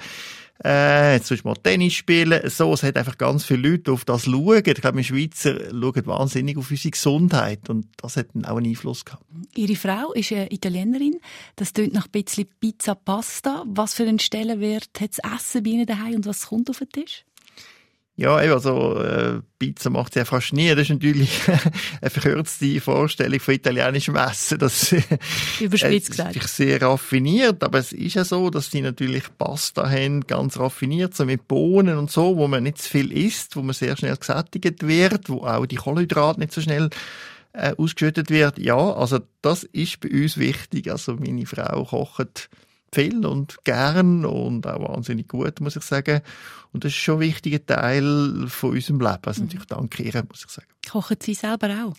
äh, 0.64 1.16
jetzt 1.16 1.28
sollst 1.28 1.43
du 1.43 1.49
mal 1.49 1.55
Tennis 1.55 1.93
spielen. 1.93 2.49
So, 2.49 2.74
es 2.74 2.84
hat 2.84 2.97
einfach 2.97 3.18
ganz 3.18 3.45
viele 3.45 3.70
Leute, 3.70 3.91
auf 3.91 4.05
das 4.05 4.26
schauen. 4.26 4.64
Ich 4.66 4.74
glaube, 4.76 4.97
wir 4.97 5.03
Schweizer 5.03 5.59
schauen 5.70 6.05
wahnsinnig 6.05 6.57
auf 6.57 6.72
unsere 6.72 6.91
Gesundheit 6.91 7.70
und 7.70 7.88
das 7.97 8.18
hat 8.18 8.28
dann 8.34 8.45
auch 8.45 8.57
einen 8.57 8.68
Einfluss 8.68 9.05
gehabt. 9.05 9.24
Ihre 9.55 9.76
Frau 9.76 10.14
ist 10.14 10.32
eine 10.32 10.51
Italienerin. 10.51 11.20
Das 11.55 11.74
tönt 11.74 11.93
nach 11.93 12.05
ein 12.05 12.11
bisschen 12.11 12.47
Pizza 12.59 12.95
Pasta. 12.95 13.64
Was 13.68 13.93
für 13.93 14.03
einen 14.03 14.20
Stellenwert 14.20 14.89
hat 14.99 15.18
das 15.18 15.34
Essen 15.36 15.64
bei 15.64 15.72
Ihnen 15.72 15.86
daheim 15.86 16.16
und 16.16 16.26
was 16.26 16.47
kommt 16.47 16.70
auf 16.70 16.80
den 16.80 16.89
Tisch? 16.89 17.26
Ja, 18.16 18.39
eben, 18.43 18.53
also 18.53 18.99
äh, 18.99 19.41
Pizza 19.57 19.89
macht 19.89 20.14
sie 20.14 20.20
ja 20.20 20.26
fast 20.26 20.53
nie. 20.53 20.70
Das 20.70 20.82
ist 20.82 20.89
natürlich 20.89 21.32
eine 22.01 22.11
verkürzte 22.11 22.80
Vorstellung 22.80 23.39
von 23.39 23.55
italienischem 23.55 24.16
Essen. 24.16 24.59
Das 24.59 24.93
Überspitzt 25.59 26.11
es 26.11 26.18
gesagt. 26.18 26.36
ist 26.36 26.55
sehr 26.55 26.80
raffiniert, 26.80 27.64
aber 27.64 27.80
es 27.80 27.91
ist 27.91 28.14
ja 28.14 28.24
so, 28.24 28.51
dass 28.51 28.70
sie 28.70 28.82
natürlich 28.82 29.24
Pasta 29.39 29.89
haben, 29.89 30.28
ganz 30.28 30.59
raffiniert, 30.59 31.16
so 31.16 31.26
mit 31.26 31.47
Bohnen 31.47 31.97
und 31.97 32.11
so, 32.11 32.38
wo 32.38 32.47
man 32.47 32.61
nicht 32.61 32.78
zu 32.84 32.89
viel 32.89 33.11
isst, 33.11 33.55
wo 33.55 33.64
man 33.64 33.74
sehr 33.74 33.97
schnell 33.97 34.16
gesättigt 34.16 34.86
wird, 34.86 35.30
wo 35.30 35.45
auch 35.47 35.66
die 35.66 35.78
Kohlenhydrate 35.78 36.39
nicht 36.39 36.53
so 36.53 36.61
schnell 36.61 36.91
äh, 37.53 37.74
ausgeschüttet 37.76 38.30
wird. 38.30 38.59
Ja, 38.59 38.93
also 38.93 39.22
das 39.41 39.64
ist 39.64 39.99
bei 40.01 40.09
uns 40.09 40.38
wichtig. 40.38 40.91
Also 40.91 41.16
meine 41.16 41.47
Frau 41.47 41.84
kocht 41.84 42.49
viel 42.93 43.26
und 43.26 43.64
gern 43.64 44.24
und 44.24 44.68
auch 44.68 44.88
wahnsinnig 44.88 45.28
gut, 45.28 45.61
muss 45.61 45.76
ich 45.76 45.84
sagen. 45.84 46.22
Und 46.74 46.84
das 46.84 46.91
ist 46.91 46.97
schon 46.97 47.15
ein 47.15 47.21
wichtiger 47.21 47.65
Teil 47.65 48.45
von 48.47 48.71
unserem 48.71 48.99
Leben. 48.99 49.21
Also 49.24 49.43
natürlich 49.43 49.67
dank 49.67 49.99
ihr, 49.99 50.24
muss 50.28 50.43
ich 50.45 50.51
sagen. 50.51 50.67
Kochen 50.89 51.17
Sie 51.21 51.34
selber 51.34 51.86
auch? 51.86 51.95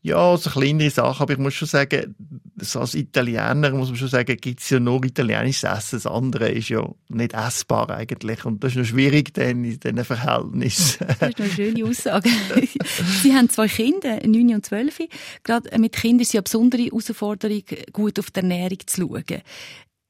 Ja, 0.00 0.36
so 0.36 0.48
kleinere 0.50 0.90
Sachen, 0.90 1.22
aber 1.22 1.32
ich 1.32 1.38
muss 1.40 1.54
schon 1.54 1.66
sagen, 1.66 2.14
so 2.56 2.80
als 2.80 2.94
Italiener 2.94 3.70
muss 3.72 3.88
man 3.88 3.96
schon 3.96 4.08
sagen, 4.08 4.36
gibt's 4.40 4.70
ja 4.70 4.78
nur 4.78 5.04
italienisches 5.04 5.64
Essen. 5.64 5.96
Das 5.96 6.06
andere 6.06 6.50
ist 6.50 6.68
ja 6.68 6.88
nicht 7.08 7.34
essbar 7.34 7.90
eigentlich. 7.90 8.44
Und 8.44 8.62
das 8.62 8.72
ist 8.72 8.78
noch 8.78 8.84
schwierig 8.84 9.34
dann 9.34 9.64
in 9.64 9.80
diesen 9.80 10.04
Verhältnissen. 10.04 11.06
Das 11.18 11.30
ist 11.30 11.40
eine 11.40 11.50
schöne 11.50 11.84
Aussage. 11.84 12.30
Sie 13.22 13.34
haben 13.34 13.48
zwei 13.50 13.66
Kinder, 13.66 14.20
9 14.24 14.54
und 14.54 14.64
12. 14.64 15.00
Gerade 15.42 15.78
mit 15.78 15.94
Kindern 15.94 16.20
ist 16.20 16.28
es 16.28 16.32
ja 16.34 16.38
eine 16.38 16.44
besondere 16.44 16.82
Herausforderung, 16.82 17.62
gut 17.92 18.20
auf 18.20 18.30
die 18.30 18.40
Ernährung 18.40 18.78
zu 18.86 19.00
schauen. 19.00 19.42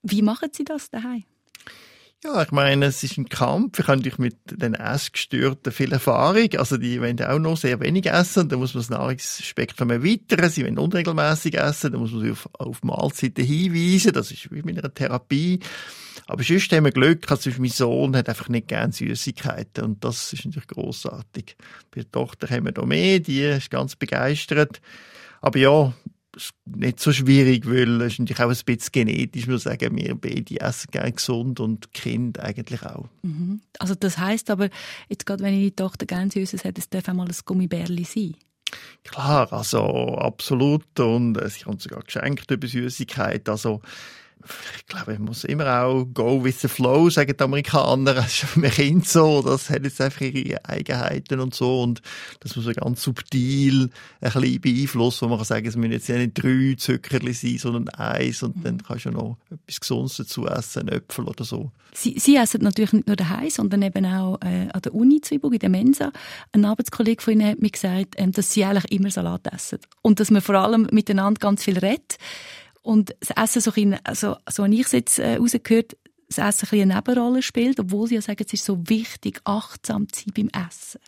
Wie 0.02 0.22
machen 0.22 0.50
Sie 0.52 0.64
das 0.64 0.90
daheim? 0.90 1.24
Ja, 2.24 2.42
ich 2.42 2.50
meine, 2.50 2.86
es 2.86 3.04
ist 3.04 3.16
ein 3.16 3.28
Kampf. 3.28 3.78
Ich 3.78 3.86
habe 3.86 3.98
natürlich 3.98 4.18
mit 4.18 4.36
den 4.46 4.74
Essgestörten 4.74 5.72
viel 5.72 5.92
Erfahrung. 5.92 6.48
Also, 6.56 6.76
die 6.76 7.00
wollen 7.00 7.22
auch 7.22 7.38
noch 7.38 7.56
sehr 7.56 7.78
wenig 7.78 8.06
essen. 8.06 8.48
Da 8.48 8.56
muss 8.56 8.74
man 8.74 8.80
das 8.80 8.90
Nahrungsspektrum 8.90 9.90
erweitern. 9.90 10.50
Sie 10.50 10.64
wollen 10.64 10.78
unregelmäßig 10.78 11.56
essen. 11.56 11.92
Da 11.92 11.98
muss 11.98 12.10
man 12.10 12.22
sie 12.22 12.32
auf, 12.32 12.48
auf 12.54 12.82
Mahlzeiten 12.82 13.44
hinweisen. 13.44 14.12
Das 14.12 14.32
ist 14.32 14.50
wie 14.50 14.62
mit 14.62 14.78
einer 14.78 14.92
Therapie. 14.92 15.60
Aber 16.26 16.42
sonst 16.42 16.72
haben 16.72 16.86
wir 16.86 16.90
Glück. 16.90 17.30
Also, 17.30 17.50
mein 17.56 17.70
Sohn 17.70 18.16
hat 18.16 18.28
einfach 18.28 18.48
nicht 18.48 18.66
gern 18.66 18.90
Süßigkeiten. 18.90 19.84
Und 19.84 20.02
das 20.02 20.32
ist 20.32 20.44
natürlich 20.44 20.66
grossartig. 20.66 21.56
Bei 21.92 22.00
der 22.00 22.10
Tochter 22.10 22.48
haben 22.50 22.64
wir 22.64 22.72
noch 22.72 22.86
mehr. 22.86 23.20
Die 23.20 23.42
ist 23.42 23.70
ganz 23.70 23.94
begeistert. 23.94 24.80
Aber 25.40 25.60
ja, 25.60 25.94
nicht 26.64 27.00
so 27.00 27.12
schwierig, 27.12 27.68
weil 27.68 28.00
es 28.02 28.14
ist 28.14 28.18
natürlich 28.20 28.40
auch 28.40 28.50
ein 28.50 28.76
bisschen 28.76 28.92
genetisch, 28.92 29.46
muss 29.46 29.66
ich 29.66 29.80
sagen, 29.80 29.96
wir 29.96 30.14
beide 30.14 30.60
essen 30.60 30.90
gerne 30.90 31.12
gesund 31.12 31.60
und 31.60 31.92
Kinder 31.92 32.44
eigentlich 32.44 32.82
auch. 32.84 33.08
Mhm. 33.22 33.60
Also 33.78 33.94
das 33.94 34.18
heißt 34.18 34.50
aber, 34.50 34.68
jetzt 35.08 35.26
gerade 35.26 35.42
wenn 35.42 35.58
die 35.58 35.72
Tochter 35.72 36.06
gerne 36.06 36.30
Süßes 36.30 36.64
hat, 36.64 36.78
es 36.78 36.88
darf 36.88 37.08
einmal 37.08 37.28
ein 37.28 37.34
Gummibärli 37.44 38.04
sein. 38.04 38.34
Klar, 39.04 39.52
also 39.52 39.80
absolut 40.18 41.00
und 41.00 41.36
äh, 41.38 41.48
sie 41.48 41.64
haben 41.64 41.78
sogar 41.78 42.02
geschenkt 42.02 42.50
über 42.50 42.66
Süßigkeit, 42.66 43.48
also 43.48 43.80
ich 44.76 44.86
glaube, 44.86 45.14
man 45.14 45.24
muss 45.24 45.44
immer 45.44 45.82
auch 45.82 46.04
go 46.14 46.42
with 46.42 46.60
the 46.60 46.68
flow, 46.68 47.10
sagen 47.10 47.34
die 47.36 47.44
Amerikaner. 47.44 48.14
Das 48.28 48.42
ist 48.42 48.50
für 48.50 48.60
mich 48.60 48.78
Kind 48.78 49.08
so. 49.08 49.42
Das 49.42 49.70
hat 49.70 49.84
jetzt 49.84 50.00
einfach 50.00 50.20
ihre 50.20 50.64
Eigenheiten 50.64 51.40
und 51.40 51.54
so. 51.54 51.82
Und 51.82 52.00
das 52.40 52.56
muss 52.56 52.64
man 52.64 52.74
ganz 52.74 53.02
subtil 53.02 53.90
ein 54.20 54.32
bisschen 54.32 54.60
beeinflussen, 54.60 55.22
wo 55.22 55.28
man 55.28 55.38
kann 55.38 55.46
sagen, 55.46 55.66
es 55.66 55.76
müssen 55.76 55.92
jetzt 55.92 56.08
nicht 56.08 56.42
drei 56.42 56.74
Zuckerli 56.78 57.32
sein, 57.32 57.58
sondern 57.58 57.88
eins. 57.90 58.42
Und 58.42 58.64
dann 58.64 58.82
kannst 58.82 59.06
du 59.06 59.10
noch 59.10 59.36
etwas 59.50 59.80
Gesundes 59.80 60.16
dazu 60.16 60.46
essen, 60.46 60.88
einen 60.88 61.00
Äpfel 61.00 61.24
oder 61.24 61.44
so. 61.44 61.72
Sie, 61.92 62.18
Sie 62.18 62.36
essen 62.36 62.62
natürlich 62.62 62.92
nicht 62.92 63.06
nur 63.08 63.16
daheim, 63.16 63.50
sondern 63.50 63.82
eben 63.82 64.06
auch 64.06 64.38
äh, 64.42 64.68
an 64.72 64.82
der 64.82 64.94
Uni 64.94 65.20
Zwieburg, 65.20 65.54
in 65.54 65.58
der 65.58 65.70
Mensa. 65.70 66.12
Ein 66.52 66.64
Arbeitskollege 66.64 67.22
von 67.22 67.32
Ihnen 67.34 67.48
hat 67.48 67.60
mir 67.60 67.70
gesagt, 67.70 68.14
ähm, 68.16 68.32
dass 68.32 68.52
Sie 68.52 68.64
eigentlich 68.64 68.92
immer 68.92 69.10
Salat 69.10 69.52
essen. 69.52 69.78
Und 70.02 70.20
dass 70.20 70.30
man 70.30 70.42
vor 70.42 70.54
allem 70.54 70.86
miteinander 70.92 71.40
ganz 71.40 71.64
viel 71.64 71.78
redet. 71.78 72.18
Und 72.88 73.14
das 73.20 73.36
Essen, 73.36 73.60
so, 73.60 73.70
ein, 73.76 73.98
also, 74.02 74.38
so 74.48 74.64
habe 74.64 74.72
ich 74.72 74.86
es 74.86 74.92
jetzt 74.92 75.18
äh, 75.18 75.36
rausgehört, 75.36 75.98
das 76.30 76.38
Essen 76.38 76.68
ein 76.72 76.80
eine 76.80 76.94
Nebenrolle 76.94 77.42
spielt, 77.42 77.78
obwohl 77.78 78.08
Sie 78.08 78.14
ja 78.14 78.22
sagen, 78.22 78.42
es 78.46 78.50
ist 78.54 78.64
so 78.64 78.82
wichtig, 78.88 79.42
achtsam 79.44 80.10
zu 80.10 80.24
sein 80.24 80.32
beim 80.34 80.66
Essen. 80.66 80.98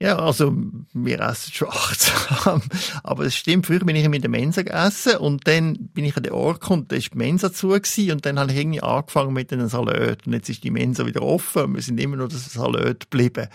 Ja, 0.00 0.18
also 0.18 0.56
wir 0.94 1.20
essen 1.20 1.52
schon 1.52 1.68
achtsam. 1.70 2.62
Aber 3.02 3.26
es 3.26 3.36
stimmt, 3.36 3.66
früher 3.66 3.80
bin 3.80 3.96
ich 3.96 4.08
mit 4.08 4.22
der 4.22 4.30
Mensa 4.30 4.62
gegessen 4.62 5.18
und 5.18 5.46
dann 5.46 5.74
bin 5.92 6.06
ich 6.06 6.16
an 6.16 6.22
den 6.22 6.32
Ort 6.32 6.62
gekommen, 6.62 6.86
da 6.88 6.96
ist 6.96 7.12
die 7.12 7.18
Mensa 7.18 7.52
zu 7.52 7.68
gewesen, 7.68 8.12
und 8.12 8.24
dann 8.24 8.38
habe 8.38 8.50
ich 8.50 8.58
irgendwie 8.60 8.82
angefangen 8.82 9.34
mit 9.34 9.52
einem 9.52 9.68
Salat. 9.68 10.26
Und 10.26 10.32
jetzt 10.32 10.48
ist 10.48 10.64
die 10.64 10.70
Mensa 10.70 11.04
wieder 11.04 11.20
offen 11.20 11.64
und 11.64 11.74
wir 11.74 11.82
sind 11.82 12.00
immer 12.00 12.16
noch 12.16 12.28
das 12.28 12.50
Salat 12.50 13.10
geblieben. 13.10 13.48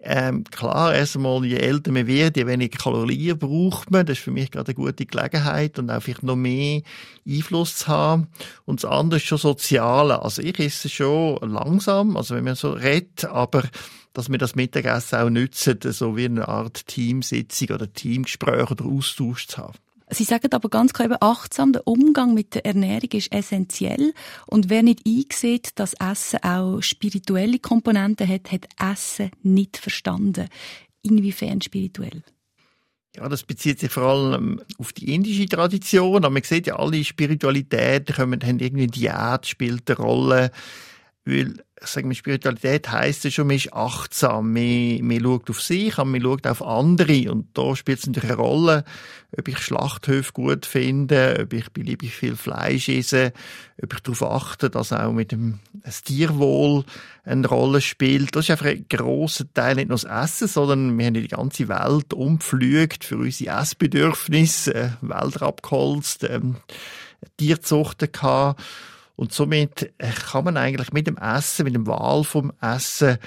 Ähm, 0.00 0.44
klar, 0.44 0.94
erstmal, 0.94 1.44
je 1.44 1.56
älter 1.56 1.90
man 1.90 2.06
wird, 2.06 2.36
je 2.36 2.46
weniger 2.46 2.78
Kalorien 2.78 3.36
braucht 3.36 3.90
man. 3.90 4.06
Das 4.06 4.18
ist 4.18 4.24
für 4.24 4.30
mich 4.30 4.50
gerade 4.50 4.68
eine 4.68 4.74
gute 4.74 5.06
Gelegenheit 5.06 5.78
und 5.78 5.90
auch 5.90 6.00
vielleicht 6.00 6.22
noch 6.22 6.36
mehr 6.36 6.82
Einfluss 7.26 7.78
zu 7.78 7.88
haben. 7.88 8.28
Und 8.64 8.84
das 8.84 8.90
andere 8.90 9.18
ist 9.18 9.26
schon 9.26 9.38
Soziale. 9.38 10.22
Also 10.22 10.40
ich 10.42 10.58
esse 10.60 10.88
schon 10.88 11.38
langsam, 11.40 12.16
also 12.16 12.36
wenn 12.36 12.44
man 12.44 12.54
so 12.54 12.70
redet, 12.72 13.24
aber 13.24 13.64
dass 14.12 14.30
wir 14.30 14.38
das 14.38 14.54
Mittagessen 14.54 15.18
auch 15.18 15.30
nützen, 15.30 15.78
so 15.82 16.16
wie 16.16 16.26
eine 16.26 16.46
Art 16.46 16.86
Teamsitzung 16.86 17.70
oder 17.70 17.92
Teamgespräch 17.92 18.70
oder 18.70 18.84
Austausch 18.84 19.48
zu 19.48 19.58
haben. 19.58 19.78
Sie 20.10 20.24
sagen 20.24 20.52
aber 20.52 20.68
ganz 20.68 20.92
klar, 20.92 21.06
eben 21.06 21.16
achtsam, 21.20 21.72
der 21.72 21.86
Umgang 21.86 22.34
mit 22.34 22.54
der 22.54 22.64
Ernährung 22.64 23.10
ist 23.12 23.32
essentiell. 23.32 24.12
Und 24.46 24.70
wer 24.70 24.82
nicht 24.82 25.00
einsieht, 25.06 25.78
dass 25.78 25.94
Essen 25.94 26.42
auch 26.42 26.80
spirituelle 26.80 27.58
Komponenten 27.58 28.28
hat, 28.28 28.50
hat 28.50 28.68
Essen 28.80 29.30
nicht 29.42 29.76
verstanden. 29.76 30.48
Inwiefern 31.02 31.60
spirituell? 31.60 32.22
Ja, 33.16 33.28
das 33.28 33.42
bezieht 33.42 33.80
sich 33.80 33.90
vor 33.90 34.04
allem 34.04 34.60
auf 34.78 34.92
die 34.92 35.14
indische 35.14 35.46
Tradition. 35.46 36.24
Aber 36.24 36.30
man 36.30 36.42
sieht 36.42 36.66
ja, 36.66 36.76
alle 36.76 37.02
Spiritualitäten 37.02 38.14
kommen, 38.14 38.40
haben 38.42 38.60
irgendwie 38.60 38.86
Diät 38.86 39.46
spielt 39.46 39.90
eine 39.90 39.98
Rolle. 39.98 40.50
Weil, 41.28 41.54
sagen 41.82 42.08
wir, 42.08 42.16
Spiritualität 42.16 42.90
heisst 42.90 43.24
ja 43.24 43.30
schon, 43.30 43.48
man 43.48 43.56
ist 43.56 43.74
achtsam, 43.74 44.52
man, 44.52 45.06
man 45.06 45.20
schaut 45.20 45.50
auf 45.50 45.60
sich, 45.60 45.98
aber 45.98 46.08
man 46.08 46.22
schaut 46.22 46.46
auf 46.46 46.62
andere. 46.62 47.30
Und 47.30 47.46
da 47.52 47.76
spielt 47.76 47.98
es 47.98 48.06
natürlich 48.06 48.30
eine 48.30 48.40
Rolle, 48.40 48.84
ob 49.36 49.46
ich 49.46 49.58
Schlachthöfe 49.58 50.32
gut 50.32 50.64
finde, 50.64 51.40
ob 51.42 51.52
ich 51.52 51.68
beliebig 51.70 52.14
viel 52.14 52.34
Fleisch 52.34 52.88
esse, 52.88 53.34
ob 53.82 53.92
ich 53.92 54.00
darauf 54.00 54.22
achte, 54.22 54.70
dass 54.70 54.92
auch 54.92 55.12
mit 55.12 55.32
dem 55.32 55.58
das 55.74 56.02
Tierwohl 56.02 56.84
eine 57.24 57.46
Rolle 57.46 57.82
spielt. 57.82 58.34
Das 58.34 58.46
ist 58.46 58.50
einfach 58.50 58.66
ein 58.66 58.86
grosser 58.88 59.52
Teil, 59.52 59.74
nicht 59.74 59.88
nur 59.88 59.98
das 59.98 60.04
Essen, 60.04 60.48
sondern 60.48 60.96
wir 60.98 61.06
haben 61.06 61.14
die 61.14 61.28
ganze 61.28 61.68
Welt 61.68 62.14
umgepflügt 62.14 63.04
für 63.04 63.18
unsere 63.18 63.60
Essbedürfnisse, 63.60 64.74
äh, 64.74 64.90
Wälder 65.02 65.42
abgeholzt, 65.42 66.24
ähm, 66.24 66.56
Tierzuchten 67.36 68.10
gehabt. 68.10 68.62
Und 69.18 69.32
somit 69.32 69.92
kann 69.98 70.44
man 70.44 70.56
eigentlich 70.56 70.92
mit 70.92 71.08
dem 71.08 71.16
Essen, 71.16 71.64
mit 71.64 71.74
dem 71.74 71.88
Wahl 71.88 72.22
vom 72.22 72.52
Essen 72.60 73.18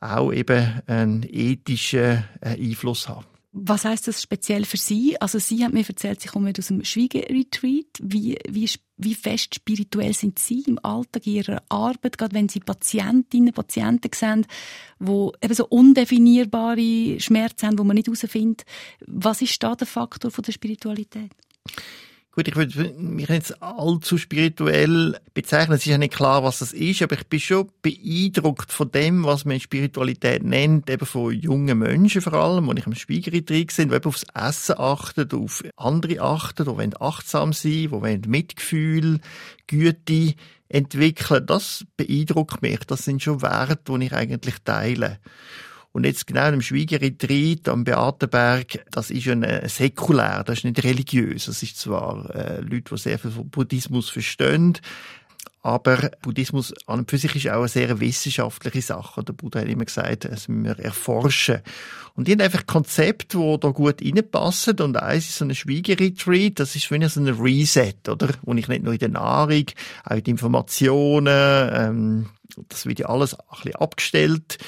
auch 0.00 0.32
eben 0.32 0.82
einen 0.88 1.22
ethischen 1.22 2.24
äh, 2.40 2.60
Einfluss 2.60 3.08
haben. 3.08 3.26
Was 3.52 3.84
heißt 3.84 4.08
das 4.08 4.20
speziell 4.20 4.64
für 4.64 4.76
Sie? 4.76 5.18
Also 5.20 5.38
Sie 5.38 5.62
haben 5.64 5.74
mir 5.74 5.88
erzählt, 5.88 6.20
Sie 6.20 6.28
kommen 6.28 6.52
aus 6.58 6.66
dem 6.66 6.84
Schwiegerretreat. 6.84 7.86
Wie, 8.02 8.36
wie, 8.48 8.68
wie 8.96 9.14
fest 9.14 9.54
spirituell 9.54 10.14
sind 10.14 10.40
Sie 10.40 10.64
im 10.66 10.80
Alltag 10.84 11.28
Ihrer 11.28 11.62
Arbeit, 11.68 12.18
gerade 12.18 12.34
wenn 12.34 12.48
Sie 12.48 12.58
Patientinnen, 12.58 13.54
Patienten 13.54 14.10
sehen, 14.12 14.48
die 14.98 15.30
eben 15.40 15.54
so 15.54 15.66
undefinierbare 15.68 17.20
Schmerzen 17.20 17.68
haben, 17.68 17.76
die 17.76 17.84
man 17.84 17.94
nicht 17.94 18.08
herausfindet. 18.08 18.66
Was 19.06 19.40
ist 19.42 19.62
da 19.62 19.76
der 19.76 19.86
Faktor 19.86 20.32
von 20.32 20.42
der 20.42 20.52
Spiritualität? 20.52 21.30
Gut, 22.36 22.48
ich 22.48 22.56
würde 22.56 22.92
mich 22.98 23.30
jetzt 23.30 23.62
allzu 23.62 24.18
spirituell 24.18 25.18
bezeichnen. 25.32 25.74
Es 25.74 25.86
ist 25.86 25.90
ja 25.90 25.96
nicht 25.96 26.12
klar, 26.12 26.44
was 26.44 26.58
das 26.58 26.74
ist, 26.74 27.00
aber 27.00 27.14
ich 27.14 27.26
bin 27.28 27.40
schon 27.40 27.70
beeindruckt 27.80 28.72
von 28.72 28.90
dem, 28.90 29.24
was 29.24 29.46
man 29.46 29.58
Spiritualität 29.58 30.44
nennt, 30.44 30.90
eben 30.90 31.06
von 31.06 31.32
jungen 31.32 31.78
Menschen 31.78 32.20
vor 32.20 32.34
allem, 32.34 32.68
die 32.68 32.80
ich 32.80 32.86
im 32.86 32.94
Spiegelretreat 32.94 33.70
sind, 33.70 33.90
die 33.90 33.96
eben 33.96 34.04
aufs 34.04 34.26
Essen 34.34 34.74
achten, 34.78 35.32
auf 35.32 35.64
andere 35.76 36.20
achten, 36.20 36.66
die 36.66 36.70
wollen 36.70 36.92
achtsam 37.00 37.54
sein, 37.54 37.72
die 37.72 37.90
wollen 37.90 38.20
Mitgefühl, 38.26 39.20
Güte 39.66 40.34
entwickeln. 40.68 41.46
Das 41.46 41.86
beeindruckt 41.96 42.60
mich. 42.60 42.80
Das 42.80 43.06
sind 43.06 43.22
schon 43.22 43.40
Werte, 43.40 43.98
die 43.98 44.04
ich 44.04 44.12
eigentlich 44.12 44.56
teile. 44.62 45.20
Und 45.96 46.04
jetzt 46.04 46.26
genau 46.26 46.48
im 46.48 46.60
Schwiegerretreat 46.60 47.70
am 47.70 47.84
Beatenberg, 47.84 48.84
das 48.90 49.10
ist 49.10 49.28
ein 49.28 49.46
säkulär, 49.66 50.44
das 50.44 50.58
ist 50.58 50.64
nicht 50.64 50.84
religiös. 50.84 51.46
Das 51.46 51.62
ist 51.62 51.78
zwar 51.78 52.28
äh, 52.34 52.60
Leute, 52.60 52.94
die 52.94 52.98
sehr 52.98 53.18
viel 53.18 53.30
von 53.30 53.48
Buddhismus 53.48 54.10
verstehen, 54.10 54.76
aber 55.62 56.10
Buddhismus 56.20 56.74
an 56.84 56.98
und 56.98 57.10
für 57.10 57.16
sich 57.16 57.34
ist 57.36 57.48
auch 57.48 57.60
eine 57.60 57.68
sehr 57.68 57.98
wissenschaftliche 57.98 58.82
Sache. 58.82 59.24
Der 59.24 59.32
Buddha 59.32 59.60
hat 59.60 59.68
immer 59.68 59.86
gesagt, 59.86 60.26
es 60.26 60.48
müssen 60.48 60.64
wir 60.64 60.84
erforschen. 60.84 61.60
Und 62.14 62.28
die 62.28 62.32
haben 62.32 62.42
einfach 62.42 62.66
Konzepte, 62.66 63.38
die 63.38 63.56
da 63.58 63.70
gut 63.70 64.02
reinpassen. 64.02 64.78
Und 64.80 64.98
eins 64.98 65.30
ist 65.30 65.38
so 65.38 65.46
ein 65.46 65.54
Schwiegeretreat, 65.54 66.60
das 66.60 66.76
ist 66.76 66.90
wie 66.90 67.08
so 67.08 67.20
ein 67.20 67.28
Reset, 67.28 68.06
oder? 68.06 68.28
Wo 68.42 68.52
ich 68.52 68.68
nicht 68.68 68.84
nur 68.84 68.92
in 68.92 68.98
der 68.98 69.08
Nahrung, 69.08 69.64
auch 70.04 70.16
in 70.16 70.24
den 70.24 70.32
Informationen, 70.32 71.70
ähm, 71.72 72.26
das 72.68 72.84
wird 72.84 72.98
ja 72.98 73.06
alles 73.06 73.32
ein 73.32 73.46
bisschen 73.50 73.76
abgestellt. 73.76 74.58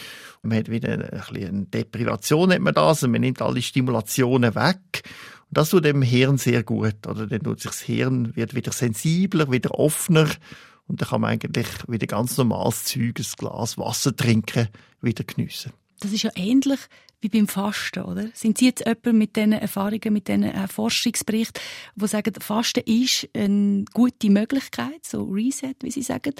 Man 0.43 0.59
hat 0.59 0.71
wieder 0.71 0.91
ein 0.91 1.49
eine 1.51 1.67
Deprivation, 1.67 2.53
hat 2.53 2.61
man 2.61 2.75
das, 2.75 3.03
und 3.03 3.11
man 3.11 3.21
nimmt 3.21 3.43
alle 3.43 3.63
Stimulationen 3.63 4.55
weg. 4.55 5.03
Und 5.49 5.57
das 5.57 5.71
tut 5.71 5.85
dem 5.85 6.03
Hirn 6.03 6.39
sehr 6.39 6.63
gut, 6.63 7.07
oder? 7.07 7.27
Dann 7.27 7.43
tut 7.43 7.61
sich 7.61 7.71
das 7.71 7.81
Hirn, 7.81 8.37
wird 8.37 8.55
wieder 8.55 8.73
sensibler, 8.73 9.51
wieder 9.51 9.79
offener, 9.79 10.29
und 10.89 11.03
dann 11.03 11.09
kann 11.11 11.21
man 11.21 11.31
eigentlich 11.31 11.69
wieder 11.87 12.07
ganz 12.07 12.37
normales 12.39 12.85
Zeug, 12.85 13.19
ein 13.19 13.27
Glas 13.37 13.77
Wasser 13.79 14.17
trinken, 14.17 14.69
wieder 15.03 15.23
geniessen. 15.23 15.73
Das 16.01 16.13
ist 16.13 16.23
ja 16.23 16.31
ähnlich 16.35 16.81
wie 17.21 17.29
beim 17.29 17.49
Fasten, 17.49 18.05
oder? 18.05 18.29
Sind 18.33 18.59
Sie 18.59 18.67
jetzt 18.67 18.87
jemand 18.87 19.15
mit 19.15 19.37
diesen 19.37 19.53
Erfahrungen, 19.53 20.13
mit 20.13 20.29
diesen 20.29 20.45
äh, 20.45 20.69
Forschungsberichten, 20.69 21.61
die 21.97 22.07
sagen, 22.07 22.33
Fasten 22.41 22.85
ist 22.87 23.29
eine 23.35 23.85
gute 23.93 24.31
Möglichkeit, 24.31 25.05
so 25.05 25.25
Reset, 25.25 25.75
wie 25.83 25.91
Sie 25.91 26.03
sagen, 26.03 26.33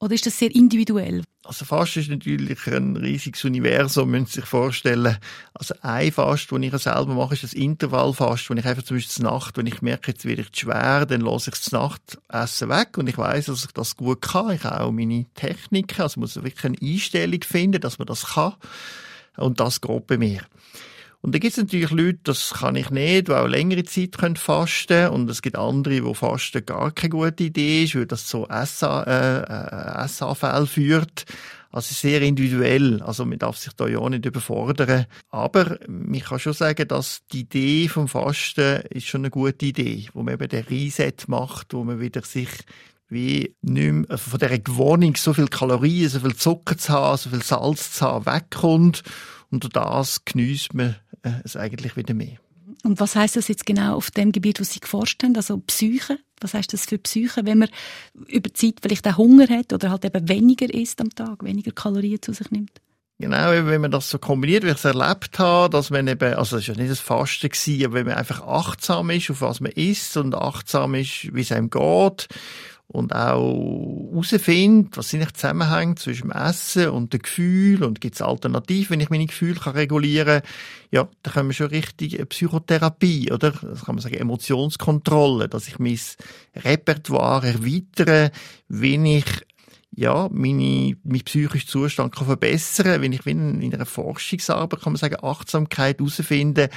oder 0.00 0.14
ist 0.14 0.24
das 0.24 0.38
sehr 0.38 0.54
individuell? 0.54 1.22
Also 1.44 1.66
Fast 1.66 1.98
ist 1.98 2.08
natürlich 2.08 2.66
ein 2.66 2.96
riesiges 2.96 3.44
Universum, 3.44 4.10
müssen 4.10 4.26
Sie 4.26 4.40
sich 4.40 4.46
vorstellen. 4.46 5.18
Also 5.52 5.74
ein 5.82 6.10
Fast, 6.10 6.50
den 6.50 6.62
ich 6.62 6.72
selber 6.72 7.14
mache, 7.14 7.34
ist 7.34 7.42
das 7.42 7.52
Intervallfast, 7.52 8.48
wo 8.48 8.54
ich 8.54 8.64
einfach 8.64 8.82
zum 8.82 8.96
Beispiel 8.96 9.12
zur 9.12 9.24
Nacht, 9.24 9.56
wenn 9.58 9.66
ich 9.66 9.82
merke, 9.82 10.12
jetzt 10.12 10.24
werde 10.24 10.42
ich 10.42 10.58
schwer, 10.58 11.04
dann 11.04 11.20
lasse 11.20 11.50
ich 11.50 11.58
das 11.58 11.72
Nachtessen 11.72 12.70
weg 12.70 12.96
und 12.96 13.08
ich 13.08 13.18
weiß, 13.18 13.46
dass 13.46 13.64
ich 13.66 13.72
das 13.72 13.96
gut 13.96 14.22
kann. 14.22 14.52
Ich 14.52 14.64
habe 14.64 14.80
auch 14.80 14.90
meine 14.90 15.26
Techniken, 15.34 16.00
also 16.00 16.18
muss 16.18 16.36
wirklich 16.36 16.64
eine 16.64 16.78
Einstellung 16.80 17.42
finden, 17.42 17.80
dass 17.80 17.98
man 17.98 18.06
das 18.06 18.24
kann. 18.34 18.54
Und 19.36 19.60
das 19.60 19.82
geht 19.82 20.06
bei 20.06 20.16
mir. 20.16 20.42
Und 21.22 21.34
da 21.34 21.38
gibt 21.38 21.52
es 21.52 21.58
natürlich 21.58 21.90
Leute, 21.90 22.20
das 22.24 22.54
kann 22.54 22.76
ich 22.76 22.90
nicht, 22.90 23.28
die 23.28 23.32
auch 23.32 23.46
längere 23.46 23.84
Zeit 23.84 24.16
können 24.16 24.36
fasten 24.36 25.08
Und 25.08 25.30
es 25.30 25.42
gibt 25.42 25.58
andere, 25.58 26.04
wo 26.04 26.14
Fasten 26.14 26.64
gar 26.64 26.92
keine 26.92 27.10
gute 27.10 27.44
Idee 27.44 27.84
ist, 27.84 27.94
weil 27.94 28.06
das 28.06 28.26
zu 28.26 28.46
SA, 28.64 29.02
äh, 29.02 30.62
äh, 30.62 30.66
führt. 30.66 31.26
Also 31.72 31.94
sehr 31.94 32.22
individuell. 32.22 33.02
Also 33.02 33.24
man 33.24 33.38
darf 33.38 33.58
sich 33.58 33.72
da 33.74 33.86
ja 33.86 33.98
auch 33.98 34.08
nicht 34.08 34.24
überfordern. 34.24 35.06
Aber 35.28 35.78
ich 36.12 36.24
kann 36.24 36.40
schon 36.40 36.52
sagen, 36.54 36.88
dass 36.88 37.20
die 37.32 37.40
Idee 37.40 37.88
vom 37.88 38.08
Fasten 38.08 38.82
ist 38.90 39.06
schon 39.06 39.20
eine 39.20 39.30
gute 39.30 39.66
Idee, 39.66 40.08
wo 40.14 40.22
man 40.22 40.34
eben 40.34 40.48
den 40.48 40.64
Reset 40.64 41.12
macht, 41.28 41.74
wo 41.74 41.84
man 41.84 42.00
wieder 42.00 42.22
sich 42.22 42.48
wie 43.10 43.54
nicht 43.60 43.92
mehr, 43.92 44.10
also 44.10 44.30
von 44.30 44.38
dieser 44.38 44.58
Gewohnung, 44.58 45.16
so 45.16 45.34
viel 45.34 45.48
Kalorien, 45.48 46.08
so 46.08 46.20
viel 46.20 46.36
Zucker 46.36 46.78
zu 46.78 46.92
haben, 46.92 47.18
so 47.18 47.30
viel 47.30 47.42
Salz 47.42 47.92
zu 47.92 48.06
haben, 48.06 48.26
wegkommt. 48.26 49.02
Und 49.50 49.64
durch 49.64 49.72
das 49.72 50.24
geniesst 50.24 50.74
man 50.74 50.96
äh, 51.22 51.32
es 51.44 51.56
eigentlich 51.56 51.96
wieder 51.96 52.14
mehr. 52.14 52.38
Und 52.82 53.00
was 53.00 53.16
heißt 53.16 53.36
das 53.36 53.48
jetzt 53.48 53.66
genau 53.66 53.96
auf 53.96 54.10
dem 54.10 54.32
Gebiet, 54.32 54.60
wo 54.60 54.64
Sie 54.64 54.80
geforscht 54.80 55.22
haben, 55.22 55.36
also 55.36 55.58
Psyche? 55.58 56.18
Was 56.40 56.54
heißt 56.54 56.72
das 56.72 56.86
für 56.86 56.98
Psyche, 56.98 57.44
wenn 57.44 57.58
man 57.58 57.68
über 58.14 58.48
die 58.48 58.52
Zeit 58.54 58.76
vielleicht 58.80 59.06
auch 59.06 59.18
Hunger 59.18 59.48
hat 59.48 59.72
oder 59.72 59.90
halt 59.90 60.04
eben 60.04 60.28
weniger 60.28 60.72
isst 60.72 61.00
am 61.00 61.10
Tag, 61.10 61.44
weniger 61.44 61.72
Kalorien 61.72 62.22
zu 62.22 62.32
sich 62.32 62.50
nimmt? 62.50 62.80
Genau, 63.18 63.50
wenn 63.50 63.82
man 63.82 63.90
das 63.90 64.08
so 64.08 64.18
kombiniert, 64.18 64.64
wie 64.64 64.68
ich 64.68 64.76
es 64.76 64.84
erlebt 64.86 65.38
habe, 65.38 65.68
dass 65.68 65.90
man 65.90 66.08
eben, 66.08 66.32
also 66.32 66.56
es 66.56 66.66
war 66.66 66.74
ja 66.74 66.80
nicht 66.80 66.90
das 66.90 67.00
Fasten 67.00 67.50
gewesen, 67.50 67.84
aber 67.84 67.94
wenn 67.96 68.06
man 68.06 68.16
einfach 68.16 68.46
achtsam 68.46 69.10
ist, 69.10 69.30
auf 69.30 69.42
was 69.42 69.60
man 69.60 69.72
isst 69.72 70.16
und 70.16 70.34
achtsam 70.34 70.94
ist, 70.94 71.34
wie 71.34 71.42
es 71.42 71.52
einem 71.52 71.68
geht 71.68 72.28
und 72.92 73.14
auch 73.14 74.10
herausfindet, 74.10 74.96
was 74.96 75.10
sind 75.10 75.20
die 75.20 75.32
Zusammenhänge 75.32 75.94
zwischen 75.94 76.28
dem 76.28 76.32
Essen 76.32 76.88
und 76.88 77.12
dem 77.12 77.22
Gefühl 77.22 77.84
und 77.84 78.00
gibt 78.00 78.16
es 78.16 78.22
Alternativen, 78.22 78.90
wenn 78.90 79.00
ich 79.00 79.10
meine 79.10 79.26
Gefühle 79.26 79.60
kann 79.60 79.74
regulieren 79.74 80.40
kann, 80.40 80.50
ja, 80.90 81.08
da 81.22 81.30
können 81.30 81.50
wir 81.50 81.54
schon 81.54 81.68
richtig 81.68 82.20
Psychotherapie, 82.28 83.30
oder? 83.30 83.52
Das 83.52 83.84
kann 83.84 83.94
man 83.94 84.02
sagen, 84.02 84.16
Emotionskontrolle, 84.16 85.48
dass 85.48 85.68
ich 85.68 85.78
mein 85.78 86.00
Repertoire 86.56 87.46
erweitere, 87.46 88.30
wenn 88.66 89.06
ich 89.06 89.26
ja, 89.92 90.28
meine, 90.32 90.96
mein 91.04 91.20
psychischen 91.24 91.68
Zustand 91.68 92.14
kann 92.14 92.26
verbessern, 92.26 93.02
wenn 93.02 93.12
ich 93.12 93.26
in, 93.26 93.60
in 93.60 93.74
einer 93.74 93.86
Forschungsarbeit, 93.86 94.80
kann 94.80 94.92
man 94.92 94.98
sagen, 94.98 95.22
Achtsamkeit 95.22 95.98
herausfinden, 95.98 96.68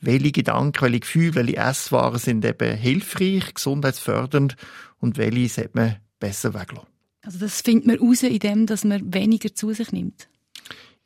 welche 0.00 0.32
Gedanken, 0.32 0.82
welche 0.82 1.00
Gefühle, 1.00 1.34
welche 1.34 1.56
Esswaren 1.56 2.18
sind 2.18 2.44
eben 2.44 2.76
hilfreich, 2.76 3.54
gesundheitsfördernd 3.54 4.56
und 5.00 5.18
welche 5.18 5.48
sollte 5.48 5.70
man 5.74 5.96
besser 6.18 6.54
weglassen. 6.54 6.88
Also 7.22 7.38
das 7.38 7.60
findet 7.60 7.86
man 7.86 7.98
raus, 7.98 8.22
indem 8.22 8.66
dass 8.66 8.84
man 8.84 9.12
weniger 9.14 9.54
zu 9.54 9.72
sich 9.72 9.92
nimmt? 9.92 10.28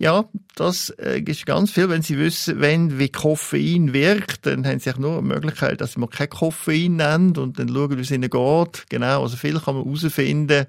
Ja, 0.00 0.28
das 0.54 0.90
äh, 0.90 1.20
ist 1.20 1.44
ganz 1.44 1.72
viel. 1.72 1.88
Wenn 1.88 2.02
Sie 2.02 2.18
wissen, 2.18 2.60
wenn 2.60 3.00
wie 3.00 3.08
Koffein 3.08 3.92
wirkt, 3.92 4.46
dann 4.46 4.64
haben 4.64 4.78
Sie 4.78 4.90
auch 4.92 4.98
nur 4.98 5.18
eine 5.18 5.26
Möglichkeit, 5.26 5.80
dass 5.80 5.96
man 5.96 6.08
kein 6.08 6.28
Koffein 6.28 6.96
nennt 6.96 7.36
und 7.36 7.58
dann 7.58 7.68
schauen, 7.68 7.96
wie 7.96 8.02
es 8.02 8.10
Ihnen 8.12 8.30
geht. 8.30 8.84
Genau, 8.88 9.22
also 9.22 9.36
viel 9.36 9.58
kann 9.58 9.74
man 9.74 9.84
herausfinden 9.84 10.66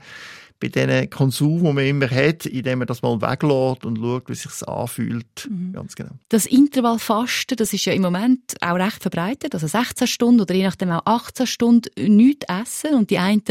bei 0.60 0.68
diesen 0.68 1.10
Konsum, 1.10 1.64
den 1.64 1.76
man 1.76 1.86
immer 1.86 2.10
hat, 2.10 2.46
indem 2.46 2.80
man 2.80 2.88
das 2.88 3.02
mal 3.02 3.22
weglässt 3.22 3.86
und 3.86 3.98
schaut, 3.98 4.28
wie 4.28 4.34
es 4.34 4.44
sich 4.44 4.68
anfühlt. 4.68 5.50
Mhm. 5.50 5.74
Ganz 5.74 5.96
genau. 5.96 6.12
Das 6.28 6.46
Intervallfasten, 6.46 7.56
das 7.56 7.74
ist 7.74 7.86
ja 7.86 7.94
im 7.94 8.02
Moment 8.02 8.56
auch 8.62 8.76
recht 8.76 9.02
verbreitet. 9.02 9.54
Also 9.54 9.68
16 9.68 10.08
Stunden 10.08 10.42
oder 10.42 10.54
je 10.54 10.64
nachdem 10.64 10.92
auch 10.92 11.06
18 11.06 11.48
Stunden 11.48 12.16
nichts 12.18 12.46
essen. 12.50 12.96
Und 12.96 13.10
die 13.10 13.18
einen 13.18 13.44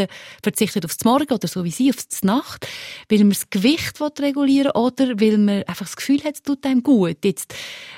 verzichten 0.42 0.84
aufs 0.84 1.04
Morgen 1.04 1.32
oder 1.32 1.48
so 1.48 1.64
wie 1.64 1.70
sie 1.70 1.90
aufs 1.90 2.22
Nacht, 2.22 2.68
weil 3.08 3.18
man 3.18 3.30
das 3.30 3.48
Gewicht 3.50 4.00
regulieren 4.20 4.72
will 4.74 4.82
oder 4.82 5.20
weil 5.20 5.38
man 5.38 5.62
einfach 5.64 5.86
das 5.86 5.96
Gefühl 5.96 6.22
hat, 6.24 6.34
es 6.34 6.42
tut 6.42 6.64
einem 6.66 6.82
gut. 6.82 7.24
Jetzt, 7.24 7.54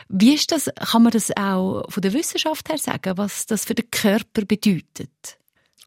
wie 0.08 0.34
ist 0.34 0.52
das, 0.52 0.70
kann 0.92 1.02
man 1.02 1.12
das 1.12 1.30
auch 1.36 1.84
von 1.90 2.00
der 2.00 2.12
Wissenschaft 2.12 2.68
her 2.68 2.78
sagen, 2.78 3.16
was 3.16 3.46
das 3.46 3.64
für 3.64 3.74
den 3.74 3.90
Körper 3.90 4.44
bedeutet? 4.44 5.39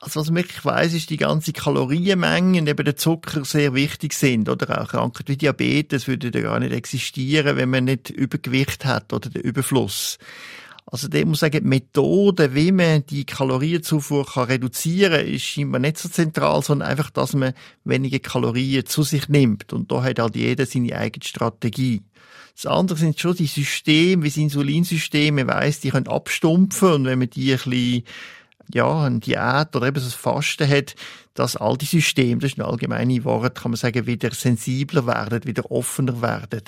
Also 0.04 0.20
was 0.20 0.28
man 0.28 0.44
wirklich 0.44 0.66
weiss, 0.66 0.94
ist, 0.94 1.10
die 1.12 1.18
ganze 1.18 1.54
Kalorienmenge 1.54 2.60
und 2.60 2.68
eben 2.68 2.84
der 2.84 2.98
Zucker 2.98 3.46
sehr 3.46 3.74
wichtig 3.74 4.12
sind. 4.12 4.50
Oder 4.50 4.82
auch 4.82 4.90
Krankheit 4.90 5.30
wie 5.30 5.38
Diabetes 5.38 6.10
würde 6.10 6.30
ja 6.34 6.42
gar 6.42 6.60
nicht 6.60 6.74
existieren, 6.74 7.56
wenn 7.56 7.70
man 7.70 7.86
nicht 7.86 8.10
Übergewicht 8.10 8.84
hat 8.84 9.14
oder 9.14 9.30
den 9.30 9.44
Überfluss. 9.44 10.18
Also 10.86 11.08
der 11.08 11.26
muss 11.26 11.40
sagen, 11.40 11.64
die 11.64 11.70
Methode, 11.70 12.54
wie 12.54 12.74
man 12.74 13.06
die 13.06 13.24
Kalorienzufuhr 13.26 14.26
kann 14.26 14.48
reduzieren 14.48 15.22
kann, 15.22 15.28
ist 15.28 15.46
scheinbar 15.46 15.80
nicht 15.80 15.98
so 15.98 16.10
zentral, 16.10 16.62
sondern 16.62 16.90
einfach, 16.90 17.10
dass 17.10 17.34
man 17.34 17.54
weniger 17.86 18.20
Kalorien 18.20 18.86
zu 18.86 19.04
sich 19.04 19.30
nimmt. 19.30 19.72
Und 19.72 19.90
da 19.90 20.04
hat 20.04 20.20
halt 20.20 20.36
jeder 20.36 20.66
seine 20.66 20.98
eigene 20.98 21.24
Strategie. 21.24 22.04
Das 22.56 22.66
andere 22.66 22.98
sind 22.98 23.18
schon 23.18 23.38
die 23.38 23.48
Systeme, 23.48 24.24
wie 24.24 24.28
das 24.28 24.38
Insulinsystem, 24.38 25.36
man 25.36 25.48
weiss, 25.48 25.80
die 25.80 25.92
können 25.92 26.10
abstumpfen 26.10 26.92
und 26.92 27.06
wenn 27.06 27.20
man 27.20 27.30
die 27.30 27.54
ein 27.54 27.58
bisschen 27.58 28.04
ja, 28.74 29.06
eine 29.06 29.20
Diät 29.20 29.76
oder 29.76 29.88
eben 29.88 30.00
so 30.00 30.08
ein 30.08 30.12
Fasten 30.12 30.70
hat, 30.70 30.96
dass 31.34 31.56
all 31.56 31.78
die 31.78 31.86
Systeme, 31.86 32.40
das 32.40 32.52
ist 32.52 32.60
ein 32.60 32.66
allgemeines 32.66 33.24
Wort, 33.24 33.56
kann 33.56 33.72
man 33.72 33.78
sagen, 33.78 34.06
wieder 34.06 34.32
sensibler 34.32 35.08
werden, 35.08 35.46
wieder 35.46 35.72
offener 35.72 36.22
werden. 36.22 36.62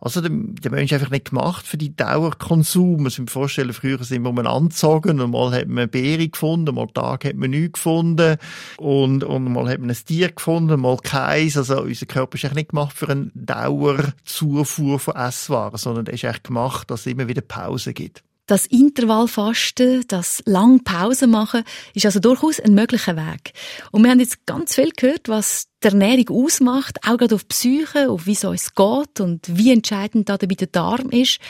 Also 0.00 0.20
der, 0.20 0.30
der 0.30 0.70
Mensch 0.70 0.92
ist 0.92 0.98
einfach 0.98 1.10
nicht 1.10 1.30
gemacht 1.30 1.66
für 1.66 1.76
die 1.76 1.94
Dauerkonsum. 1.94 2.94
Man 2.94 3.02
muss 3.04 3.16
sich 3.16 3.28
vorstellen, 3.28 3.72
früher 3.72 4.02
sind 4.04 4.22
wir 4.22 4.30
umeinander 4.30 4.68
gezogen 4.68 5.20
und 5.20 5.32
mal 5.32 5.52
hat 5.52 5.68
man 5.68 5.90
Beere 5.90 6.28
gefunden, 6.28 6.74
mal 6.74 6.86
Tag 6.86 7.24
hat 7.24 7.34
man 7.34 7.50
nichts 7.50 7.74
gefunden 7.74 8.36
und, 8.78 9.24
und 9.24 9.52
mal 9.52 9.68
hat 9.68 9.80
man 9.80 9.90
ein 9.90 9.96
Tier 10.06 10.30
gefunden, 10.30 10.80
mal 10.80 10.98
keins. 10.98 11.56
Also 11.56 11.82
unser 11.82 12.06
Körper 12.06 12.36
ist 12.36 12.44
eigentlich 12.44 12.56
nicht 12.56 12.70
gemacht 12.70 12.96
für 12.96 13.08
eine 13.08 13.30
Dauerzufuhr 13.34 14.98
von 15.00 15.16
Esswaren, 15.16 15.76
sondern 15.76 16.06
er 16.06 16.14
ist 16.14 16.24
eigentlich 16.24 16.44
gemacht, 16.44 16.90
dass 16.90 17.00
es 17.00 17.06
immer 17.06 17.28
wieder 17.28 17.42
Pause 17.42 17.92
gibt. 17.92 18.22
Das 18.48 18.64
Intervallfasten, 18.64 20.06
das 20.08 20.42
lang 20.46 20.82
Pause 20.82 21.26
machen, 21.26 21.64
ist 21.92 22.06
also 22.06 22.18
durchaus 22.18 22.58
ein 22.58 22.72
möglicher 22.72 23.14
Weg. 23.14 23.52
Und 23.92 24.02
wir 24.02 24.10
haben 24.10 24.20
jetzt 24.20 24.46
ganz 24.46 24.74
viel 24.74 24.90
gehört, 24.96 25.28
was 25.28 25.66
die 25.82 25.88
Ernährung 25.88 26.44
ausmacht, 26.44 26.98
auch 27.06 27.18
gerade 27.18 27.34
auf 27.34 27.44
die 27.44 27.48
Psyche, 27.48 28.08
auf 28.08 28.24
wie 28.24 28.32
es 28.32 28.44
uns 28.44 28.74
geht 28.74 29.20
und 29.20 29.46
wie 29.54 29.70
entscheidend 29.70 30.30
da 30.30 30.38
dabei 30.38 30.54
der 30.54 30.68
Darm 30.68 31.10
ist. 31.10 31.40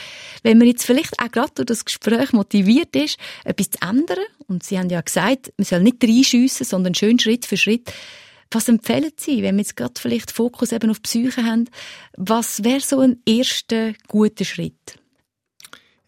Wenn 0.43 0.59
man 0.59 0.67
jetzt 0.67 0.85
vielleicht 0.85 1.21
auch 1.21 1.31
gerade 1.31 1.53
durch 1.55 1.67
das 1.67 1.85
Gespräch 1.85 2.33
motiviert 2.33 2.97
ist, 2.97 3.17
etwas 3.45 3.71
zu 3.71 3.79
ändern, 3.81 4.19
und 4.49 4.65
Sie 4.65 4.77
haben 4.77 4.91
ja 4.91 5.01
gesagt, 5.01 5.53
man 5.57 5.67
soll 5.67 5.85
nicht 5.85 6.03
reinschiessen, 6.03 6.67
sondern 6.67 6.97
schön 6.97 7.21
Schritt 7.21 7.47
für 7.47 7.57
Schritt, 7.57 7.93
was 8.51 8.69
empfehlen 8.69 9.13
Sie, 9.17 9.45
wenn 9.45 9.55
wir 9.55 9.63
jetzt 9.63 9.77
gerade 9.77 9.95
vielleicht 9.97 10.33
Fokus 10.33 10.73
eben 10.73 10.91
auf 10.91 10.99
die 10.99 11.03
Psyche 11.03 11.45
haben? 11.45 11.71
Was 12.17 12.65
wäre 12.65 12.81
so 12.81 12.99
ein 12.99 13.23
erster 13.25 13.93
guter 14.09 14.45
Schritt? 14.45 14.98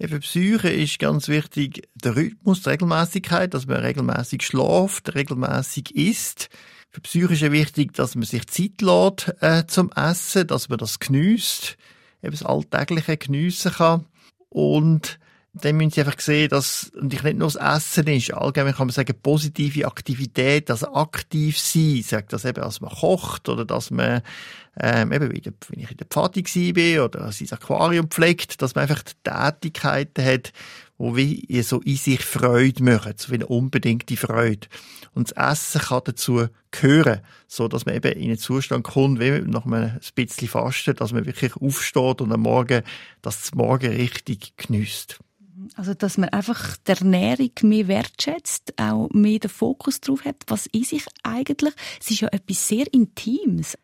Für 0.08 0.18
Psyche 0.20 0.70
ist 0.70 0.98
ganz 0.98 1.28
wichtig 1.28 1.86
der 1.94 2.16
Rhythmus, 2.16 2.62
die 2.62 2.70
Regelmäßigkeit, 2.70 3.52
dass 3.52 3.66
man 3.66 3.76
regelmäßig 3.76 4.42
schläft, 4.42 5.14
regelmäßig 5.14 5.94
isst. 5.94 6.48
Für 6.88 7.02
Psyche 7.02 7.34
ist 7.34 7.42
ja 7.42 7.52
wichtig, 7.52 7.92
dass 7.92 8.14
man 8.14 8.24
sich 8.24 8.46
Zeit 8.46 8.80
lässt 8.80 9.42
äh, 9.42 9.66
zum 9.66 9.92
Essen, 9.92 10.46
dass 10.46 10.70
man 10.70 10.78
das 10.78 11.00
genießt, 11.00 11.76
eben 12.22 12.32
das 12.32 12.42
Alltägliche 12.42 13.18
geniessen 13.18 13.72
kann. 13.72 14.06
Und 14.48 15.18
dann 15.52 15.76
müssen 15.76 15.90
Sie 15.90 16.00
einfach 16.00 16.20
sehen, 16.20 16.48
dass 16.48 16.92
natürlich 16.94 17.24
nicht 17.24 17.38
nur 17.38 17.50
das 17.50 17.56
Essen 17.56 18.06
ist, 18.06 18.32
allgemein 18.32 18.74
kann 18.74 18.86
man 18.86 18.94
sagen, 18.94 19.16
positive 19.20 19.86
Aktivität, 19.86 20.70
also 20.70 20.94
aktiv 20.94 21.58
sein, 21.58 22.02
sagt 22.04 22.32
das 22.32 22.44
eben, 22.44 22.62
dass 22.62 22.80
man 22.80 22.90
kocht 22.90 23.48
oder 23.48 23.64
dass 23.64 23.90
man 23.90 24.22
ähm, 24.80 25.12
eben, 25.12 25.32
wieder, 25.32 25.50
wenn 25.68 25.80
ich 25.80 25.90
in 25.90 25.96
der 25.96 26.06
Pfade 26.06 26.42
war 26.42 27.04
oder 27.04 27.32
sein 27.32 27.50
Aquarium 27.50 28.08
pflegt, 28.08 28.62
dass 28.62 28.76
man 28.76 28.82
einfach 28.82 29.02
die 29.02 29.12
Tätigkeiten 29.24 30.24
hat, 30.24 30.52
die 31.00 31.16
wie 31.50 31.62
so 31.62 31.80
in 31.80 31.96
sich 31.96 32.24
Freude 32.24 32.84
machen, 32.84 33.14
so 33.16 33.30
wie 33.30 33.36
eine 33.36 33.46
unbedingte 33.46 34.16
Freude. 34.16 34.68
Und 35.14 35.32
das 35.32 35.52
Essen 35.52 35.80
kann 35.80 36.02
dazu 36.04 36.46
gehören, 36.70 37.22
so 37.48 37.66
dass 37.66 37.86
man 37.86 37.96
eben 37.96 38.12
in 38.12 38.28
einen 38.28 38.38
Zustand 38.38 38.84
kommt, 38.84 39.18
wie 39.18 39.40
nach 39.40 39.66
einem 39.66 39.98
bisschen 40.14 40.46
Fasten, 40.46 40.94
dass 40.94 41.12
man 41.12 41.26
wirklich 41.26 41.56
aufsteht 41.56 42.20
und 42.20 42.32
am 42.32 42.42
Morgen 42.42 42.82
das 43.22 43.52
Morgen 43.54 43.92
richtig 43.92 44.56
genießt. 44.56 45.18
Also, 45.76 45.94
dass 45.94 46.16
man 46.16 46.28
einfach 46.30 46.76
die 46.86 46.92
Ernährung 46.92 47.50
mehr 47.62 47.88
wertschätzt, 47.88 48.74
auch 48.76 49.08
mehr 49.12 49.38
den 49.38 49.50
Fokus 49.50 50.00
drauf 50.00 50.24
hat. 50.24 50.36
Was 50.46 50.66
ist 50.66 50.92
ich 50.92 51.04
eigentlich? 51.22 51.74
Es 52.00 52.10
ist 52.10 52.20
ja 52.20 52.28
etwas 52.28 52.68
sehr 52.68 52.92
Intimes. 52.92 53.76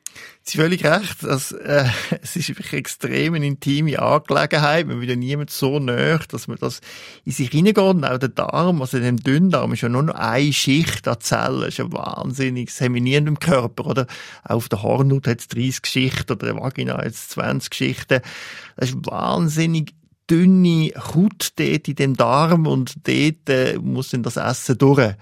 Sie 0.42 0.58
haben 0.58 0.64
völlig 0.66 0.84
recht. 0.84 1.22
Das, 1.22 1.52
äh, 1.52 1.88
es 2.22 2.36
ist 2.36 2.48
wirklich 2.48 2.72
extrem 2.72 3.34
eine 3.34 3.46
intime 3.46 3.98
Angelegenheit. 4.00 4.86
Man 4.86 5.00
will 5.00 5.08
ja 5.08 5.16
niemand 5.16 5.50
so 5.50 5.78
näher, 5.78 6.20
dass 6.28 6.48
man 6.48 6.56
das 6.58 6.80
in 7.24 7.32
sich 7.32 7.50
hineingeht. 7.50 7.78
Und 7.78 8.04
auch 8.04 8.18
der 8.18 8.30
Darm, 8.30 8.80
also 8.80 8.98
dem 8.98 9.18
Dünndarm, 9.18 9.72
ist 9.72 9.82
ja 9.82 9.88
nur 9.88 10.04
noch 10.04 10.14
eine 10.14 10.52
Schicht 10.52 11.06
an 11.08 11.20
Zellen. 11.20 11.60
Das 11.60 11.68
ist 11.68 11.78
ja 11.78 11.92
wahnsinnig. 11.92 12.68
Das 12.68 12.80
haben 12.80 12.94
wir 12.94 13.02
nie 13.02 13.14
in 13.14 13.26
dem 13.26 13.38
Körper, 13.38 13.86
oder? 13.86 14.06
Auch 14.44 14.56
auf 14.56 14.68
der 14.68 14.82
Hornhaut 14.82 15.26
hat 15.26 15.40
es 15.40 15.48
30 15.48 15.86
Schichten 15.86 16.32
oder 16.32 16.46
der 16.46 16.56
Vagina 16.56 16.96
hat 16.96 17.06
es 17.06 17.28
20 17.28 17.74
Schichten. 17.74 18.20
Das 18.76 18.90
ist 18.90 19.06
wahnsinnig 19.06 19.94
dünne 20.30 20.92
Haut 20.96 21.52
dort 21.56 21.88
in 21.88 21.94
dem 21.94 22.16
Darm 22.16 22.66
und 22.66 22.94
dort 23.06 23.48
äh, 23.48 23.78
muss 23.80 24.10
dann 24.10 24.22
das 24.22 24.36
Essen 24.36 24.78
durch. 24.78 25.14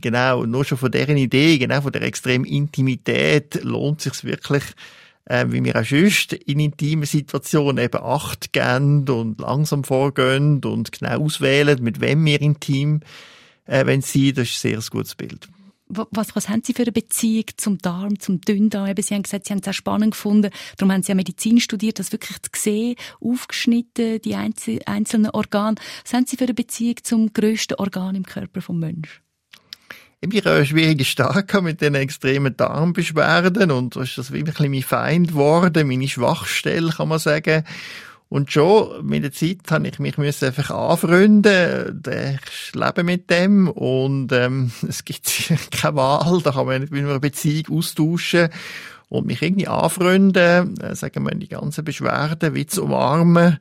Genau, 0.00 0.46
nur 0.46 0.64
schon 0.64 0.78
von 0.78 0.90
deren 0.90 1.16
Idee, 1.16 1.58
genau 1.58 1.80
von 1.80 1.92
der 1.92 2.02
extremen 2.02 2.44
Intimität 2.44 3.62
lohnt 3.64 4.00
sich 4.00 4.24
wirklich, 4.24 4.62
äh, 5.24 5.46
wie 5.48 5.64
wir 5.64 5.76
auch 5.76 5.84
sonst 5.84 6.32
in 6.32 6.60
intimen 6.60 7.06
Situationen 7.06 7.84
eben 7.84 8.02
Acht 8.02 8.52
geben 8.52 9.08
und 9.08 9.40
langsam 9.40 9.82
vorgehen 9.82 10.64
und 10.64 10.92
genau 10.92 11.24
auswählen, 11.24 11.82
mit 11.82 12.00
wem 12.00 12.24
wir 12.24 12.40
intim 12.40 13.00
äh, 13.66 13.86
wenn 13.86 14.02
sie, 14.02 14.32
das 14.32 14.48
ist 14.48 14.64
ein 14.64 14.80
sehr 14.80 14.90
gutes 14.90 15.14
Bild 15.14 15.48
was, 15.90 16.34
was 16.36 16.48
haben 16.48 16.62
Sie 16.64 16.72
für 16.72 16.82
eine 16.82 16.92
Beziehung 16.92 17.44
zum 17.56 17.78
Darm, 17.78 18.18
zum 18.18 18.40
Dünndarm? 18.40 18.88
Eben, 18.88 19.02
Sie 19.02 19.14
haben 19.14 19.22
gesagt, 19.22 19.46
Sie 19.46 19.52
haben 19.52 19.58
es 19.58 19.64
sehr 19.64 19.72
spannend 19.72 20.12
gefunden. 20.12 20.50
Darum 20.76 20.92
haben 20.92 21.02
Sie 21.02 21.08
ja 21.10 21.14
Medizin 21.14 21.60
studiert, 21.60 21.98
das 21.98 22.12
wirklich 22.12 22.40
zu 22.42 22.50
sehen, 22.56 22.96
aufgeschnitten, 23.20 24.20
die 24.20 24.36
einzelnen 24.36 25.30
Organe. 25.30 25.76
Was 26.04 26.12
haben 26.12 26.26
Sie 26.26 26.36
für 26.36 26.44
eine 26.44 26.54
Beziehung 26.54 26.96
zum 27.02 27.32
grössten 27.32 27.74
Organ 27.74 28.14
im 28.14 28.24
Körper 28.24 28.62
vom 28.62 28.78
Menschen? 28.78 29.20
Ich 30.22 30.44
habe 30.44 30.56
einen 30.56 30.66
schwierigen 30.66 31.04
Start 31.04 31.62
mit 31.62 31.80
den 31.80 31.94
extremen 31.94 32.54
Darmbeschwerden 32.54 33.70
und 33.70 33.96
das 33.96 34.10
ist 34.10 34.18
das 34.18 34.32
wirklich 34.32 34.68
mein 34.68 34.82
Feind 34.82 35.28
geworden, 35.28 35.88
meine 35.88 36.08
Schwachstelle, 36.08 36.92
kann 36.92 37.08
man 37.08 37.18
sagen. 37.18 37.64
Und 38.30 38.52
schon 38.52 39.04
mit 39.04 39.24
der 39.24 39.32
Zeit 39.32 39.58
habe 39.70 39.88
ich 39.88 39.98
mich 39.98 40.16
einfach 40.16 40.70
anfreunden. 40.70 42.00
Ich 42.06 42.74
lebe 42.76 43.02
mit 43.02 43.28
dem 43.28 43.68
und 43.68 44.30
ähm, 44.30 44.70
es 44.88 45.04
gibt 45.04 45.52
keine 45.72 45.96
Wahl. 45.96 46.40
Da 46.40 46.52
kann 46.52 46.66
man 46.66 46.80
nicht 46.80 46.92
mit 46.92 47.04
einer 47.04 47.18
Beziehung 47.18 47.78
austauschen 47.78 48.48
und 49.08 49.26
mich 49.26 49.42
irgendwie 49.42 49.66
anfreunden, 49.66 50.76
äh, 50.80 50.94
sagen 50.94 51.24
wir 51.24 51.34
die 51.34 51.48
ganzen 51.48 51.84
Beschwerden 51.84 52.54
wie 52.54 52.66
zu 52.66 52.84
umarmen 52.84 53.58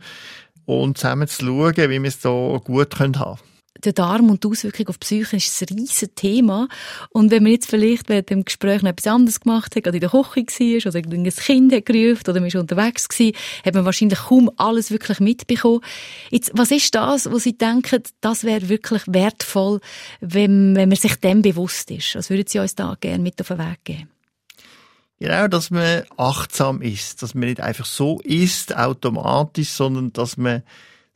und 0.65 0.99
zusammen 0.99 1.27
zu 1.27 1.45
schauen, 1.47 1.75
wie 1.75 2.03
wir 2.03 2.07
es 2.07 2.21
so 2.21 2.61
gut 2.63 2.99
haben 2.99 3.13
können 3.13 3.39
der 3.83 3.93
Darm 3.93 4.29
und 4.29 4.43
die 4.43 4.47
Auswirkungen 4.49 4.87
auf 4.87 4.97
die 4.97 5.05
Psyche 5.05 5.37
ist 5.37 5.61
ein 5.61 5.77
riesiges 5.77 6.09
Thema. 6.15 6.67
Und 7.09 7.31
wenn 7.31 7.43
man 7.43 7.53
jetzt 7.53 7.69
vielleicht 7.69 8.09
während 8.09 8.29
dem 8.29 8.45
Gespräch 8.45 8.81
noch 8.81 8.89
etwas 8.89 9.07
anderes 9.07 9.39
gemacht 9.39 9.75
hat, 9.75 9.83
gerade 9.83 9.97
in 9.97 10.01
der 10.01 10.09
Küche 10.09 10.85
war 10.85 10.91
oder 10.91 10.99
ein 10.99 11.23
Kind 11.29 11.73
hat 11.73 11.85
gerufen 11.85 12.23
oder 12.27 12.41
man 12.41 12.53
war 12.53 12.61
unterwegs 12.61 13.07
war, 13.09 13.31
hat 13.65 13.73
man 13.73 13.85
wahrscheinlich 13.85 14.19
kaum 14.19 14.51
alles 14.57 14.91
wirklich 14.91 15.19
mitbekommen. 15.19 15.81
Jetzt, 16.29 16.51
was 16.53 16.71
ist 16.71 16.93
das, 16.93 17.31
wo 17.31 17.39
Sie 17.39 17.57
denken, 17.57 18.03
das 18.21 18.43
wäre 18.43 18.69
wirklich 18.69 19.03
wertvoll, 19.07 19.79
wenn, 20.19 20.75
wenn 20.75 20.89
man 20.89 20.97
sich 20.97 21.15
dem 21.15 21.41
bewusst 21.41 21.91
ist? 21.91 22.15
Was 22.15 22.29
würden 22.29 22.47
Sie 22.47 22.59
uns 22.59 22.75
da 22.75 22.97
gerne 22.99 23.23
mit 23.23 23.39
auf 23.39 23.47
den 23.47 23.59
Weg 23.59 23.83
geben? 23.83 24.09
Genau, 25.19 25.47
dass 25.49 25.69
man 25.69 26.03
achtsam 26.15 26.81
ist, 26.81 27.21
dass 27.21 27.35
man 27.35 27.49
nicht 27.49 27.59
einfach 27.59 27.85
so 27.85 28.21
isst, 28.21 28.75
automatisch, 28.75 29.69
sondern 29.69 30.13
dass 30.13 30.37
man 30.37 30.63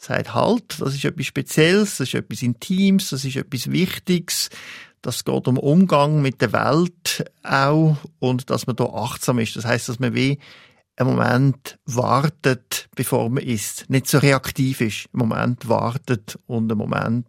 sagt, 0.04 0.34
halt, 0.34 0.80
das 0.80 0.94
ist 0.94 1.06
etwas 1.06 1.26
Spezielles, 1.26 1.98
das 1.98 2.10
ist 2.10 2.16
etwas 2.16 2.42
Intimes, 2.42 3.10
das 3.10 3.26
ist 3.26 3.36
etwas 3.36 3.72
Wichtiges, 3.72 4.50
das 5.02 5.24
geht 5.26 5.48
um 5.48 5.58
Umgang 5.58 6.22
mit 6.22 6.42
der 6.42 6.54
Welt 6.54 7.26
auch 7.44 7.98
und 8.20 8.50
dass 8.50 8.68
man 8.68 8.76
da 8.76 8.86
achtsam 8.86 9.40
ist. 9.40 9.56
Das 9.56 9.66
heißt, 9.66 9.90
dass 9.90 10.00
man 10.00 10.16
wie 10.16 10.40
einen 10.96 11.10
Moment 11.10 11.78
wartet, 11.86 12.88
bevor 12.96 13.30
man 13.30 13.44
isst. 13.44 13.90
Nicht 13.90 14.08
so 14.08 14.20
reaktiv 14.20 14.82
ist. 14.82 15.10
Einen 15.14 15.28
Moment 15.28 15.68
wartet 15.68 16.40
und 16.46 16.72
einen 16.72 16.78
Moment, 16.78 17.28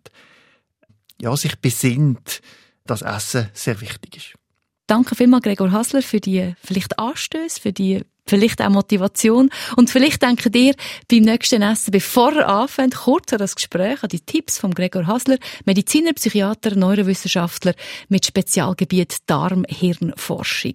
ja, 1.20 1.36
sich 1.36 1.58
besinnt, 1.58 2.42
dass 2.84 3.02
Essen 3.02 3.48
sehr 3.54 3.80
wichtig 3.80 4.16
ist. 4.18 4.43
Danke 4.86 5.14
vielmals, 5.14 5.44
Gregor 5.44 5.72
Hasler, 5.72 6.02
für 6.02 6.20
die 6.20 6.54
vielleicht 6.62 6.98
Anstöße, 6.98 7.60
für 7.60 7.72
die 7.72 8.02
vielleicht 8.26 8.62
auch 8.62 8.70
Motivation. 8.70 9.50
Und 9.76 9.90
vielleicht 9.90 10.22
denkt 10.22 10.54
ihr 10.54 10.74
beim 11.10 11.22
nächsten 11.22 11.62
Essen, 11.62 11.90
bevor 11.90 12.32
ihr 12.32 12.48
anfängt, 12.48 12.94
kurz 12.96 13.32
an 13.32 13.38
das 13.38 13.54
Gespräch, 13.54 14.02
an 14.02 14.08
die 14.08 14.20
Tipps 14.20 14.58
von 14.58 14.72
Gregor 14.74 15.06
Hasler, 15.06 15.38
Mediziner, 15.64 16.12
Psychiater, 16.12 16.74
Neurowissenschaftler 16.74 17.74
mit 18.08 18.26
Spezialgebiet 18.26 19.18
Darm-Hirnforschung. 19.26 20.74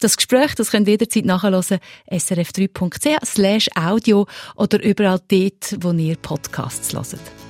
Das 0.00 0.16
Gespräch, 0.16 0.54
das 0.54 0.70
könnt 0.70 0.88
ihr 0.88 0.92
jederzeit 0.92 1.24
nachhören, 1.24 1.78
srf3.ch 2.10 3.24
slash 3.24 3.68
audio 3.74 4.26
oder 4.56 4.82
überall 4.82 5.20
dort, 5.28 5.76
wo 5.80 5.92
ihr 5.92 6.16
Podcasts 6.16 6.92
hört. 6.92 7.49